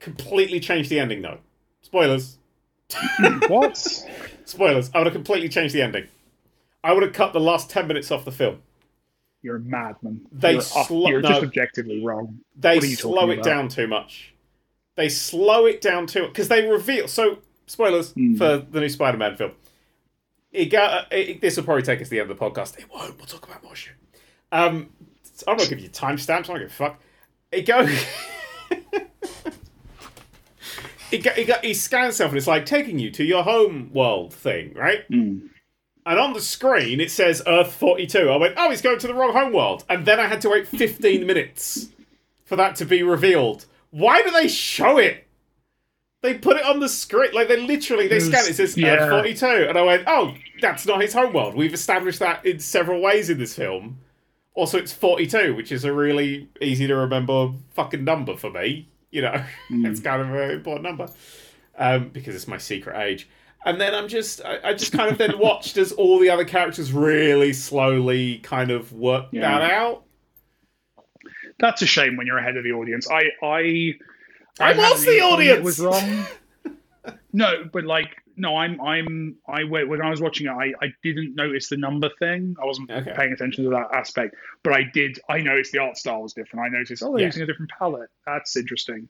[0.00, 1.38] completely changed the ending though.
[1.80, 2.36] Spoilers,
[3.48, 3.76] what?
[4.44, 4.90] spoilers.
[4.94, 6.08] I would have completely changed the ending.
[6.84, 8.62] I would have cut the last ten minutes off the film.
[9.42, 10.26] You're a madman.
[10.30, 11.28] They you're, slo- you're no.
[11.30, 12.38] just objectively wrong.
[12.56, 13.44] They What are you slow it about?
[13.44, 14.32] down too much.
[14.96, 17.08] They slow it down too because they reveal.
[17.08, 18.36] So spoilers Hmm.
[18.36, 19.52] for the new Spider-Man film.
[20.52, 22.78] It got, it, this will probably take us to the end of the podcast.
[22.78, 23.16] It won't.
[23.16, 23.94] We'll talk about more shit.
[24.52, 24.90] Um,
[25.48, 26.30] I'm not giving you timestamps.
[26.30, 27.00] I don't give a fuck.
[27.50, 27.90] It goes.
[31.12, 33.90] It got, it got, he scans himself and it's like taking you to your home
[33.92, 35.08] world thing, right?
[35.08, 35.48] Mm.
[36.06, 38.30] And on the screen it says Earth 42.
[38.30, 39.84] I went, oh, he's going to the wrong home world.
[39.88, 41.88] And then I had to wait 15 minutes
[42.44, 43.66] for that to be revealed.
[43.90, 45.26] Why do they show it?
[46.22, 47.34] They put it on the script.
[47.34, 48.94] Like, they literally, they scan it, it says Yeah.
[48.94, 49.46] Earth 42.
[49.68, 51.54] And I went, oh, that's not his home world.
[51.54, 53.98] We've established that in several ways in this film.
[54.54, 58.88] Also, it's 42, which is a really easy to remember fucking number for me.
[59.10, 61.08] You know, it's kind of an important number
[61.76, 63.28] um, because it's my secret age.
[63.66, 66.44] And then I'm just, I, I just kind of then watched as all the other
[66.44, 69.58] characters really slowly kind of worked Yeah.
[69.58, 70.04] that out.
[71.58, 73.08] That's a shame when you're ahead of the audience.
[73.10, 73.94] I I
[74.60, 75.58] I had was the the audience.
[75.58, 76.26] It was wrong.
[77.32, 80.92] no, but like no, I'm I'm I wait when I was watching it, I, I
[81.04, 82.56] didn't notice the number thing.
[82.60, 83.12] I wasn't Okay.
[83.16, 84.34] paying attention to that aspect,
[84.64, 85.20] but I did.
[85.28, 86.66] I noticed the art style was different.
[86.66, 87.26] I noticed oh they're Yeah.
[87.26, 88.10] using a different palette.
[88.26, 89.08] That's interesting.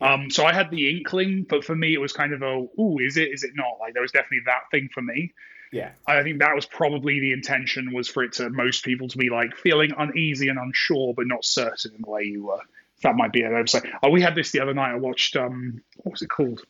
[0.00, 2.98] Um, so I had the inkling, but for me it was kind of a ooh,
[2.98, 3.30] is it?
[3.32, 3.78] Is it not?
[3.80, 5.32] Like there was definitely that thing for me.
[5.72, 5.90] Yeah.
[6.06, 9.30] I think that was probably the intention was for it to most people to be
[9.30, 12.60] like feeling uneasy and unsure, but not certain in the way you were.
[13.02, 13.84] That might be an oversight.
[14.02, 14.92] Oh, we had this the other night.
[14.92, 16.62] I watched um, what was it called?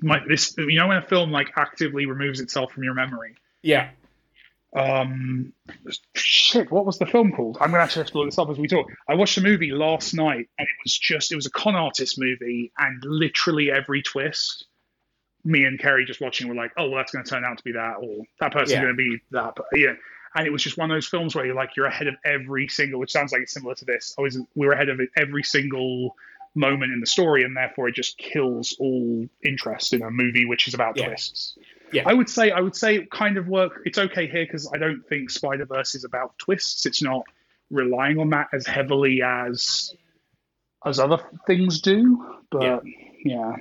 [0.00, 3.34] My this you know when a film like actively removes itself from your memory.
[3.62, 3.90] Yeah.
[4.74, 5.52] Um,
[6.14, 7.58] shit, what was the film called?
[7.60, 8.86] I'm gonna actually have to look this up as we talk.
[9.08, 12.18] I watched a movie last night, and it was just it was a con artist
[12.18, 14.64] movie, and literally every twist,
[15.44, 17.72] me and Kerry just watching were like, oh well, that's gonna turn out to be
[17.72, 18.82] that, or that person's Yeah.
[18.82, 19.94] gonna be that, but yeah.
[20.34, 22.66] And it was just one of those films where you're like you're ahead of every
[22.68, 24.14] single, which sounds like it's similar to this.
[24.18, 26.16] I was we were ahead of every single
[26.54, 30.66] moment in the story, and therefore it just kills all interest in a movie which
[30.68, 31.08] is about Yeah.
[31.08, 31.58] twists.
[31.92, 32.02] Yeah.
[32.06, 33.82] I would say I would say it kind of work.
[33.84, 36.86] It's okay here because I don't think Spider Verse is about twists.
[36.86, 37.24] It's not
[37.70, 39.94] relying on that as heavily as
[40.84, 42.24] as other things do.
[42.50, 42.82] But
[43.24, 43.56] yeah,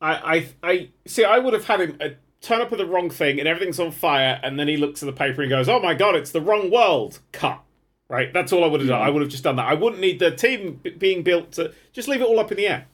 [0.00, 1.24] I, I, I see.
[1.24, 2.08] I would have had him uh,
[2.40, 5.06] turn up with the wrong thing, and everything's on fire, and then he looks at
[5.06, 7.60] the paper and goes, "Oh my god, it's the wrong world." Cut.
[8.08, 8.32] Right.
[8.32, 9.02] That's all I would have done.
[9.02, 9.66] I would have just done that.
[9.66, 12.56] I wouldn't need the team b- being built to just leave it all up in
[12.56, 12.86] the air.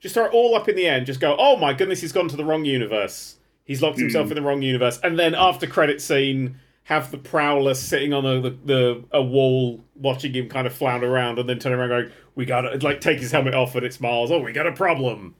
[0.00, 2.12] Just throw it all up in the air and just go, "Oh my goodness, he's
[2.12, 3.36] gone to the wrong universe.
[3.66, 7.74] He's locked himself in the wrong universe." And then after credit scene, have the Prowler
[7.74, 11.58] sitting on a, the, the a wall watching him kind of flounder around, and then
[11.58, 14.30] turn around going, "We got to like take his helmet off, and it's Miles.
[14.30, 15.34] Oh, we got a problem."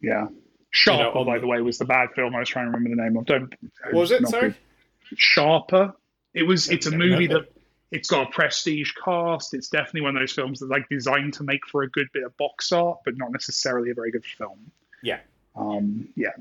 [0.00, 0.28] yeah.
[0.70, 2.94] Sharper, on by the- the way, was the bad film I was trying to remember
[2.94, 3.24] the name of.
[3.24, 3.54] Don't
[3.92, 4.26] was it?
[4.28, 4.50] Sorry.
[4.50, 5.18] good.
[5.18, 5.94] Sharper.
[6.34, 6.68] It was.
[6.68, 7.50] It's a movie that.
[7.90, 9.54] It's got a prestige cast.
[9.54, 12.22] It's definitely one of those films that like designed to make for a good bit
[12.22, 14.70] of box art, but not necessarily a very good film.
[15.02, 15.20] Yeah.
[15.56, 16.32] Um, yeah,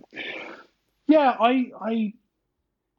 [1.07, 1.35] yeah.
[1.39, 2.13] I, I,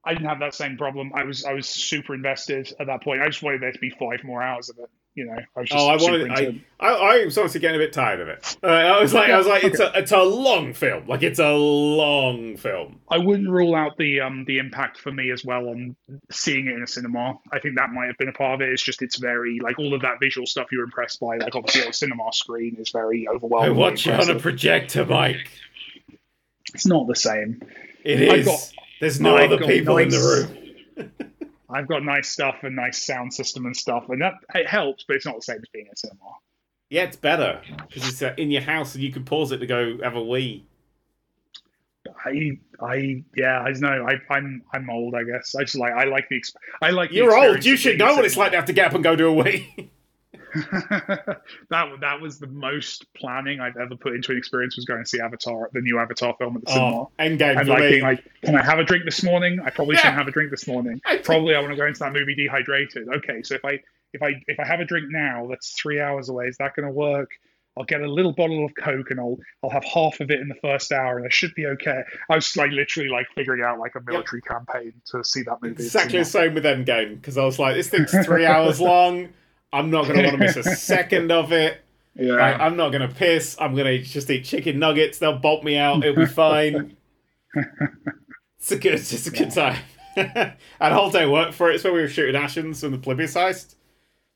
[0.04, 1.12] I didn't have that same problem.
[1.14, 3.20] I was I was super invested at that point.
[3.20, 4.88] I just wanted there to be five more hours of it.
[5.14, 6.62] You know, I was just Oh, I wanted.
[6.78, 8.56] I, I, I was honestly getting a bit tired of it.
[8.62, 11.08] Uh, I was like, I was like, it's a, it's a long film.
[11.08, 13.00] Like, it's a long film.
[13.10, 15.96] I wouldn't rule out the um the impact for me as well on
[16.30, 17.34] seeing it in a cinema.
[17.52, 18.72] I think that might have been a part of it.
[18.72, 21.36] It's just it's very like all of that visual stuff you're impressed by.
[21.38, 23.70] Like obviously on a cinema screen is very overwhelming.
[23.70, 25.50] I watch it on a projector, Mike.
[26.74, 27.60] It's not the same.
[28.08, 31.10] It got- There's no I've other people in the room.
[31.70, 35.16] I've got nice stuff and nice sound system and stuff, and that it helps, but
[35.16, 36.20] it's not the same as being in a cinema.
[36.88, 39.66] Yeah, it's better because it's uh, in your house and you can pause it to
[39.66, 40.64] go have a wee.
[42.24, 44.06] I, I, yeah, I don't know.
[44.08, 45.54] I, I'm, I'm old, I guess.
[45.54, 47.10] I just like, I like the, exp- I like.
[47.10, 47.62] The You're old.
[47.66, 49.32] You should know what it's like to have to get up and go do a
[49.32, 49.90] wee.
[51.70, 55.08] that that was the most planning I've ever put into an experience was going to
[55.08, 56.96] see Avatar, the new Avatar film at the oh, cinema.
[56.96, 57.90] oh, Endgame And like me.
[57.90, 59.58] being like, can I have a drink this morning?
[59.64, 60.00] I probably Yeah.
[60.02, 61.00] shouldn't have a drink this morning.
[61.06, 63.08] I- Probably I want to go into that movie dehydrated.
[63.08, 63.80] Okay, so if I
[64.14, 66.46] if I if I have a drink now, that's three hours away.
[66.46, 67.30] Is that going to work?
[67.76, 70.48] I'll get a little bottle of Coke and I'll I'll have half of it in
[70.48, 72.00] the first hour and I should be okay.
[72.28, 75.84] I was like literally like figuring out like a military campaign to see that movie.
[75.84, 79.28] exactly the same with Endgame because I was like, this thing's three hours long.
[79.72, 81.82] I'm not going to want to miss a second of it.
[82.14, 82.32] Yeah.
[82.34, 83.56] Like, I'm not going to piss.
[83.60, 85.18] I'm going to just eat chicken nuggets.
[85.18, 86.04] They'll bolt me out.
[86.04, 86.96] It'll be fine.
[88.58, 89.78] it's a good, it's just a good time.
[90.16, 90.54] and
[90.94, 91.76] whole day worked for it.
[91.76, 93.74] It's when we were shooting Ashens and the Polybius heist.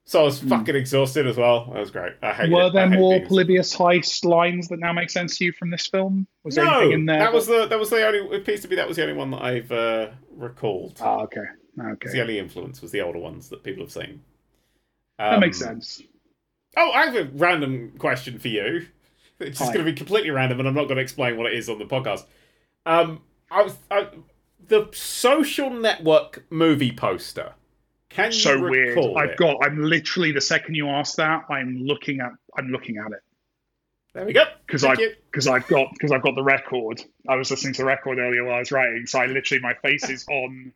[0.05, 1.67] So I was fucking exhausted as well.
[1.73, 2.13] That was great.
[2.23, 2.55] I hated Hmm.
[2.55, 2.67] Were it.
[2.67, 5.71] I there hate more being- Polybius heist lines that now make sense to you from
[5.71, 6.27] this film?
[6.45, 7.19] Was there No, anything in there?
[7.21, 8.19] that was the that was the only.
[8.19, 11.01] It appears to be that was the only one that I've uh, recalled.
[11.03, 11.41] Oh, okay.
[11.77, 14.23] The only influence was the older ones that people have seen.
[15.19, 16.03] That Um, makes sense.
[16.77, 18.87] Oh, I have a random question for you.
[19.39, 21.55] It's just going to be completely random, and I'm not going to explain what it
[21.59, 22.25] is on the podcast.
[22.87, 24.09] Um, I was I,
[24.69, 27.55] the social network movie poster.
[28.09, 28.99] Can you So weird.
[29.17, 29.37] I've it?
[29.39, 29.59] got.
[29.65, 32.31] I'm literally the second you asked that, I'm looking at.
[32.57, 33.21] I'm looking at it
[34.15, 34.45] There we go.
[34.67, 34.95] because I
[35.31, 37.03] because I've got because I've got the record.
[37.29, 39.75] I was listening to the record earlier while I was writing, so I literally my
[39.75, 40.73] face is on.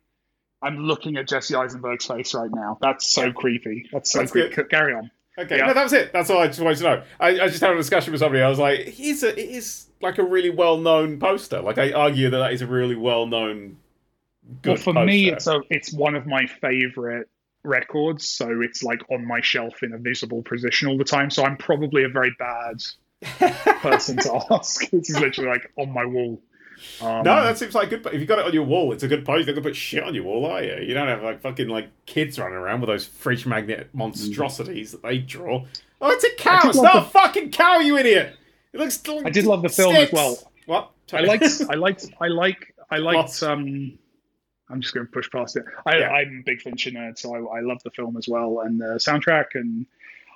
[0.61, 2.77] I'm looking at Jesse Eisenberg's face right now.
[2.81, 3.87] That's so creepy.
[3.91, 4.55] That's so That's creepy.
[4.55, 4.69] good.
[4.69, 5.11] Carry on.
[5.39, 5.67] Okay, Yeah.
[5.67, 6.11] no, that was it.
[6.13, 7.03] That's all I just wanted to know.
[7.19, 8.41] I, I just had a discussion with somebody.
[8.41, 11.61] I was like, he's a, it is like a really well known poster.
[11.61, 13.77] Like, I argue that that is a really well known.
[14.65, 17.27] Well, for me, it's a it's one of my favorite
[17.63, 18.27] records.
[18.29, 21.29] So it's like on my shelf in a visible position all the time.
[21.29, 22.81] So I'm probably a very bad
[23.81, 24.89] person to ask.
[24.89, 26.41] This is literally like on my wall.
[27.01, 28.13] Um, No, that seems like a good.
[28.13, 29.39] If you got it on your wall, it's a good poster.
[29.39, 30.75] You're not gonna put shit on your wall, are you?
[30.87, 35.01] You don't have like fucking like kids running around with those fridge magnet monstrosities that
[35.03, 35.65] they draw.
[36.01, 36.61] Oh, it's a cow.
[36.69, 38.35] It's love not a fucking cow, you idiot.
[38.73, 39.01] It looks.
[39.25, 40.37] I did love the film as well.
[40.65, 40.91] What?
[41.13, 43.41] I liked, I liked, I like, I liked.
[43.41, 43.43] What?
[43.43, 43.97] Um,
[44.69, 45.63] I'm just going to push past it.
[45.85, 46.09] I, Yeah.
[46.09, 48.95] I'm a big Fincher nerd, so I, I love the film as well and the
[48.95, 49.45] soundtrack.
[49.55, 49.85] And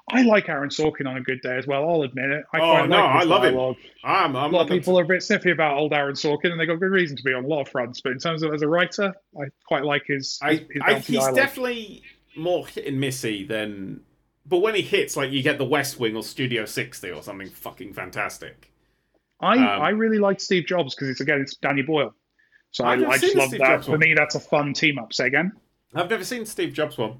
[0.10, 1.88] I like Aaron Sorkin on a good day as well.
[1.90, 2.44] I'll admit it.
[2.54, 3.54] I Oh, quite no, like I love him.
[3.54, 3.76] dialogue.
[4.04, 4.36] I'm.
[4.36, 6.66] I'm A lot of people are a bit sniffy about old Aaron Sorkin, and they
[6.66, 8.02] got good reason to be on a lot of fronts.
[8.02, 10.40] But in terms of as a writer, I quite like his.
[10.42, 11.36] I, his, I, he's dialogue.
[11.36, 12.04] definitely
[12.36, 14.02] more hit and missy than.
[14.46, 17.50] But when he hits, like you get the West Wing or Studio 60 or something
[17.50, 18.72] fucking fantastic.
[19.40, 22.14] I, um, I really like Steve Jobs because it's again it's Danny Boyle.
[22.72, 23.68] So I, I just love Steve that.
[23.68, 24.00] Jobs For one.
[24.02, 25.14] me, that's a fun team up.
[25.14, 25.52] Say again.
[25.94, 27.20] I've never seen Steve Jobs one.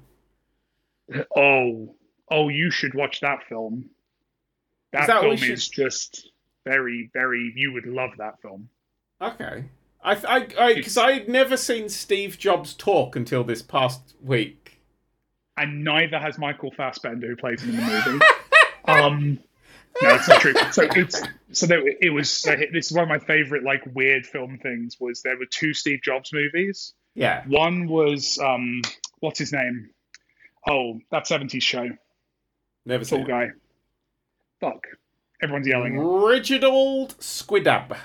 [1.36, 1.94] Oh,
[2.30, 3.90] oh, you should watch that film.
[4.92, 6.30] That, that film we is just
[6.64, 7.52] very, very.
[7.54, 8.68] You would love that film.
[9.20, 9.64] Okay.
[10.04, 14.80] I, I, I, because I'd never seen Steve Jobs talk until this past week.
[15.56, 18.24] And neither has Michael Fassbender, who plays him in the movie.
[18.86, 19.38] um,
[20.00, 20.54] no, it's not true.
[20.72, 21.22] So it's
[21.52, 22.30] so there, it was.
[22.30, 24.98] So this is one of my favorite like weird film things.
[24.98, 26.94] Was there were two Steve Jobs movies.
[27.14, 27.44] Yeah.
[27.46, 28.80] One was um,
[29.20, 29.90] what's his name?
[30.66, 31.90] Oh, that '70s show.
[32.84, 33.28] Never Tall seen it.
[33.28, 33.50] guy.
[34.60, 34.86] Fuck.
[35.42, 35.98] Everyone's yelling.
[35.98, 37.96] Reginald Squidab.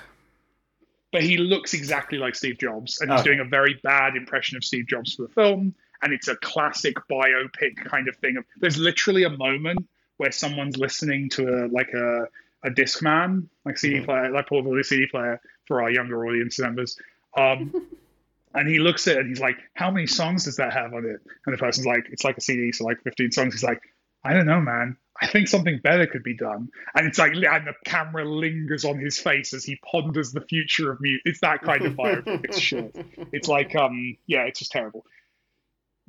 [1.10, 3.28] but he looks exactly like Steve Jobs, and he's Okay.
[3.30, 5.74] doing a very bad impression of Steve Jobs for the film.
[6.02, 8.36] And it's a classic biopic kind of thing.
[8.36, 9.88] Of There's literally a moment
[10.18, 12.28] where someone's listening to a like a
[12.64, 14.04] a disc man, like CD Mhm.
[14.04, 16.98] player, like portable CD player for our younger audience members.
[17.36, 17.72] Um,
[18.54, 21.04] and he looks at it and he's like, "How many songs does that have on
[21.06, 23.80] it?" And the person's like, "It's like a CD, so like 15 songs." He's like,
[24.24, 24.96] "I don't know, man.
[25.20, 28.98] I think something better could be done." And it's like, and the camera lingers on
[28.98, 31.22] his face as he ponders the future of music.
[31.24, 32.44] It's that kind of biopic.
[32.44, 32.94] It's shit.
[33.32, 35.04] It's like, um, yeah, it's just terrible.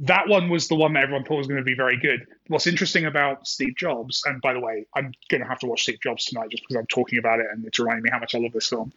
[0.03, 2.25] That one was the one that everyone thought was going to be very good.
[2.47, 5.81] What's interesting about Steve Jobs, and by the way, I'm going to have to watch
[5.83, 8.33] Steve Jobs tonight just because I'm talking about it and it's reminding me how much
[8.33, 8.93] I love this film.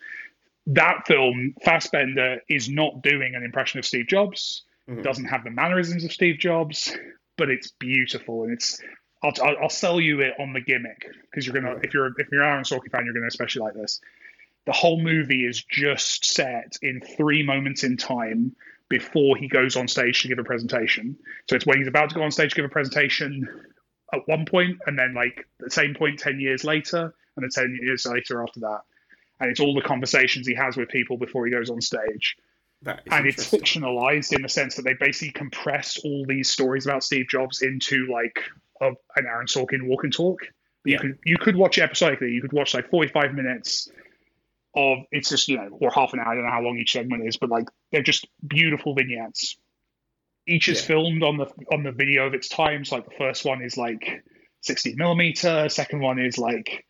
[0.66, 4.62] that film, Fassbender is not doing an impression of Steve Jobs.
[4.88, 5.02] Mhm.
[5.02, 6.96] Doesn't have the mannerisms of Steve Jobs,
[7.36, 8.80] but it's beautiful and it's.
[9.22, 9.32] I'll,
[9.62, 12.48] I'll, sell you it on the gimmick because you're gonna if you're if you're an
[12.48, 14.00] Aaron Sorkin fan, you're gonna especially like this.
[14.66, 18.54] The whole movie is just set in three moments in time
[18.88, 21.16] before he goes on stage to give a presentation.
[21.48, 23.48] So it's when he's about to go on stage to give a presentation
[24.12, 27.78] at one point, and then like the same point ten years later, and then ten
[27.80, 28.80] years later after that.
[29.40, 32.36] And it's all the conversations he has with people before he goes on stage.
[33.10, 37.26] And it's fictionalized in the sense that they basically compress all these stories about Steve
[37.28, 38.40] Jobs into like
[38.80, 40.42] a, an Aaron Sorkin walk and talk.
[40.84, 40.98] You Yeah.
[40.98, 42.30] could you could watch it episodically.
[42.30, 43.88] You could watch like forty five minutes
[44.74, 46.32] of it's just you know or half an hour.
[46.32, 49.56] I don't know how long each segment is, but like they're just beautiful vignettes.
[50.48, 50.86] Each is Yeah.
[50.88, 52.84] filmed on the on the video of its time.
[52.84, 54.24] So like the first one is like
[54.60, 55.68] sixty millimeter.
[55.68, 56.84] Second one is like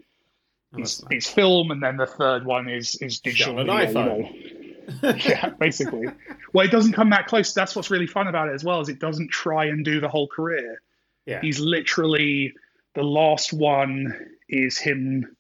[0.75, 1.05] Oh, nice.
[1.11, 3.57] is film, and then the third one is is digital.
[3.59, 4.52] Shot an video, you know.
[5.03, 6.07] yeah, basically.
[6.53, 7.53] Well, it doesn't come that close.
[7.53, 10.09] That's what's really fun about it as well, is it doesn't try and do the
[10.09, 10.81] whole career.
[11.27, 11.41] Yeah.
[11.41, 12.55] He's literally
[12.95, 15.37] the last one is him.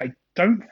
[0.00, 0.62] I don't.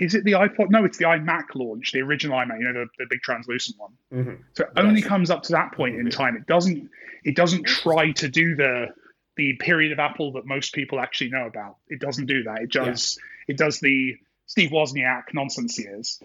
[0.00, 0.70] Is it the iPod?
[0.70, 2.58] No, it's the iMac launch, the original iMac.
[2.58, 3.92] You know, the, the big translucent one.
[4.12, 4.38] Mhm.
[4.54, 6.36] So it only comes up to that point in time.
[6.36, 6.90] It doesn't.
[7.22, 8.88] It doesn't try to do the
[9.36, 11.76] the period of Apple that most people actually know about.
[11.88, 12.62] It doesn't do that.
[12.62, 13.18] It does.
[13.48, 14.16] It does the
[14.46, 16.20] Steve Wozniak nonsense years.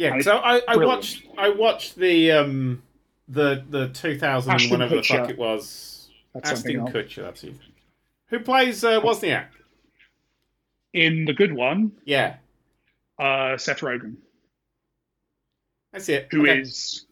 [0.00, 2.82] Yeah, so I, I watched I watched the um
[3.28, 6.08] the the two thousand Ashton whenever the fuck it was.
[6.32, 6.62] That's else.
[6.62, 7.52] Kutcher, that's who.
[8.28, 9.48] Who plays uh, Wozniak?
[10.94, 12.36] In the good one, Yeah,
[13.18, 14.16] uh, Seth Rogen,
[15.92, 16.28] that's it.
[16.30, 16.60] who Okay.
[16.60, 17.04] is,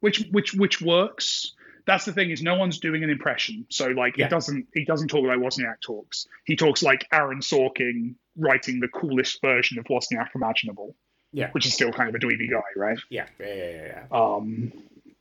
[0.00, 1.54] which which which works.
[1.86, 3.66] That's the thing is no one's doing an impression.
[3.70, 4.26] So like Yeah.
[4.26, 6.26] it doesn't he doesn't talk like Wozniak talks.
[6.44, 10.96] He talks like Aaron Sorkin writing the coolest version of Wozniak imaginable.
[11.32, 11.50] Yeah.
[11.52, 12.98] Which is still kind of a dweeby guy, right?
[13.08, 14.04] Yeah, yeah, yeah, yeah, yeah.
[14.10, 14.72] Um,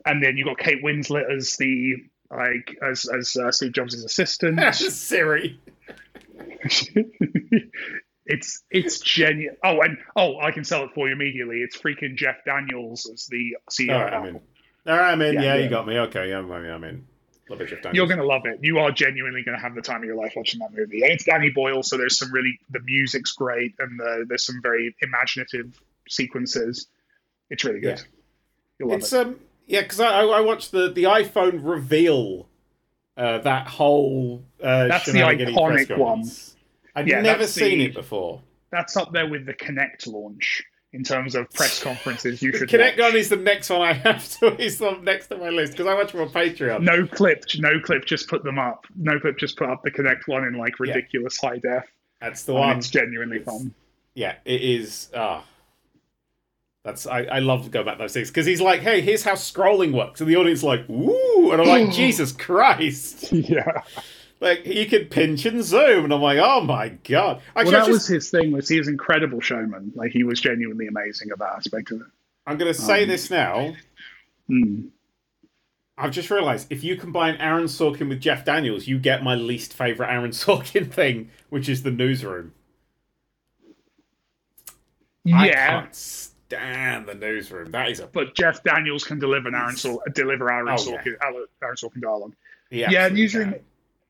[0.05, 1.97] and then you got Kate Winslet as the
[2.31, 4.59] like as as uh, Steve Jobs' assistant.
[4.73, 5.59] Siri.
[8.25, 9.57] it's it's genuine.
[9.63, 11.57] Oh, and oh, I can sell it for you immediately.
[11.57, 13.93] It's freaking Jeff Daniels as the CEO.
[13.93, 14.35] All right, I'm in.
[14.35, 15.35] All right, I'm in.
[15.35, 15.63] Yeah, Yeah, yeah.
[15.63, 15.97] you got me.
[15.99, 17.05] Okay, yeah, I'm, I'm in.
[17.49, 17.95] Love it, Jeff Daniels.
[17.95, 18.59] You're gonna love it.
[18.61, 21.01] You are genuinely gonna have the time of your life watching that movie.
[21.01, 24.59] And it's Danny Boyle, so there's some really the music's great, and the, there's some
[24.61, 25.79] very imaginative
[26.09, 26.87] sequences.
[27.49, 27.97] It's really good.
[27.99, 28.03] Yeah.
[28.79, 29.25] You'll love It's it.
[29.27, 32.47] um yeah, because I, I watched the the iPhone reveal.
[33.17, 36.23] Uh, that whole uh, That's the iconic one.
[36.95, 38.41] I'd Yeah, never seen the- it before.
[38.71, 40.63] That's up there with the Kinect launch
[40.93, 42.41] in terms of press conferences.
[42.41, 43.15] You should Kinect watch.
[43.15, 44.47] Is the next one I have to.
[44.87, 46.81] On next to my list because I watch him on Patreon.
[46.81, 48.05] No clip, no clip.
[48.05, 48.85] Just put them up.
[48.95, 49.37] No clip.
[49.37, 51.83] Just put up the Kinect one in like ridiculous high def.
[52.21, 52.77] That's the And one.
[52.77, 53.73] it's genuinely It's- fun.
[54.13, 55.09] Yeah, it is.
[55.15, 55.43] Ah,
[56.83, 59.33] that's I, I love going back to those things because he's like, "Hey, here's how
[59.33, 63.83] scrolling works," and the audience like, "Ooh," and I'm like, "Jesus Christ!" Yeah.
[64.41, 67.89] Like you could pinch and zoom, and I'm like, "Oh my god!" Well, that just-
[67.89, 68.51] was his thing.
[68.51, 69.91] Was he was incredible showman.
[69.95, 72.07] Like he was genuinely amazing at that aspect of it.
[72.47, 73.75] I'm going to say um, this now.
[74.47, 74.87] Hmm.
[75.97, 79.73] I've just realised if you combine Aaron Sorkin with Jeff Daniels, you get my least
[79.73, 82.53] favorite Aaron Sorkin thing, which is the newsroom.
[85.25, 85.85] Yeah,
[86.49, 87.71] can't the newsroom.
[87.71, 90.75] That is a but Jeff Daniels can deliver an Aaron Sor- uh, deliver Aaron Oh,
[90.75, 92.35] Sorkin uh, Aaron Sorkin dialogue.
[92.71, 93.51] Yeah, absolutely newsroom.
[93.51, 93.59] can.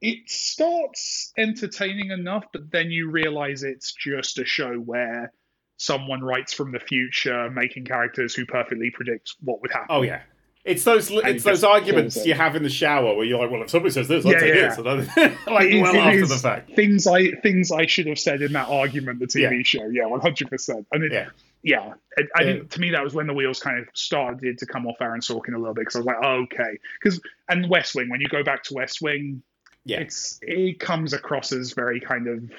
[0.01, 5.33] It starts entertaining enough, but then you realize it's just a show where
[5.77, 9.87] someone writes from the future, making characters who perfectly predict what would happen.
[9.89, 10.21] Oh yeah,
[10.63, 13.61] it's those And it's those arguments you have in the shower where you're like, well,
[13.63, 14.67] if somebody says this, I'll Yeah, take yeah.
[14.69, 16.75] this, and then, like It well it after the fact.
[16.75, 19.63] things I things I should have said in that argument, the TV Yeah.
[19.63, 19.89] show.
[19.89, 20.87] Yeah, one hundred percent.
[20.93, 21.27] And it, Yeah.
[21.63, 24.65] Yeah, I, I think to me that was when the wheels kind of started to
[24.65, 27.69] come off Aaron Sorkin a little bit because I was like, oh, okay, because and
[27.69, 28.09] West Wing.
[28.09, 29.41] When you go back to West Wing,
[29.85, 29.99] Yeah.
[29.99, 32.49] it's it comes across as very kind of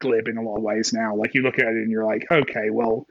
[0.00, 1.14] glib in a lot of ways now.
[1.16, 3.06] Like you look at it and you're like, okay, well,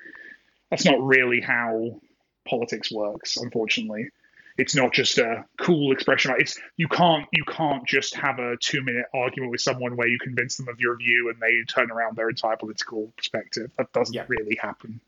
[0.70, 2.00] that's not really how
[2.48, 3.38] politics works.
[3.38, 4.10] Unfortunately,
[4.58, 6.36] it's not just a cool expression.
[6.38, 10.20] It's you can't you can't just have a two minute argument with someone where you
[10.20, 13.72] convince them of your view and they turn around their entire political perspective.
[13.80, 14.26] That doesn't Yeah.
[14.28, 15.00] really happen.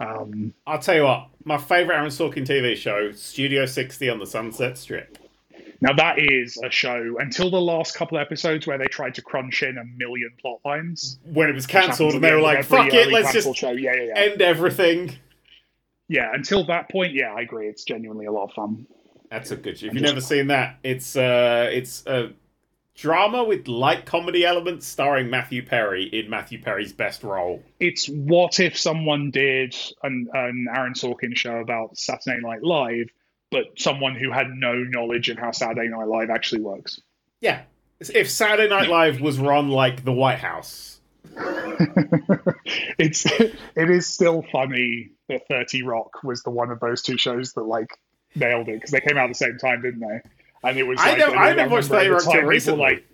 [0.00, 4.26] Um, I'll tell you what, my favorite Aaron Sorkin TV show, Studio 60 on the
[4.26, 5.18] Sunset Strip.
[5.80, 9.62] now that is a show until the last couple episodes where they tried to crunch
[9.62, 11.18] in a million plot lines.
[11.24, 13.72] When it was cancelled, and they were like, "Fuck it, let's just show.
[13.72, 14.18] Yeah, yeah, yeah.
[14.18, 15.16] end everything."
[16.08, 17.68] yeah, until that point, yeah, I agree.
[17.68, 18.86] It's genuinely a lot of fun.
[19.30, 19.78] That's a good.
[19.78, 19.86] show.
[19.88, 22.30] If you've just- never seen that, it's uh, it's uh,
[22.98, 27.62] drama with light comedy elements starring Matthew Perry in Matthew Perry's best role.
[27.78, 33.08] It's what if someone did an, an Aaron Sorkin show about Saturday Night Live,
[33.52, 37.00] but someone who had no knowledge of how Saturday Night Live actually works.
[37.40, 37.62] Yeah.
[38.00, 41.00] If Saturday Night Live was run like the White House.
[42.98, 47.52] it's it is still funny that 30 Rock was the one of those two shows
[47.52, 47.90] that like
[48.34, 50.20] nailed it because they came out at the same time, didn't they?
[50.62, 52.80] And it was I like, know- I never watched 30 Rock time till people recently.
[52.80, 53.04] Like,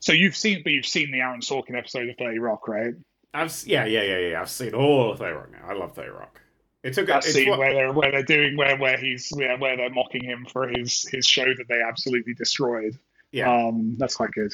[0.00, 2.94] so you've seen, but you've seen the Aaron Sorkin episode of 30 Rock, right?
[3.32, 4.40] I've yeah, yeah, yeah, yeah.
[4.40, 5.66] I've seen all of 30 Rock now.
[5.68, 6.40] I love 30 Rock.
[6.82, 9.56] It took That it's scene what- where they're where they're doing where where he's where,
[9.58, 12.98] where they're mocking him for his his show that they absolutely destroyed.
[13.32, 13.52] yeah.
[13.52, 14.50] Um, that's quite good.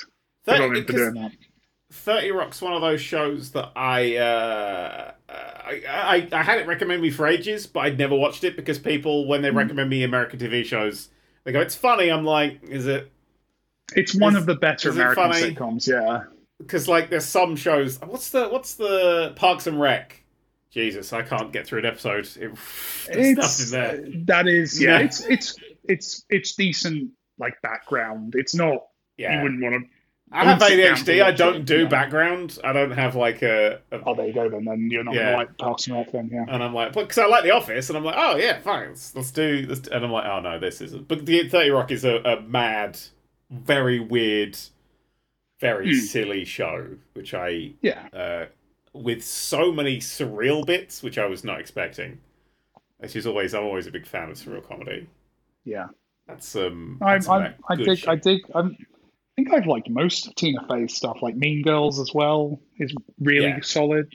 [0.47, 1.33] Good 30, on for doing that.
[1.93, 7.01] 30 Rock's one of those shows that I, uh, I, I I had it recommended
[7.03, 9.59] me for ages, but I'd never watched it because people, when they Hmm.
[9.59, 11.09] recommend me American TV shows,
[11.47, 13.10] they go, "It's funny." I'm like, "Is it?"
[13.94, 15.55] It's one Is- of the better American funny?
[15.55, 15.89] sitcoms.
[15.89, 16.24] Yeah.
[16.59, 17.98] Because like, there's some shows.
[18.01, 20.23] What's the What's the Parks and Rec?
[20.73, 22.27] Jesus, I can't get through an episode.
[22.36, 22.51] It,
[23.09, 24.05] it's nothing there.
[24.27, 25.05] that is yeah, Yeah.
[25.06, 25.56] it's it's
[25.89, 28.78] it's it's decent like background it's not
[29.16, 29.36] Yeah.
[29.39, 29.81] you wouldn't want to
[30.32, 31.23] I have don't sit down ADHD.
[31.23, 31.89] I don't do yeah.
[31.89, 32.59] background.
[32.65, 35.27] I don't have like a, a oh there you go then then you're not Yeah.
[35.27, 37.89] gonna like Parks and Rec then yeah And I'm like, because I like The Office,
[37.90, 39.86] and I'm like, oh yeah, fine, let's, let's do this.
[39.86, 41.07] And I'm like, oh no, this isn't.
[41.09, 42.98] But the Thirty Rock is a, a mad,
[43.51, 44.59] very weird,
[45.61, 45.98] very Hmm.
[46.01, 48.47] silly show, which I, yeah uh,
[48.93, 52.19] with so many surreal bits, which I was not expecting.
[52.98, 55.07] Which is always, I'm always a big fan of surreal comedy.
[55.65, 55.86] yeah
[56.27, 58.09] That's um, I'm, that's some I'm, I good dig shit.
[58.09, 58.95] I dig I'm, I
[59.36, 63.46] think I've liked most of Tina Fey's stuff like Mean Girls as well is really
[63.48, 63.60] Yeah.
[63.62, 64.10] solid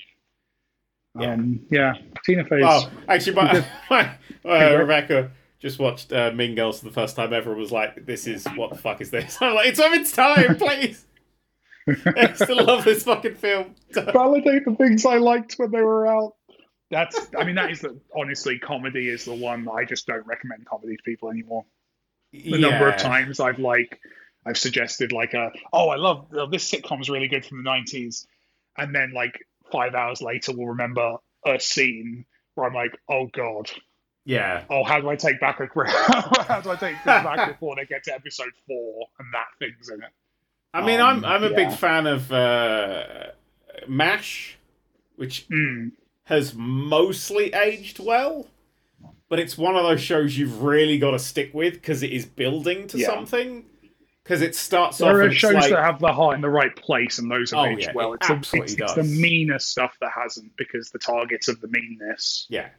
[1.20, 1.34] Yeah.
[1.34, 1.94] um yeah
[2.26, 4.12] Tina Fey's Oh, actually, my, my
[4.46, 8.06] uh, Rebecca just watched uh, Mean Girls for the first time ever and was like,
[8.08, 11.06] "This is what the fuck is this?" I'm like, "It's of its time, please."
[12.18, 13.76] I still love this fucking film.
[13.92, 16.34] validate the things I liked when they were out.
[16.90, 20.66] That's, I mean, that is the, honestly, comedy is the one I just don't recommend
[20.66, 21.66] comedy to people anymore.
[22.34, 24.00] The number of times I've like,
[24.46, 28.26] I've suggested like a, oh, I love oh, this sitcom's really good from the '90s,
[28.78, 29.38] and then like
[29.72, 33.70] five hours later we'll remember a scene where I'm like, oh god,
[34.26, 35.68] Yeah, oh how do I take back a
[36.44, 40.02] how do I take back before they get to episode four and that thing's in
[40.04, 40.10] it?
[40.74, 41.56] I mean, Um, I'm I'm a yeah.
[41.70, 43.04] big fan of uh,
[43.88, 44.58] Mash,
[45.18, 45.92] which Mm.
[46.26, 48.48] has mostly aged well,
[49.30, 52.26] but it's one of those shows you've really got to stick with because it is
[52.26, 53.08] building to Yeah.
[53.08, 53.66] something.
[54.24, 56.76] Because it starts off There are shows like, that have the heart in the right
[56.76, 58.14] place, and those have Oh, aged yeah, well.
[58.14, 61.68] it It's, absolutely it's, it's the meaner stuff that hasn't, because the targets of the
[61.70, 62.70] meanness yeah,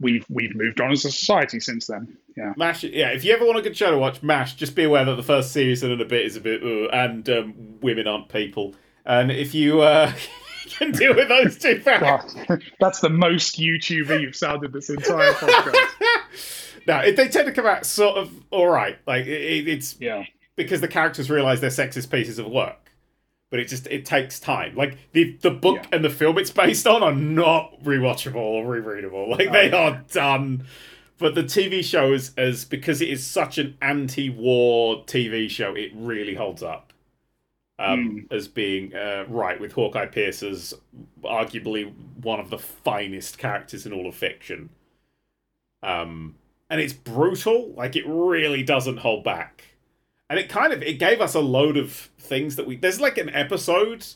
[0.00, 2.16] we've we've moved on as a society since then.
[2.36, 3.08] Yeah, Mash, yeah.
[3.10, 4.54] If you ever want a good show to watch, Mash.
[4.54, 7.28] Just be aware that the first season and a bit is a bit, uh, and
[7.28, 8.74] um, women aren't people.
[9.04, 10.12] And if you uh,
[10.68, 12.36] can deal with those two facts,
[12.80, 16.76] that's the most YouTuber you've sounded this entire podcast.
[16.86, 18.96] now it, they tend to come out sort of all right.
[19.06, 20.24] Like it- it's Yeah,
[20.56, 22.92] because the characters realize they're sexist pieces of work.
[23.50, 24.74] But it just it takes time.
[24.74, 25.88] Like the the book Yeah.
[25.92, 29.28] and the film it's based on are not rewatchable or rereadable.
[29.28, 29.76] Like Oh, they yeah.
[29.76, 30.64] are done.
[31.18, 35.90] But the TV show is as because it is such an anti-war TV show, it
[35.94, 36.92] really holds up.
[37.78, 38.34] Um, Hmm.
[38.34, 40.72] as being uh, right with Hawkeye Pierce as
[41.24, 41.92] arguably
[42.22, 44.70] one of the finest characters in all of fiction.
[45.82, 46.36] Um,
[46.70, 47.72] and it's brutal.
[47.76, 49.64] Like it really doesn't hold back.
[50.32, 53.18] And it kind of it gave us a load of things that we there's like
[53.18, 54.06] an episode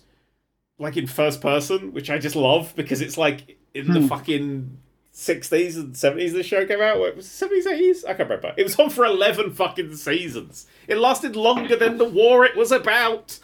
[0.79, 4.07] like in first person, which I just love because it's like in the Hmm.
[4.07, 4.79] fucking
[5.13, 6.99] sixties and seventies the show came out.
[6.99, 8.05] What was seventies, eighties?
[8.05, 8.55] I can't remember.
[8.57, 10.67] It was on for eleven fucking seasons.
[10.89, 13.39] It lasted longer than the war it was about.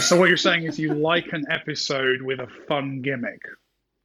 [0.00, 3.42] So what you're saying is you like an episode with a fun gimmick.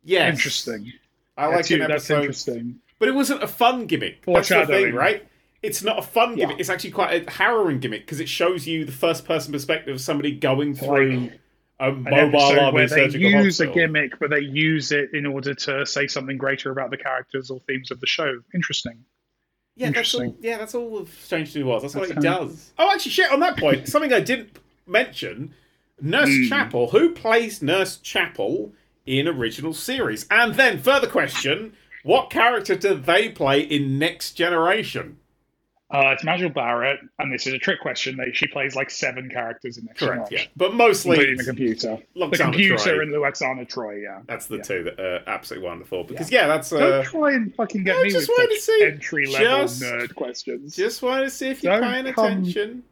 [0.03, 0.33] Yes.
[0.35, 0.91] Interesting.
[1.37, 2.79] I like that's, an you- that's interesting.
[2.99, 4.25] But it wasn't a fun gimmick.
[4.25, 5.25] That's the thing, right?
[5.61, 6.45] It's not a fun Yeah.
[6.45, 6.59] gimmick.
[6.59, 10.01] It's actually quite a harrowing gimmick because it shows you the first person perspective of
[10.01, 11.31] somebody going through
[11.81, 13.71] a mobile army where they use hospital.
[13.71, 17.49] a gimmick, but they use it in order to say something greater about the characters
[17.49, 18.41] or themes of the show.
[18.53, 19.03] Interesting.
[19.75, 20.35] Yeah, that's all.
[20.41, 21.81] Yeah, that's all of Strange New was.
[21.83, 22.71] That's, what That's it kinda- does.
[22.77, 23.31] Oh, actually, shit.
[23.31, 25.53] On that point, something I didn't mention:
[26.01, 26.47] Nurse Hmm.
[26.49, 26.89] Chapel.
[26.89, 28.73] Who plays Nurse Chapel
[29.05, 30.25] in original series?
[30.29, 31.73] And then, further question:
[32.03, 35.18] What character do they play in Next Generation?
[35.91, 38.15] Uh, it's Majel Barrett, and this is a trick question.
[38.15, 40.31] They, she plays like seven characters in Next Correct.
[40.31, 41.97] Yeah, but mostly including the computer.
[42.15, 43.01] The computer Troi.
[43.01, 44.19] and Lwaxana Troi, yeah.
[44.27, 44.61] That's the Yeah.
[44.61, 46.03] two that are absolutely wonderful.
[46.03, 49.25] Because yeah, that's uh, Don't try and fucking get me with just to see- entry
[49.25, 50.75] level just- nerd questions.
[50.75, 52.83] just wanted to see if you're Don't paying come- attention.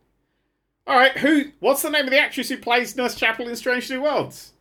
[0.87, 1.51] All right, who?
[1.59, 4.53] What's the name of the actress who plays Nurse Chapel in Strange New Worlds?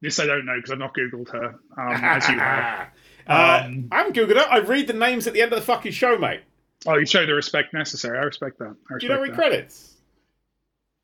[0.00, 2.88] This I don't know because I've not googled her, um, as you have.
[3.28, 4.38] Uh, Um, I haven't googled it.
[4.38, 6.40] I read the names at the end of the fucking show, mate.
[6.86, 8.18] Oh, you show the respect necessary.
[8.18, 8.74] I respect that.
[8.90, 9.36] I respect Do you not read that.
[9.36, 9.94] credits?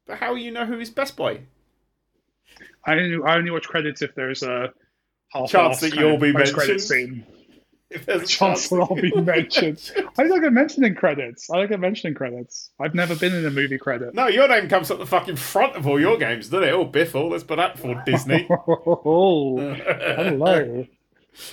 [0.07, 1.41] But how will you know who is Best Boy?
[2.87, 4.73] I only, I only watch credits if there's a
[5.33, 6.81] half Chance that you'll be mentioned.
[6.81, 7.27] scene.
[7.91, 9.91] If there's a Chance that I'll be mentioned.
[10.19, 11.49] I don't get mentioned in credits.
[11.51, 12.71] I don't get mentioned in credits.
[12.81, 14.15] I've never been in a movie credit.
[14.15, 16.73] No, your name comes up the fucking front of all your games, doesn't it?
[16.73, 18.47] Oh, Bithell, let's put that for Disney.
[18.51, 19.59] oh,
[20.17, 20.87] hello.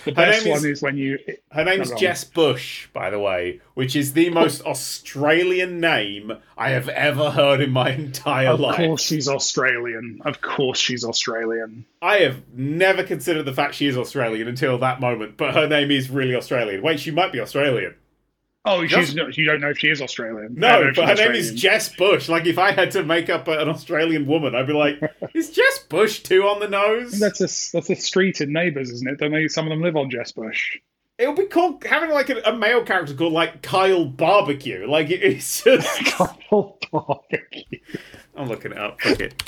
[0.06, 1.18] The Her best name one is- is when you.
[1.52, 1.92] Her name's.
[1.94, 7.62] Jess Bush, by the way, which is the most Australian name I have ever heard
[7.62, 8.80] in my entire Of life.
[8.80, 10.22] Of course, she's Australian.
[10.24, 11.86] Of course, she's Australian.
[12.02, 15.92] I have never considered the fact she is Australian until that moment, but her name
[15.92, 16.82] is really Australian.
[16.82, 17.96] Wait, she might be Australian.
[18.64, 20.54] Oh, Just- she's not, you don't know if she is Australian.
[20.56, 22.30] No, but her she's name is Jess Bush.
[22.30, 25.00] Like, if I had to make up an Australian woman, I'd be like,
[25.34, 27.20] is Jess Bush too on the nose?
[27.20, 29.18] That's a that's a street in Neighbours, isn't it?
[29.18, 29.48] Don't they?
[29.48, 30.78] Some of them live on Jess Bush.
[31.18, 34.88] It would be called having like a, a male character called like Kyle Barbecue.
[34.88, 36.06] Like, it's just.
[36.06, 37.80] Kyle Barbecue.
[38.36, 39.02] I'm looking it up.
[39.02, 39.44] Fuck it.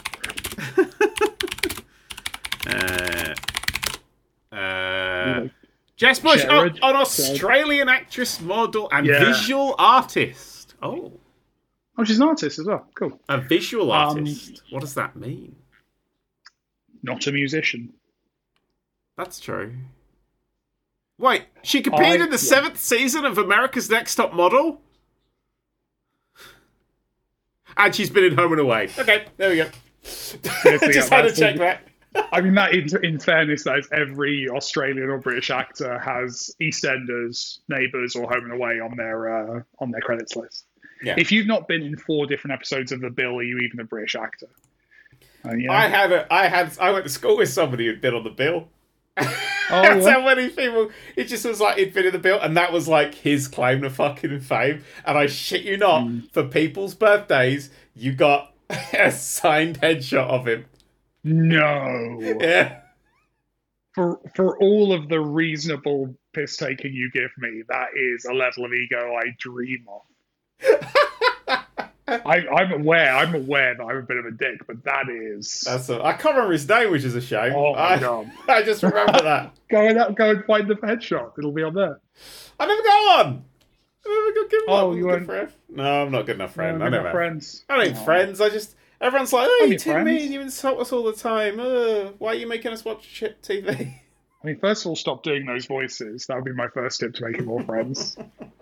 [4.54, 5.48] uh, uh,
[5.96, 9.24] Jess Bush, oh, an Australian actress, model, and Yeah.
[9.26, 10.74] visual artist.
[10.82, 11.20] Oh,
[11.96, 12.88] Oh, she's an artist as well.
[12.96, 13.20] Cool.
[13.30, 14.64] a visual Um, artist.
[14.72, 15.56] what does that mean?
[17.04, 17.94] Not a musician.
[19.16, 19.76] That's true.
[21.20, 22.38] Wait, she competed I- in the yeah.
[22.38, 24.82] seventh season of America's Next Top Model?
[27.78, 28.90] And she's been in Home and Away.
[28.98, 29.64] Okay, there we go.
[30.66, 31.88] yeah, Just had to check that.
[32.32, 37.60] I mean, that in, in fairness, that is every Australian or British actor has EastEnders,
[37.70, 40.66] Neighbours, or Home and Away on their uh, on their credits list.
[41.04, 41.16] Yeah.
[41.18, 43.84] If you've not been in four different episodes of The Bill, are you even a
[43.84, 44.48] British actor?
[45.46, 45.72] Uh, yeah.
[45.72, 48.30] I had a, I had, I went to school with somebody who'd been on the
[48.30, 48.70] bill.
[49.18, 49.24] Oh,
[49.70, 50.14] That's yeah.
[50.14, 50.90] how many people.
[51.18, 53.82] It just was like he'd been in the bill, and that was like his claim
[53.82, 54.84] to fucking fame.
[55.06, 56.20] And I shit you not, Hmm.
[56.32, 58.54] for people's birthdays, you got
[58.94, 60.66] a signed headshot of him.
[61.24, 62.18] No.
[62.22, 62.80] Yeah.
[63.94, 68.66] For for all of the reasonable piss taking you give me, that is a level
[68.66, 70.02] of ego I dream of.
[72.06, 73.16] I, I'm aware.
[73.16, 75.62] I'm aware that I'm a bit of a dick, but that is.
[75.66, 77.54] That's a, I can't remember his name, which is a shame.
[77.56, 78.32] oh my I, god!
[78.48, 79.54] I just remember that.
[79.70, 81.38] Go and go and find the headshot.
[81.38, 82.00] It'll be on there.
[82.60, 83.44] I never got one.
[84.06, 84.98] I never got given Oh, one.
[84.98, 85.50] you weren't- friend.
[85.70, 86.80] No, I'm not good enough friend.
[86.80, 87.10] No, I never.
[87.12, 87.64] friends.
[87.70, 88.04] I ain't Oh.
[88.04, 88.42] friends.
[88.42, 90.06] I just everyone's like, "Oh, I'm you your too friends.
[90.08, 90.32] mean.
[90.32, 91.60] You insult us all the time.
[91.60, 93.70] Uh, why are you making us watch shit TV?"
[94.44, 96.26] I mean, first of all, stop doing those voices.
[96.28, 98.18] That would be my first tip to making more friends.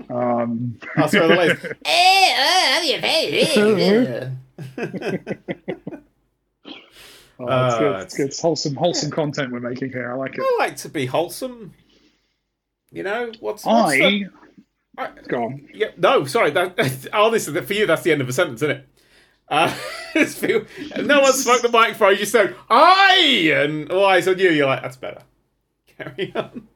[0.09, 1.65] Um, That's where the list.
[1.85, 4.31] Eh, oh, I'm your favorite.
[7.39, 8.01] oh, it's, Uh, good.
[8.01, 8.27] it's good.
[8.27, 10.11] It's wholesome, wholesome content we're making here.
[10.11, 10.41] I like it.
[10.41, 11.73] I like to be wholesome.
[12.91, 14.25] You know what's, what's I the-
[14.97, 15.67] I- go on.
[15.73, 16.51] Yeah, no, sorry.
[16.51, 18.87] That honestly, that for you, that's the end of a sentence, isn't it?
[19.51, 19.75] Uh,
[20.15, 22.11] no one spoke the microphone.
[22.11, 24.49] You just said "I" and all eyes on you.
[24.49, 25.21] You're like, that's better.
[25.97, 26.67] Carry on.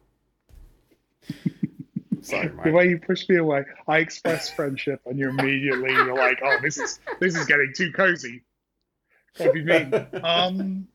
[2.21, 6.39] sorry, The way you pushed me away, I expressed friendship, and you immediately were like,
[6.43, 8.43] "Oh, this is this is getting too cozy."
[9.37, 10.07] What do you mean?
[10.21, 10.87] Um,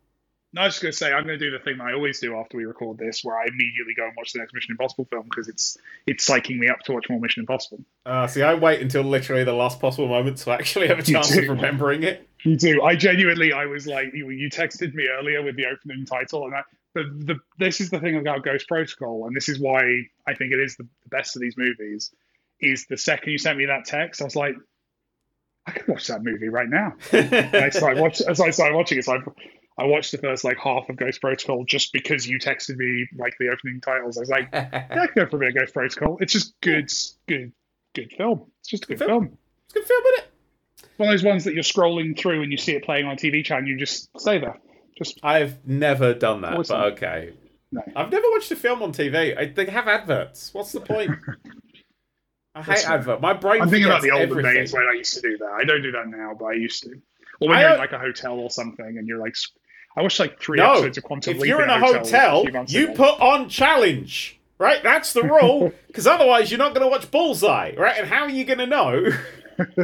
[0.52, 2.36] no, I was just gonna say I'm gonna do the thing that I always do
[2.36, 5.24] after we record this, where I immediately go and watch the next Mission Impossible film
[5.24, 7.84] because it's it's psyching me up to watch more Mission Impossible.
[8.04, 11.36] Uh, see, I wait until literally the last possible moment to actually have a chance
[11.36, 12.28] of remembering it.
[12.44, 12.82] You do.
[12.82, 16.54] I genuinely, I was like, you, you texted me earlier with the opening title, and
[16.54, 16.62] I,
[16.94, 19.80] the, the this is the thing about Ghost Protocol, and this is why
[20.26, 22.12] I think it is the, best of these movies.
[22.60, 24.54] Is the second you sent me that text, I was like,
[25.66, 26.94] I could watch that movie right now.
[27.12, 29.18] And I started watch, as I started watching it, so I,
[29.78, 33.34] I watched the first like half of Ghost Protocol just because you texted me like
[33.38, 34.16] the opening titles.
[34.18, 36.18] I was like, yeah, I could go for a bit of Ghost Protocol.
[36.20, 36.90] It's just good,
[37.26, 37.52] good,
[37.94, 38.50] good film.
[38.60, 39.38] It's just a good Good film.
[39.66, 40.26] It's a good film, isn't it?
[40.98, 43.16] One of those ones that you're scrolling through and you see it playing on a
[43.16, 44.58] TV channel, you just stay there.
[44.98, 46.78] Just I've never done that, Awesome.
[46.78, 47.32] but okay.
[47.72, 47.80] no.
[47.96, 49.36] I've never watched a film on TV.
[49.38, 50.52] I, they have adverts.
[50.52, 51.10] What's the point?
[52.54, 52.94] I hate That's right.
[52.94, 53.20] advert.
[53.20, 53.62] My brain.
[53.62, 55.50] I'm thinking about the olden days when I used to do that.
[55.58, 56.90] I don't do that now, but I used to.
[57.40, 59.34] Or when I you're in like a hotel or something and you're like,
[60.00, 62.64] I watched like three No, episodes of Quantum if Leap you're in a hotel, hotel,
[62.68, 62.94] you ago.
[62.94, 64.40] put on challenge.
[64.56, 65.72] Right, that's the rule.
[65.86, 67.98] Because otherwise, you're not going to watch Bullseye, right?
[67.98, 69.10] And how are you going to know?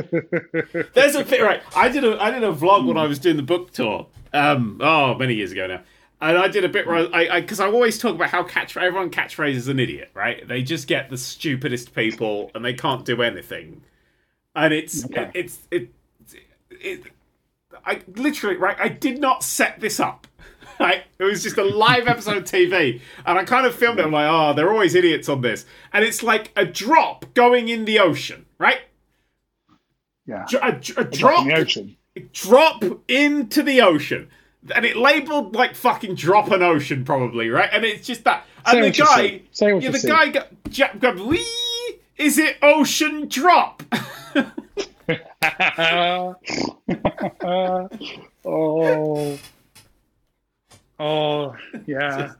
[0.94, 1.60] There's a bit right.
[1.74, 4.06] I did a I did a vlog when I was doing the book tour.
[4.32, 5.82] Um, oh, many years ago now.
[6.20, 9.10] And I did a bit where I because I, always talk about how catch everyone
[9.10, 10.46] catchphrase is an idiot, right?
[10.46, 13.82] They just get the stupidest people and they can't do anything.
[14.54, 15.30] And it's Okay.
[15.34, 15.90] it's it
[16.70, 17.02] it,
[17.86, 18.76] I literally right.
[18.78, 20.26] I did not set this up.
[20.78, 21.04] Right?
[21.18, 24.04] It was just a live episode of TV, and I kind of filmed it.
[24.04, 27.86] I'm like, oh, they're always idiots on this, and it's like a drop going in
[27.86, 28.80] the ocean, right?
[30.26, 30.44] Yeah.
[30.50, 31.96] Dr- A, a Drop drop, in the ocean.
[32.34, 34.28] drop into the ocean,
[34.74, 37.70] and it labeled like fucking drop an ocean, probably, right?
[37.72, 39.42] And it's just that, Say and the guy.
[39.52, 40.08] Say yeah, the see.
[40.08, 41.42] guy got, got wee.
[42.18, 43.82] Is it ocean drop?
[48.44, 49.38] oh.
[50.98, 51.54] Oh,
[51.86, 52.32] yeah.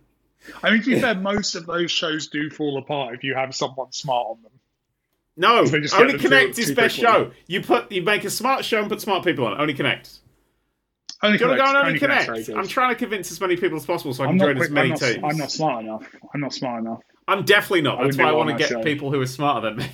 [0.62, 3.54] I mean, to be fair, most of those shows do fall apart if you have
[3.54, 4.52] someone smart on them.
[5.36, 7.30] No, Only Connect is best show.
[7.46, 9.52] You put you make a smart show and put smart people on.
[9.52, 9.60] it.
[9.60, 10.10] Only Connect.
[11.22, 12.50] Only Do you want to go Connect- on Only Only Connect's Connect?
[12.50, 14.86] I'm trying to convince as many people as possible so I can join as many
[14.86, 15.24] I'm, not, teams.
[15.24, 16.06] I'm not smart enough.
[16.32, 17.00] I'm not smart enough.
[17.28, 18.00] I'm definitely not.
[18.02, 18.82] That's why I want to get show.
[18.82, 19.90] people who are smarter than me.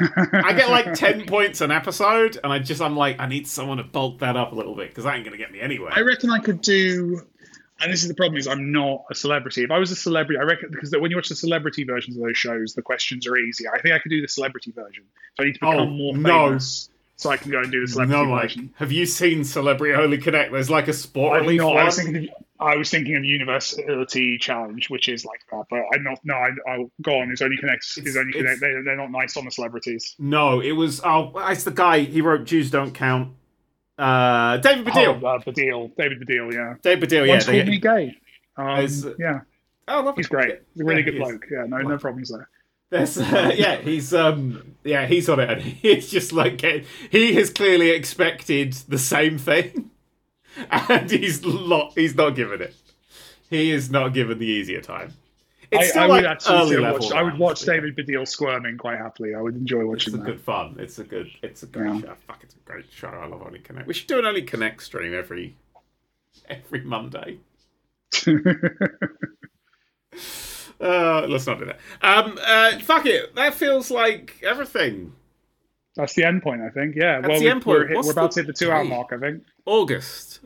[0.00, 3.78] I get like ten points an episode, and I just I'm like I need someone
[3.78, 5.92] to bulk that up a little bit because that ain't gonna get me anywhere.
[5.94, 7.22] I reckon I could do.
[7.80, 9.64] And this is the problem: is I'm not a celebrity.
[9.64, 12.22] If I was a celebrity, I reckon because when you watch the celebrity versions of
[12.22, 13.74] those shows, the questions are easier.
[13.74, 15.04] I think I could do the celebrity version.
[15.36, 16.48] So I need to oh, become Oh, more no.
[16.48, 18.74] famous so I can go and do the celebrity no, version.
[18.76, 20.52] Have you seen Celebrity Only Connect?
[20.52, 22.28] There's like a sport I'm relief not, I was thinking
[22.60, 26.18] I was thinking of University Challenge, which is like that, but I'm not.
[26.24, 27.30] No, I, I'll go on.
[27.30, 27.84] It's only connect.
[27.84, 30.14] It's, It's- only it's- They, they're not nice on the celebrities.
[30.18, 31.00] No, it was.
[31.04, 32.00] Oh, it's the guy.
[32.00, 33.34] He wrote Jews Don't Count.
[33.98, 35.20] Uh, David Baddiel.
[35.22, 36.74] Oh, uh, Baddiel, David Baddiel, yeah.
[36.82, 37.26] David Baddiel.
[37.26, 37.32] Yeah.
[37.32, 38.16] Once they- me gay.
[38.56, 38.86] Um,
[39.18, 39.40] yeah,
[39.88, 40.12] oh, lovely.
[40.16, 40.60] he's great.
[40.74, 41.46] He's a really Yeah, good bloke.
[41.50, 42.48] Yeah, no, no problems there.
[42.90, 46.60] There's, uh, yeah, he's um, yeah, he's on it, and he's just like
[47.10, 49.90] he has clearly expected the same thing,
[50.70, 51.92] and he's not.
[51.94, 52.74] He's not given it.
[53.50, 55.12] He is not given the easier time.
[55.70, 57.00] It's I, still I like would actually early still level.
[57.00, 57.12] watch.
[57.12, 59.34] I would watch David Baddiel squirming quite happily.
[59.34, 60.26] I would enjoy It's watching a that.
[60.26, 60.76] good fun.
[60.78, 61.28] It's a good.
[61.42, 62.00] It's a great Yeah.
[62.00, 62.14] show.
[62.26, 63.08] Fuck, it's a great show.
[63.08, 63.86] I love Only Connect.
[63.86, 65.56] We should do an Only Connect stream every
[66.48, 67.38] every Monday.
[70.80, 71.78] Uh, let's not do that.
[72.02, 73.34] Um, uh, fuck it.
[73.36, 75.12] That feels like everything.
[75.96, 76.96] That's the end point, I think.
[76.96, 77.20] Yeah.
[77.20, 77.78] That's well, the end point.
[77.78, 79.44] We're, hit- we're about to hit the two-hour mark, I think.
[79.66, 80.40] August.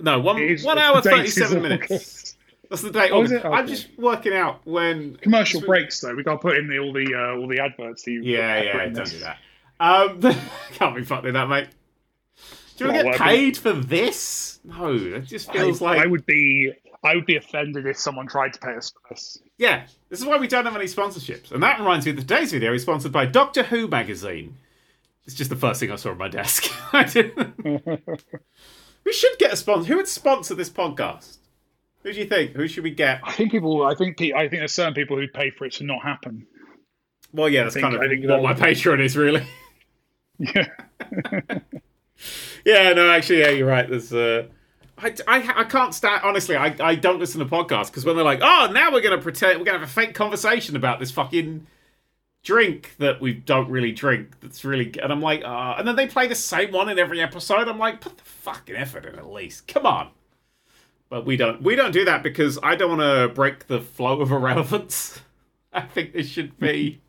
[0.00, 2.36] No, one is- one hour is thirty-seven minutes.
[2.68, 3.10] That's the date.
[3.12, 3.44] Oh, it?
[3.44, 6.14] I'm just working out when Commercial breaks, though.
[6.14, 8.02] We got to put in the, all the uh, all the adverts.
[8.02, 8.78] That you Yeah, yeah.
[8.78, 9.12] Don't this.
[9.12, 9.38] do that.
[9.78, 10.20] Um,
[10.72, 11.68] can't be fucked with that, mate.
[12.76, 14.58] Do you want to get paid for this?
[14.64, 16.72] No, it just I, feels like I would be
[17.04, 19.38] I would be offended if someone tried to pay us for this.
[19.58, 21.52] Yeah, this is why we don't have any sponsorships.
[21.52, 24.56] And that reminds me that today's video is sponsored by Doctor Who magazine.
[25.24, 26.64] It's just the first thing I saw on my desk.
[26.92, 28.02] I didn't-
[29.06, 29.88] we should get a sponsor.
[29.88, 31.38] Who would sponsor this podcast?
[32.02, 32.52] Who do you think?
[32.52, 33.20] Who should we get?
[33.24, 33.82] I think people.
[33.86, 34.20] I think.
[34.20, 36.46] I think there's certain people who'd pay for it to not happen.
[37.32, 39.46] Well, yeah, that's think- kind of what my Patreon is, really.
[40.38, 40.66] Yeah.
[42.64, 43.88] Yeah, no, actually, yeah, you're right.
[43.88, 44.46] There's, uh,
[44.98, 46.22] I, I, I can't stand.
[46.24, 49.20] Honestly, I, I don't listen to podcasts because when they're like, "Oh, now we're gonna
[49.20, 51.66] pretend we're gonna have a fake conversation about this fucking
[52.46, 56.06] drink that we don't really drink," that's really, and I'm like, uh, and then they
[56.06, 57.68] play the same one in every episode.
[57.68, 59.66] I'm like, put the fucking effort in at least.
[59.66, 60.10] Come on.
[61.08, 61.62] But we don't.
[61.62, 65.20] We don't do that because I don't want to break the flow of irrelevance.
[65.72, 67.00] I think this should be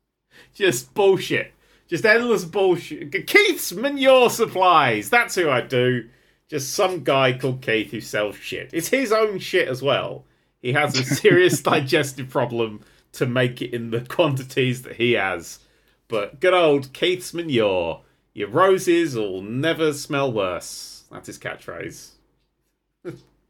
[0.54, 1.54] just bullshit.
[1.88, 3.26] Just endless bullshit.
[3.26, 5.10] Keith's Manure Supplies.
[5.10, 6.08] That's who I do.
[6.48, 8.70] Just some guy called Keith who sells shit.
[8.72, 10.24] It's his own shit as well.
[10.60, 12.82] He has a serious digestive problem
[13.12, 15.60] to make it in the quantities that he has.
[16.08, 18.02] But good old Keith's Manure.
[18.34, 21.04] Your roses will never smell worse.
[21.10, 22.10] That's his catchphrase.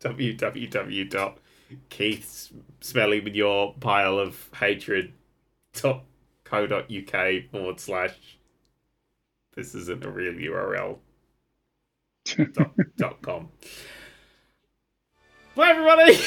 [0.00, 1.32] www.keith's
[3.80, 5.12] pile of hatred
[5.74, 6.02] dot
[6.44, 8.38] co.uk forward slash
[9.54, 10.98] this isn't a real URL
[12.52, 13.48] dot, dot com.
[15.54, 16.18] Bye everybody!